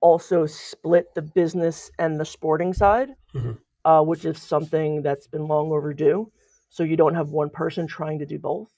also 0.02 0.46
split 0.46 1.14
the 1.16 1.22
business 1.22 1.92
and 2.00 2.20
the 2.20 2.26
sporting 2.26 2.74
side, 2.74 3.10
mm-hmm. 3.34 3.54
uh, 3.86 4.02
which 4.02 4.26
is 4.26 4.42
something 4.42 5.02
that's 5.02 5.28
been 5.28 5.48
long 5.48 5.72
overdue. 5.72 6.32
So 6.70 6.84
you 6.84 6.98
don't 6.98 7.16
have 7.16 7.30
one 7.30 7.50
person 7.50 7.88
trying 7.88 8.20
to 8.20 8.26
do 8.26 8.40
both. 8.40 8.70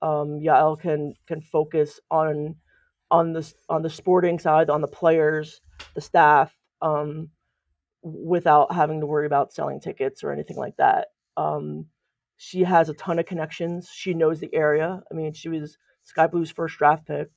Um, 0.00 0.40
Yael 0.40 0.80
can 0.80 1.14
can 1.26 1.40
focus 1.40 2.00
on 2.10 2.56
on 3.10 3.32
the 3.32 3.52
on 3.68 3.82
the 3.82 3.90
sporting 3.90 4.38
side, 4.38 4.70
on 4.70 4.80
the 4.80 4.88
players, 4.88 5.60
the 5.94 6.00
staff, 6.00 6.54
um, 6.82 7.30
without 8.02 8.74
having 8.74 9.00
to 9.00 9.06
worry 9.06 9.26
about 9.26 9.52
selling 9.52 9.80
tickets 9.80 10.22
or 10.22 10.32
anything 10.32 10.56
like 10.56 10.76
that. 10.76 11.08
Um, 11.36 11.86
she 12.36 12.62
has 12.62 12.88
a 12.88 12.94
ton 12.94 13.18
of 13.18 13.26
connections. 13.26 13.90
She 13.92 14.14
knows 14.14 14.40
the 14.40 14.54
area. 14.54 15.02
I 15.10 15.14
mean, 15.14 15.32
she 15.32 15.48
was 15.48 15.76
Sky 16.04 16.26
Blue's 16.26 16.50
first 16.50 16.78
draft 16.78 17.06
pick, 17.06 17.28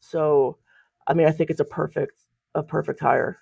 so 0.00 0.58
I 1.06 1.14
mean, 1.14 1.26
I 1.26 1.32
think 1.32 1.50
it's 1.50 1.60
a 1.60 1.64
perfect 1.64 2.22
a 2.54 2.62
perfect 2.62 3.00
hire. 3.00 3.38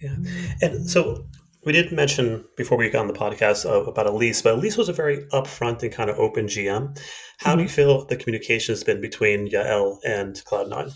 Yeah, 0.00 0.16
and 0.62 0.88
so 0.88 1.26
we 1.64 1.72
did 1.72 1.92
mention 1.92 2.44
before 2.56 2.78
we 2.78 2.88
got 2.88 3.00
on 3.00 3.08
the 3.08 3.12
podcast 3.12 3.66
uh, 3.66 3.84
about 3.84 4.06
Alyse, 4.06 4.42
but 4.42 4.54
Alyse 4.54 4.78
was 4.78 4.88
a 4.88 4.92
very 4.92 5.26
upfront 5.32 5.82
and 5.82 5.92
kind 5.92 6.08
of 6.08 6.18
open 6.18 6.46
GM. 6.46 6.98
How 7.38 7.50
mm-hmm. 7.50 7.58
do 7.58 7.62
you 7.64 7.68
feel 7.68 8.06
the 8.06 8.16
communication 8.16 8.72
has 8.72 8.84
been 8.84 9.00
between 9.00 9.50
Yael 9.50 9.98
and 10.06 10.34
Cloud9? 10.34 10.94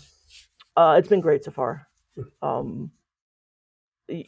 Uh, 0.77 0.95
it's 0.97 1.09
been 1.09 1.21
great 1.21 1.43
so 1.43 1.51
far. 1.51 1.87
Hmm. 2.15 2.47
Um, 2.47 2.91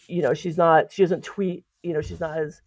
you 0.07 0.21
know, 0.21 0.33
she's 0.33 0.57
not. 0.57 0.91
She 0.91 1.03
doesn't 1.03 1.23
tweet. 1.23 1.65
You 1.81 1.93
know, 1.93 2.01
she's 2.01 2.19
not 2.19 2.37
as 2.37 2.61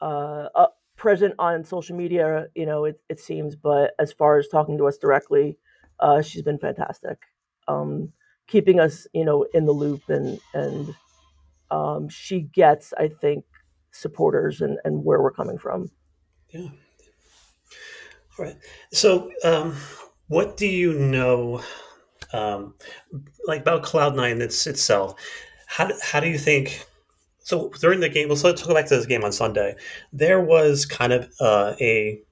uh, 0.00 0.48
uh, 0.54 0.66
present 0.96 1.34
on 1.38 1.64
social 1.64 1.96
media. 1.96 2.46
You 2.54 2.66
know, 2.66 2.84
it, 2.84 3.00
it 3.08 3.20
seems. 3.20 3.56
But 3.56 3.92
as 3.98 4.12
far 4.12 4.38
as 4.38 4.48
talking 4.48 4.78
to 4.78 4.86
us 4.86 4.98
directly, 4.98 5.58
uh, 6.00 6.22
she's 6.22 6.42
been 6.42 6.58
fantastic. 6.58 7.18
Um, 7.68 8.12
keeping 8.46 8.80
us, 8.80 9.06
you 9.12 9.24
know, 9.24 9.46
in 9.54 9.64
the 9.66 9.72
loop, 9.72 10.02
and 10.08 10.40
and 10.52 10.94
um, 11.70 12.08
she 12.08 12.40
gets, 12.40 12.92
I 12.98 13.08
think, 13.08 13.44
supporters 13.92 14.60
and 14.60 14.78
and 14.84 15.04
where 15.04 15.22
we're 15.22 15.32
coming 15.32 15.58
from. 15.58 15.90
Yeah. 16.50 16.68
All 18.38 18.46
right. 18.46 18.56
So, 18.92 19.30
um, 19.44 19.76
what 20.28 20.56
do 20.56 20.66
you 20.66 20.94
know 20.94 21.62
um, 22.34 22.74
like 23.46 23.60
about 23.60 23.84
Cloud 23.84 24.16
Nine 24.16 24.42
it's, 24.42 24.66
itself. 24.66 25.14
How 25.74 25.86
do, 25.86 25.94
how 26.00 26.20
do 26.20 26.28
you 26.28 26.38
think? 26.38 26.86
So 27.40 27.68
during 27.80 27.98
the 27.98 28.08
game, 28.08 28.28
let's, 28.28 28.44
let's 28.44 28.62
go 28.62 28.72
back 28.72 28.86
to 28.86 28.96
this 28.96 29.06
game 29.06 29.24
on 29.24 29.32
Sunday. 29.32 29.74
There 30.12 30.40
was 30.40 30.86
kind 30.86 31.12
of 31.12 31.28
uh, 31.40 31.74
a 31.80 32.22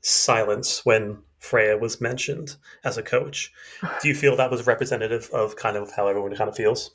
silence 0.00 0.80
when 0.86 1.18
Freya 1.38 1.76
was 1.76 2.00
mentioned 2.00 2.56
as 2.84 2.96
a 2.96 3.02
coach. 3.02 3.52
Do 4.00 4.08
you 4.08 4.14
feel 4.14 4.34
that 4.36 4.50
was 4.50 4.66
representative 4.66 5.28
of 5.34 5.56
kind 5.56 5.76
of 5.76 5.92
how 5.92 6.08
everyone 6.08 6.34
kind 6.36 6.48
of 6.48 6.56
feels? 6.56 6.90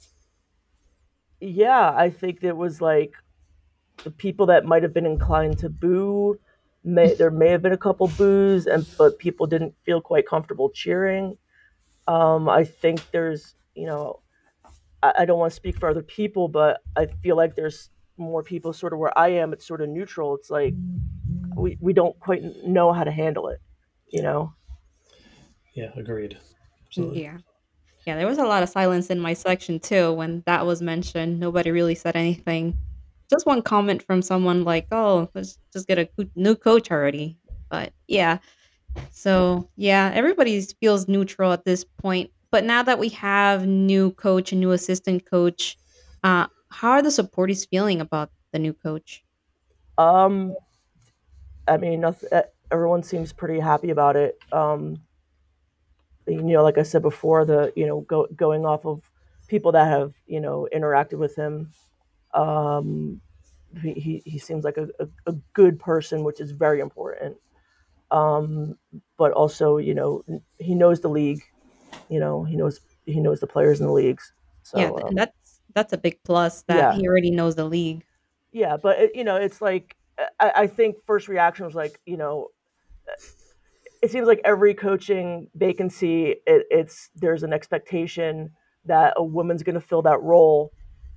Yeah, 1.40 1.94
I 1.96 2.10
think 2.10 2.44
it 2.44 2.58
was 2.58 2.82
like 2.82 3.14
the 4.04 4.10
people 4.10 4.48
that 4.48 4.66
might 4.66 4.82
have 4.82 4.96
been 4.96 5.06
inclined 5.06 5.60
to 5.60 5.70
boo. 5.70 6.40
May, 6.84 7.14
there 7.20 7.30
may 7.30 7.50
have 7.50 7.62
been 7.62 7.74
a 7.74 7.78
couple 7.78 8.08
boos, 8.08 8.66
and 8.66 8.88
but 8.98 9.20
people 9.20 9.46
didn't 9.46 9.76
feel 9.86 10.02
quite 10.02 10.28
comfortable 10.28 10.72
cheering. 10.72 11.38
Um, 12.08 12.50
I 12.50 12.64
think 12.64 13.12
there's, 13.12 13.54
you 13.76 13.86
know, 13.86 14.22
I, 15.04 15.14
I 15.20 15.26
don't 15.26 15.40
want 15.40 15.52
to 15.52 15.56
speak 15.56 15.78
for 15.78 15.90
other 15.90 16.04
people, 16.04 16.48
but 16.48 16.82
I 16.96 17.08
feel 17.24 17.36
like 17.36 17.56
there's 17.56 17.90
more 18.18 18.44
people 18.44 18.74
sort 18.74 18.94
of 18.94 19.00
where 19.00 19.18
I 19.18 19.30
am. 19.30 19.54
It's 19.54 19.66
sort 19.66 19.82
of 19.82 19.90
neutral. 19.90 20.36
It's 20.36 20.50
like 20.50 20.74
we, 21.56 21.78
we 21.80 21.94
don't 21.94 22.18
quite 22.20 22.44
know 22.66 22.94
how 22.94 23.04
to 23.04 23.12
handle 23.12 23.50
it, 23.50 23.60
you 24.10 24.22
know? 24.22 24.54
Yeah, 25.74 25.90
agreed. 25.96 26.38
Absolutely. 26.88 27.24
Yeah. 27.24 27.38
Yeah, 28.06 28.16
there 28.18 28.28
was 28.28 28.40
a 28.40 28.46
lot 28.46 28.64
of 28.64 28.70
silence 28.70 29.12
in 29.12 29.20
my 29.20 29.34
section 29.34 29.80
too 29.80 30.12
when 30.14 30.42
that 30.48 30.66
was 30.66 30.82
mentioned. 30.82 31.40
Nobody 31.40 31.70
really 31.70 31.94
said 31.94 32.16
anything. 32.16 32.76
Just 33.30 33.46
one 33.46 33.62
comment 33.62 34.02
from 34.02 34.24
someone 34.24 34.64
like, 34.64 34.88
"Oh, 34.92 35.30
let's 35.36 35.60
just 35.72 35.88
get 35.88 36.00
a 36.00 36.10
new 36.36 36.56
coach 36.56 36.90
already." 36.90 37.38
But 37.70 37.94
yeah, 38.08 38.40
so 39.12 39.70
yeah, 39.76 40.12
everybody 40.16 40.60
feels 40.82 41.08
neutral 41.08 41.52
at 41.54 41.64
this 41.64 41.84
point. 41.84 42.32
But 42.52 42.66
now 42.66 42.84
that 42.84 43.00
we 43.00 43.10
have 43.10 43.66
new 43.66 44.12
coach 44.12 44.52
and 44.52 44.60
new 44.60 44.72
assistant 44.72 45.26
coach, 45.26 45.78
uh, 46.24 46.48
how 46.70 46.92
are 46.92 47.02
the 47.02 47.12
supporters 47.12 47.66
feeling 47.66 48.02
about 48.02 48.30
the 48.52 48.60
new 48.60 48.74
coach? 48.74 49.24
Um, 49.98 50.56
I 51.68 51.78
mean, 51.78 52.04
everyone 52.72 53.04
seems 53.04 53.32
pretty 53.32 53.60
happy 53.60 53.90
about 53.90 54.16
it. 54.18 54.38
Um, 54.52 55.02
you 56.28 56.42
know, 56.42 56.64
like 56.64 56.78
I 56.78 56.84
said 56.84 57.02
before, 57.02 57.46
the 57.46 57.72
you 57.76 57.86
know 57.88 58.02
go, 58.02 58.28
going 58.36 58.66
off 58.66 58.86
of 58.86 59.02
people 59.48 59.72
that 59.72 59.88
have 59.88 60.14
you 60.28 60.40
know 60.40 60.68
interacted 60.74 61.18
with 61.18 61.36
him, 61.36 61.72
um, 62.34 63.22
he, 63.82 64.22
he, 64.26 64.38
seems 64.38 64.64
like 64.64 64.78
a, 64.78 64.88
a, 65.00 65.08
a 65.28 65.34
good 65.54 65.80
person, 65.80 66.24
which 66.24 66.40
is 66.40 66.52
very 66.52 66.80
important 66.80 67.38
um, 68.12 68.78
but 69.18 69.32
also 69.32 69.78
you 69.78 69.94
know 69.94 70.24
he 70.60 70.76
knows 70.76 71.00
the 71.00 71.10
league. 71.10 71.42
You 72.10 72.20
know 72.20 72.44
he 72.44 72.56
knows 72.56 72.80
he 73.06 73.20
knows 73.20 73.40
the 73.40 73.48
players 73.48 73.80
in 73.80 73.88
the 73.88 73.94
leagues. 73.94 74.34
So, 74.64 74.80
yeah, 74.80 74.90
um, 74.90 75.16
that's 75.16 75.62
that's 75.74 75.94
a 75.94 75.98
big 75.98 76.20
plus 76.24 76.64
that 76.64 76.78
yeah. 76.78 76.94
he 76.94 77.08
already 77.08 77.32
knows 77.32 77.56
the 77.56 77.66
league. 77.66 78.04
Yeah, 78.52 78.78
but 78.82 79.00
it, 79.00 79.16
you 79.16 79.24
know 79.24 79.36
it's 79.36 79.62
like 79.62 79.96
I, 80.40 80.52
I 80.56 80.68
think 80.68 80.98
first 81.06 81.28
reaction 81.28 81.66
was 81.66 81.76
like 81.76 82.00
you 82.06 82.18
know 82.18 82.50
it 84.02 84.12
seems 84.12 84.28
like 84.28 84.42
every 84.44 84.74
coaching 84.74 85.48
vacancy 85.56 86.36
it, 86.46 86.66
it's 86.70 87.10
there's 87.16 87.44
an 87.44 87.54
expectation 87.54 88.52
that 88.86 89.14
a 89.16 89.24
woman's 89.24 89.64
going 89.64 89.76
to 89.76 89.82
fill 89.82 90.02
that 90.02 90.22
role 90.22 90.72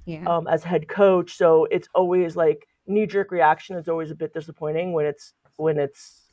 yeah. 0.05 0.25
um, 0.27 0.47
as 0.47 0.65
head 0.65 0.89
coach 0.89 1.37
so 1.37 1.67
it's 1.71 1.89
always 1.95 2.37
like 2.37 2.67
knee 2.87 3.07
jerk 3.07 3.31
reaction 3.31 3.77
is 3.77 3.89
always 3.89 4.11
a 4.11 4.15
bit 4.15 4.35
disappointing 4.35 4.93
when 4.93 5.07
it's 5.07 5.33
when 5.57 5.79
it's 5.79 6.25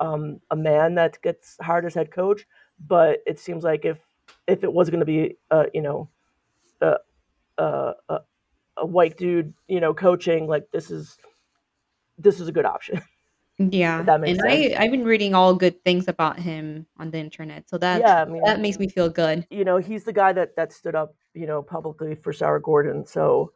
um, 0.00 0.40
a 0.50 0.56
man 0.56 0.94
that 0.96 1.20
gets 1.22 1.56
hired 1.60 1.84
as 1.84 1.94
head 1.94 2.10
coach, 2.10 2.46
but 2.78 3.20
it 3.26 3.38
seems 3.38 3.64
like 3.64 3.84
if 3.84 3.98
if 4.46 4.64
it 4.64 4.72
was 4.72 4.90
going 4.90 5.00
to 5.00 5.06
be, 5.06 5.36
uh, 5.50 5.64
you 5.72 5.82
know, 5.82 6.08
a, 6.80 6.96
a, 7.58 7.92
a 8.76 8.86
white 8.86 9.16
dude, 9.16 9.54
you 9.68 9.80
know, 9.80 9.94
coaching, 9.94 10.46
like 10.46 10.70
this 10.72 10.90
is 10.90 11.16
this 12.18 12.40
is 12.40 12.48
a 12.48 12.52
good 12.52 12.64
option. 12.66 13.00
Yeah, 13.56 14.02
that 14.02 14.20
makes 14.20 14.40
and 14.40 14.50
sense. 14.50 14.74
I 14.76 14.82
I've 14.82 14.90
been 14.90 15.04
reading 15.04 15.32
all 15.32 15.54
good 15.54 15.84
things 15.84 16.08
about 16.08 16.40
him 16.40 16.86
on 16.98 17.12
the 17.12 17.18
internet, 17.18 17.68
so 17.70 17.78
that 17.78 18.00
Yeah, 18.00 18.22
I 18.22 18.24
mean, 18.24 18.42
that 18.44 18.58
makes 18.58 18.80
me 18.80 18.88
feel 18.88 19.08
good. 19.08 19.46
you 19.48 19.64
know, 19.64 19.76
he's 19.76 20.02
the 20.02 20.12
guy 20.12 20.32
that 20.32 20.56
that 20.56 20.72
stood 20.72 20.96
up, 20.96 21.14
you 21.34 21.46
know, 21.46 21.62
publicly 21.62 22.16
for 22.16 22.32
Sarah 22.32 22.60
Gorden. 22.60 23.06
So, 23.08 23.52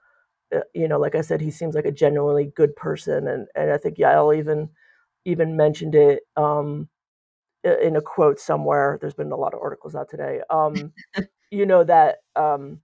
uh, 0.55 0.61
you 0.73 0.87
know, 0.87 1.01
like 1.01 1.17
I 1.17 1.21
said, 1.23 1.41
he 1.41 1.51
seems 1.51 1.75
like 1.75 1.85
a 1.85 1.91
genuinely 1.91 2.53
good 2.55 2.77
person, 2.77 3.27
and 3.27 3.49
and 3.57 3.73
I 3.73 3.77
think 3.77 3.99
Yael 3.99 4.39
even 4.39 4.69
even 5.25 5.57
mentioned 5.57 5.97
it 5.97 6.23
um, 6.37 6.89
in 7.75 7.97
a 7.97 8.01
quote 8.01 8.39
somewhere. 8.39 8.99
There's 9.01 9.15
been 9.15 9.33
a 9.33 9.37
lot 9.37 9.55
of 9.55 9.61
articles 9.61 9.95
out 9.95 10.09
today. 10.09 10.41
Um, 10.51 10.93
you 11.51 11.67
know 11.67 11.85
that 11.85 12.19
um, 12.37 12.81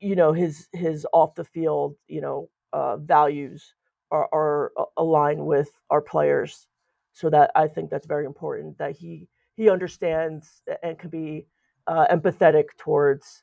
you 0.00 0.16
know 0.16 0.32
his 0.32 0.68
his 0.72 1.06
off 1.12 1.34
the 1.34 1.44
field, 1.44 1.96
you 2.08 2.20
know, 2.20 2.48
uh, 2.72 2.96
values 2.96 3.74
are, 4.10 4.28
are 4.32 4.72
aligned 4.96 5.44
with 5.44 5.70
our 5.90 6.00
players. 6.00 6.66
So 7.14 7.28
that 7.30 7.50
I 7.54 7.68
think 7.68 7.90
that's 7.90 8.06
very 8.06 8.24
important 8.24 8.78
that 8.78 8.96
he 8.96 9.28
he 9.56 9.68
understands 9.68 10.62
and 10.82 10.98
can 10.98 11.10
be 11.10 11.46
uh, 11.86 12.06
empathetic 12.10 12.64
towards 12.78 13.42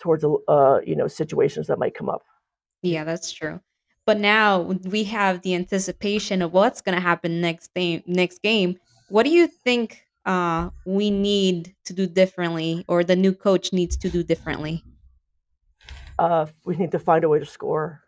towards 0.00 0.24
uh, 0.24 0.80
you 0.84 0.96
know 0.96 1.08
situations 1.08 1.66
that 1.68 1.78
might 1.78 1.94
come 1.94 2.08
up. 2.08 2.22
Yeah, 2.82 3.04
that's 3.04 3.30
true. 3.30 3.60
But 4.06 4.18
now 4.18 4.60
we 4.60 5.04
have 5.04 5.42
the 5.42 5.54
anticipation 5.54 6.42
of 6.42 6.52
what's 6.52 6.82
going 6.82 6.94
to 6.94 7.00
happen 7.00 7.40
next 7.40 7.72
game. 7.74 8.02
Next 8.06 8.42
game, 8.42 8.76
what 9.08 9.24
do 9.24 9.30
you 9.30 9.46
think 9.46 10.06
uh, 10.24 10.70
we 10.86 11.10
need 11.10 11.74
to 11.84 11.92
do 11.92 12.06
differently, 12.06 12.84
or 12.88 13.04
the 13.04 13.16
new 13.16 13.32
coach 13.32 13.72
needs 13.72 13.96
to 13.98 14.08
do 14.08 14.22
differently? 14.22 14.82
Uh, 16.18 16.46
we 16.64 16.76
need 16.76 16.92
to 16.92 16.98
find 16.98 17.24
a 17.24 17.28
way 17.28 17.38
to 17.38 17.46
score. 17.46 18.00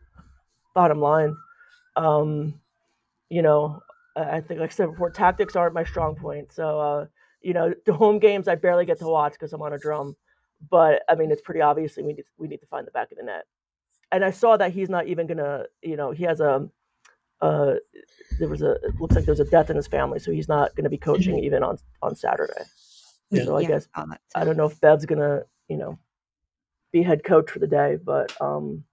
Bottom 0.75 1.01
line, 1.01 1.37
um, 1.97 2.61
you 3.29 3.43
know, 3.43 3.83
I 4.15 4.41
think, 4.41 4.61
like 4.61 4.71
I 4.71 4.75
said 4.75 4.91
before, 4.91 5.11
tactics 5.11 5.57
aren't 5.57 5.75
my 5.75 5.85
strong 5.85 6.15
point. 6.15 6.53
So, 6.53 6.81
uh, 6.81 7.07
you 7.43 7.53
know, 7.53 7.75
the 7.87 7.93
home 7.93 8.19
games 8.19 8.49
I 8.49 8.55
barely 8.55 8.87
get 8.87 8.99
to 9.01 9.07
watch 9.07 9.33
because 9.33 9.53
I'm 9.53 9.63
on 9.63 9.73
a 9.73 9.79
drum. 9.79 10.17
But 10.71 11.03
I 11.09 11.15
mean, 11.15 11.31
it's 11.31 11.43
pretty 11.43 11.61
obviously 11.61 12.03
we 12.03 12.15
need 12.15 12.25
we 12.39 12.49
need 12.49 12.61
to 12.61 12.67
find 12.67 12.87
the 12.87 12.91
back 12.91 13.13
of 13.13 13.19
the 13.19 13.25
net. 13.25 13.45
And 14.11 14.25
I 14.25 14.31
saw 14.31 14.57
that 14.57 14.73
he's 14.73 14.89
not 14.89 15.07
even 15.07 15.27
gonna, 15.27 15.65
you 15.83 15.97
know, 15.97 16.13
he 16.13 16.25
has 16.25 16.41
a, 16.41 16.69
uh, 17.41 17.75
there 18.39 18.49
was 18.49 18.63
a 18.63 18.73
it 18.73 19.01
looks 19.01 19.15
like 19.15 19.25
there's 19.25 19.41
a 19.41 19.45
death 19.45 19.71
in 19.71 19.77
his 19.77 19.87
family, 19.87 20.19
so 20.19 20.33
he's 20.33 20.49
not 20.49 20.75
gonna 20.75 20.91
be 20.91 20.99
coaching 20.99 21.39
even 21.39 21.63
on 21.63 21.79
on 22.03 22.15
Saturday. 22.15 22.65
Yeah. 23.31 23.45
So 23.45 23.57
I 23.57 23.61
yeah, 23.63 23.69
guess 23.69 23.89
I 24.35 24.45
don't 24.45 24.57
know 24.57 24.67
if 24.67 24.81
Bev's 24.81 25.07
gonna, 25.07 25.43
you 25.69 25.77
know, 25.77 25.99
be 26.93 27.03
head 27.03 27.25
coach 27.25 27.51
for 27.51 27.59
the 27.59 27.67
day, 27.67 27.99
but 28.03 28.39
um, 28.41 28.85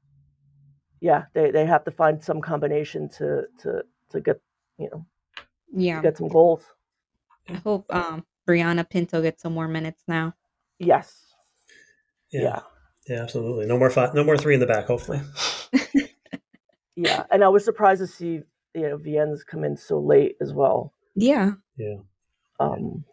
yeah, 1.00 1.26
they, 1.34 1.52
they 1.52 1.66
have 1.66 1.84
to 1.86 1.92
find 1.92 2.24
some 2.24 2.42
combination 2.42 3.10
to 3.10 3.44
to 3.60 3.84
to 4.10 4.22
get 4.22 4.42
you 4.78 4.90
know 4.92 5.06
yeah 5.74 6.02
get 6.02 6.18
some 6.18 6.28
goals. 6.28 6.64
I 7.50 7.54
hope 7.54 7.94
um 7.94 8.26
Brianna 8.48 8.90
Pinto 8.90 9.22
gets 9.22 9.42
some 9.44 9.54
more 9.54 9.68
minutes 9.68 10.04
now. 10.08 10.34
Yes. 10.80 11.34
Yeah. 12.32 12.42
Yeah, 12.42 12.60
yeah 13.08 13.22
absolutely. 13.22 13.66
No 13.68 13.78
more 13.78 13.90
five, 13.90 14.14
no 14.14 14.24
more 14.24 14.38
three 14.38 14.54
in 14.54 14.60
the 14.60 14.66
back, 14.66 14.86
hopefully. 14.86 15.22
yeah, 16.96 17.24
and 17.32 17.44
I 17.44 17.50
was 17.50 17.64
surprised 17.66 18.02
to 18.02 18.08
see 18.08 18.42
you 18.74 18.90
know 18.90 18.98
Viennes 18.98 19.46
come 19.46 19.64
in 19.64 19.78
so 19.78 20.00
late 20.00 20.38
as 20.42 20.54
well. 20.54 20.94
Yeah. 21.16 21.52
Yeah. 21.78 21.98
Um. 22.60 23.06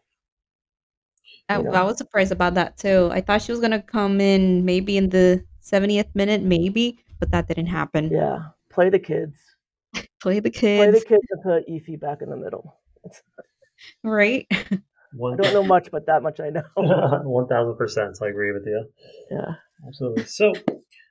I, 1.49 1.59
you 1.59 1.65
know. 1.65 1.71
I 1.71 1.83
was 1.83 1.99
surprised 1.99 2.33
about 2.33 2.55
that 2.55 2.79
too. 2.79 3.11
I 3.13 3.21
thought 3.21 3.43
she 3.43 3.53
was 3.53 3.61
gonna 3.61 3.83
come 3.83 4.21
in 4.21 4.65
maybe 4.65 4.97
in 4.97 5.11
the 5.11 5.45
70th 5.63 6.15
minute, 6.15 6.43
maybe, 6.43 6.99
but 7.19 7.31
that 7.33 7.49
didn't 7.49 7.67
happen. 7.67 8.11
Yeah, 8.11 8.39
play 8.71 8.91
the 8.91 8.99
kids. 8.99 9.39
play 10.21 10.41
the 10.41 10.51
kids. 10.51 10.79
Play 10.79 10.91
the 10.91 11.05
kids 11.05 11.27
and 11.31 11.43
put 11.43 11.69
Ify 11.69 11.99
back 11.99 12.23
in 12.23 12.31
the 12.31 12.37
middle. 12.37 12.79
right. 14.05 14.47
One, 15.13 15.35
I 15.35 15.43
don't 15.43 15.55
know 15.55 15.65
much, 15.65 15.91
but 15.91 16.07
that 16.07 16.23
much 16.23 16.39
I 16.39 16.51
know. 16.51 16.63
One 16.77 17.49
thousand 17.49 17.77
percent. 17.77 18.19
I 18.23 18.29
agree 18.29 18.53
with 18.53 18.65
you. 18.67 18.87
Yeah, 19.31 19.55
absolutely. 19.87 20.25
So, 20.25 20.53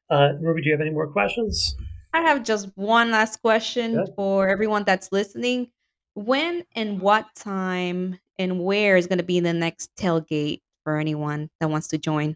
uh, 0.10 0.34
Ruby, 0.40 0.62
do 0.62 0.70
you 0.70 0.74
have 0.74 0.82
any 0.82 0.92
more 0.92 1.08
questions? 1.08 1.76
I 2.14 2.22
have 2.22 2.44
just 2.44 2.70
one 2.76 3.12
last 3.12 3.42
question 3.42 4.08
for 4.16 4.48
everyone 4.48 4.84
that's 4.84 5.12
listening. 5.12 5.70
When 6.16 6.66
and 6.76 7.00
what 7.00 7.28
time 7.36 8.20
and 8.38 8.60
where 8.64 8.98
is 8.98 9.08
going 9.08 9.20
to 9.20 9.24
be 9.24 9.40
the 9.40 9.54
next 9.54 9.96
tailgate 9.96 10.62
for 10.84 10.98
anyone 10.98 11.50
that 11.60 11.70
wants 11.70 11.88
to 11.90 11.98
join? 11.98 12.36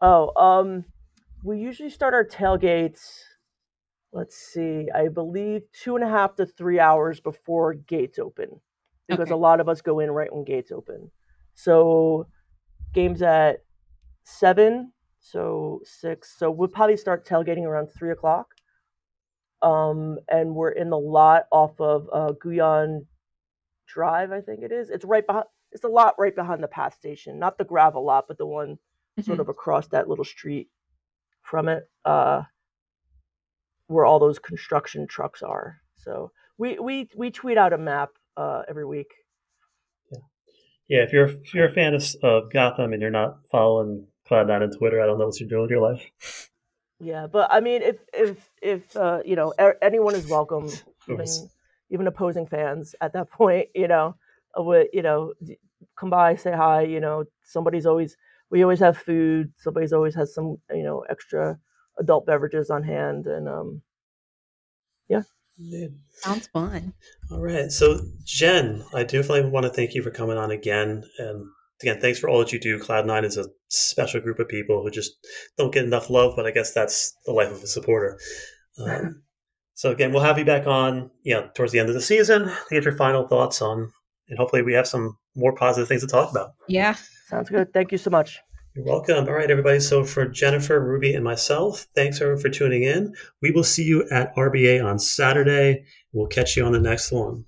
Oh, 0.00 0.32
um, 0.40 0.84
we 1.42 1.58
usually 1.58 1.90
start 1.90 2.12
our 2.14 2.24
tailgates. 2.24 3.20
Let's 4.12 4.36
see, 4.36 4.88
I 4.94 5.08
believe 5.08 5.62
two 5.72 5.96
and 5.96 6.04
a 6.04 6.08
half 6.08 6.36
to 6.36 6.46
three 6.46 6.78
hours 6.78 7.18
before 7.18 7.74
gates 7.74 8.18
open 8.18 8.60
because 9.08 9.28
okay. 9.28 9.34
a 9.34 9.36
lot 9.36 9.60
of 9.60 9.68
us 9.68 9.80
go 9.80 10.00
in 10.00 10.10
right 10.10 10.32
when 10.32 10.44
gates 10.44 10.70
open. 10.70 11.10
So 11.54 12.26
games 12.92 13.22
at 13.22 13.64
seven, 14.22 14.92
so 15.18 15.80
six. 15.84 16.38
So 16.38 16.50
we'll 16.50 16.68
probably 16.68 16.96
start 16.96 17.26
tailgating 17.26 17.64
around 17.64 17.88
three 17.88 18.12
o'clock. 18.12 18.53
Um, 19.64 20.18
and 20.28 20.54
we're 20.54 20.72
in 20.72 20.90
the 20.90 20.98
lot 20.98 21.44
off 21.50 21.80
of 21.80 22.06
uh, 22.12 22.32
Guyon 22.32 23.06
Drive, 23.86 24.30
I 24.30 24.42
think 24.42 24.62
it 24.62 24.70
is. 24.70 24.90
It's 24.90 25.06
right 25.06 25.26
behind. 25.26 25.46
It's 25.72 25.84
a 25.84 25.88
lot 25.88 26.14
right 26.18 26.34
behind 26.34 26.62
the 26.62 26.68
path 26.68 26.94
station, 26.94 27.38
not 27.38 27.56
the 27.56 27.64
gravel 27.64 28.04
lot, 28.04 28.26
but 28.28 28.36
the 28.36 28.46
one 28.46 28.74
mm-hmm. 28.74 29.22
sort 29.22 29.40
of 29.40 29.48
across 29.48 29.88
that 29.88 30.06
little 30.06 30.24
street 30.24 30.68
from 31.42 31.68
it, 31.68 31.88
uh, 32.04 32.42
where 33.86 34.04
all 34.04 34.18
those 34.18 34.38
construction 34.38 35.06
trucks 35.06 35.42
are. 35.42 35.78
So 35.96 36.30
we 36.58 36.78
we 36.78 37.08
we 37.16 37.30
tweet 37.30 37.56
out 37.56 37.72
a 37.72 37.78
map 37.78 38.10
uh, 38.36 38.62
every 38.68 38.84
week. 38.84 39.12
Yeah, 40.12 40.18
yeah. 40.88 41.02
If 41.04 41.12
you're 41.12 41.28
if 41.28 41.54
you're 41.54 41.68
a 41.68 41.72
fan 41.72 41.94
of, 41.94 42.04
of 42.22 42.52
Gotham 42.52 42.92
and 42.92 43.00
you're 43.00 43.10
not 43.10 43.38
following 43.50 44.08
Cloud9 44.28 44.62
on 44.62 44.70
Twitter, 44.76 45.00
I 45.00 45.06
don't 45.06 45.18
know 45.18 45.26
what 45.26 45.40
you're 45.40 45.48
doing 45.48 45.62
with 45.62 45.70
your 45.70 45.80
life. 45.80 46.50
Yeah, 47.04 47.26
but 47.26 47.48
I 47.52 47.60
mean, 47.60 47.82
if 47.82 47.98
if 48.14 48.50
if 48.62 48.96
uh, 48.96 49.20
you 49.26 49.36
know 49.36 49.52
anyone 49.82 50.14
is 50.14 50.26
welcome, 50.26 50.70
even 51.08 51.26
even 51.90 52.06
opposing 52.06 52.46
fans 52.46 52.94
at 53.02 53.12
that 53.12 53.30
point, 53.38 53.68
you 53.74 53.88
know, 53.88 54.16
with 54.56 54.88
you 54.92 55.02
know, 55.02 55.34
come 55.96 56.08
by, 56.08 56.34
say 56.36 56.52
hi. 56.52 56.82
You 56.82 57.00
know, 57.00 57.24
somebody's 57.42 57.84
always 57.84 58.16
we 58.50 58.62
always 58.62 58.80
have 58.80 58.96
food. 58.96 59.52
Somebody's 59.58 59.92
always 59.92 60.14
has 60.14 60.34
some 60.34 60.56
you 60.70 60.82
know 60.82 61.04
extra 61.10 61.58
adult 61.98 62.24
beverages 62.24 62.70
on 62.70 62.82
hand, 62.82 63.26
and 63.26 63.48
um, 63.50 63.82
yeah. 65.08 65.22
Sounds 66.14 66.46
fun. 66.46 66.94
All 67.30 67.40
right. 67.40 67.70
So, 67.70 68.00
Jen, 68.24 68.82
I 68.92 69.04
definitely 69.04 69.50
want 69.50 69.64
to 69.64 69.70
thank 69.70 69.94
you 69.94 70.02
for 70.02 70.10
coming 70.10 70.36
on 70.36 70.50
again. 70.50 71.04
And 71.18 71.46
again, 71.80 72.00
thanks 72.00 72.18
for 72.18 72.28
all 72.28 72.38
that 72.40 72.52
you 72.52 72.60
do. 72.60 72.78
Cloud9 72.78 73.24
is 73.24 73.36
a 73.36 73.46
special 73.68 74.20
group 74.20 74.38
of 74.38 74.48
people 74.48 74.82
who 74.82 74.90
just 74.90 75.12
don't 75.58 75.72
get 75.72 75.84
enough 75.84 76.10
love, 76.10 76.34
but 76.36 76.46
I 76.46 76.50
guess 76.50 76.72
that's 76.72 77.16
the 77.26 77.32
life 77.32 77.50
of 77.50 77.62
a 77.62 77.66
supporter. 77.66 78.18
Um, 78.78 79.22
so, 79.74 79.90
again, 79.90 80.12
we'll 80.12 80.22
have 80.22 80.38
you 80.38 80.44
back 80.44 80.66
on 80.66 81.10
you 81.22 81.34
know, 81.34 81.48
towards 81.54 81.72
the 81.72 81.78
end 81.78 81.88
of 81.88 81.94
the 81.94 82.00
season 82.00 82.44
to 82.46 82.54
get 82.70 82.84
your 82.84 82.96
final 82.96 83.26
thoughts 83.26 83.60
on, 83.60 83.90
and 84.28 84.38
hopefully 84.38 84.62
we 84.62 84.74
have 84.74 84.86
some 84.86 85.18
more 85.36 85.54
positive 85.54 85.88
things 85.88 86.02
to 86.02 86.08
talk 86.08 86.30
about. 86.30 86.54
Yeah. 86.68 86.96
Sounds 87.28 87.48
good. 87.48 87.72
Thank 87.72 87.90
you 87.90 87.98
so 87.98 88.10
much. 88.10 88.38
You're 88.74 88.84
welcome. 88.84 89.28
All 89.28 89.34
right, 89.34 89.50
everybody. 89.50 89.78
So 89.80 90.04
for 90.04 90.26
Jennifer, 90.26 90.80
Ruby, 90.80 91.14
and 91.14 91.24
myself, 91.24 91.86
thanks 91.94 92.20
everyone 92.20 92.42
for 92.42 92.48
tuning 92.48 92.82
in. 92.82 93.14
We 93.40 93.52
will 93.52 93.64
see 93.64 93.84
you 93.84 94.08
at 94.10 94.34
RBA 94.34 94.84
on 94.84 94.98
Saturday. 94.98 95.84
We'll 96.12 96.26
catch 96.26 96.56
you 96.56 96.64
on 96.64 96.72
the 96.72 96.80
next 96.80 97.12
one. 97.12 97.44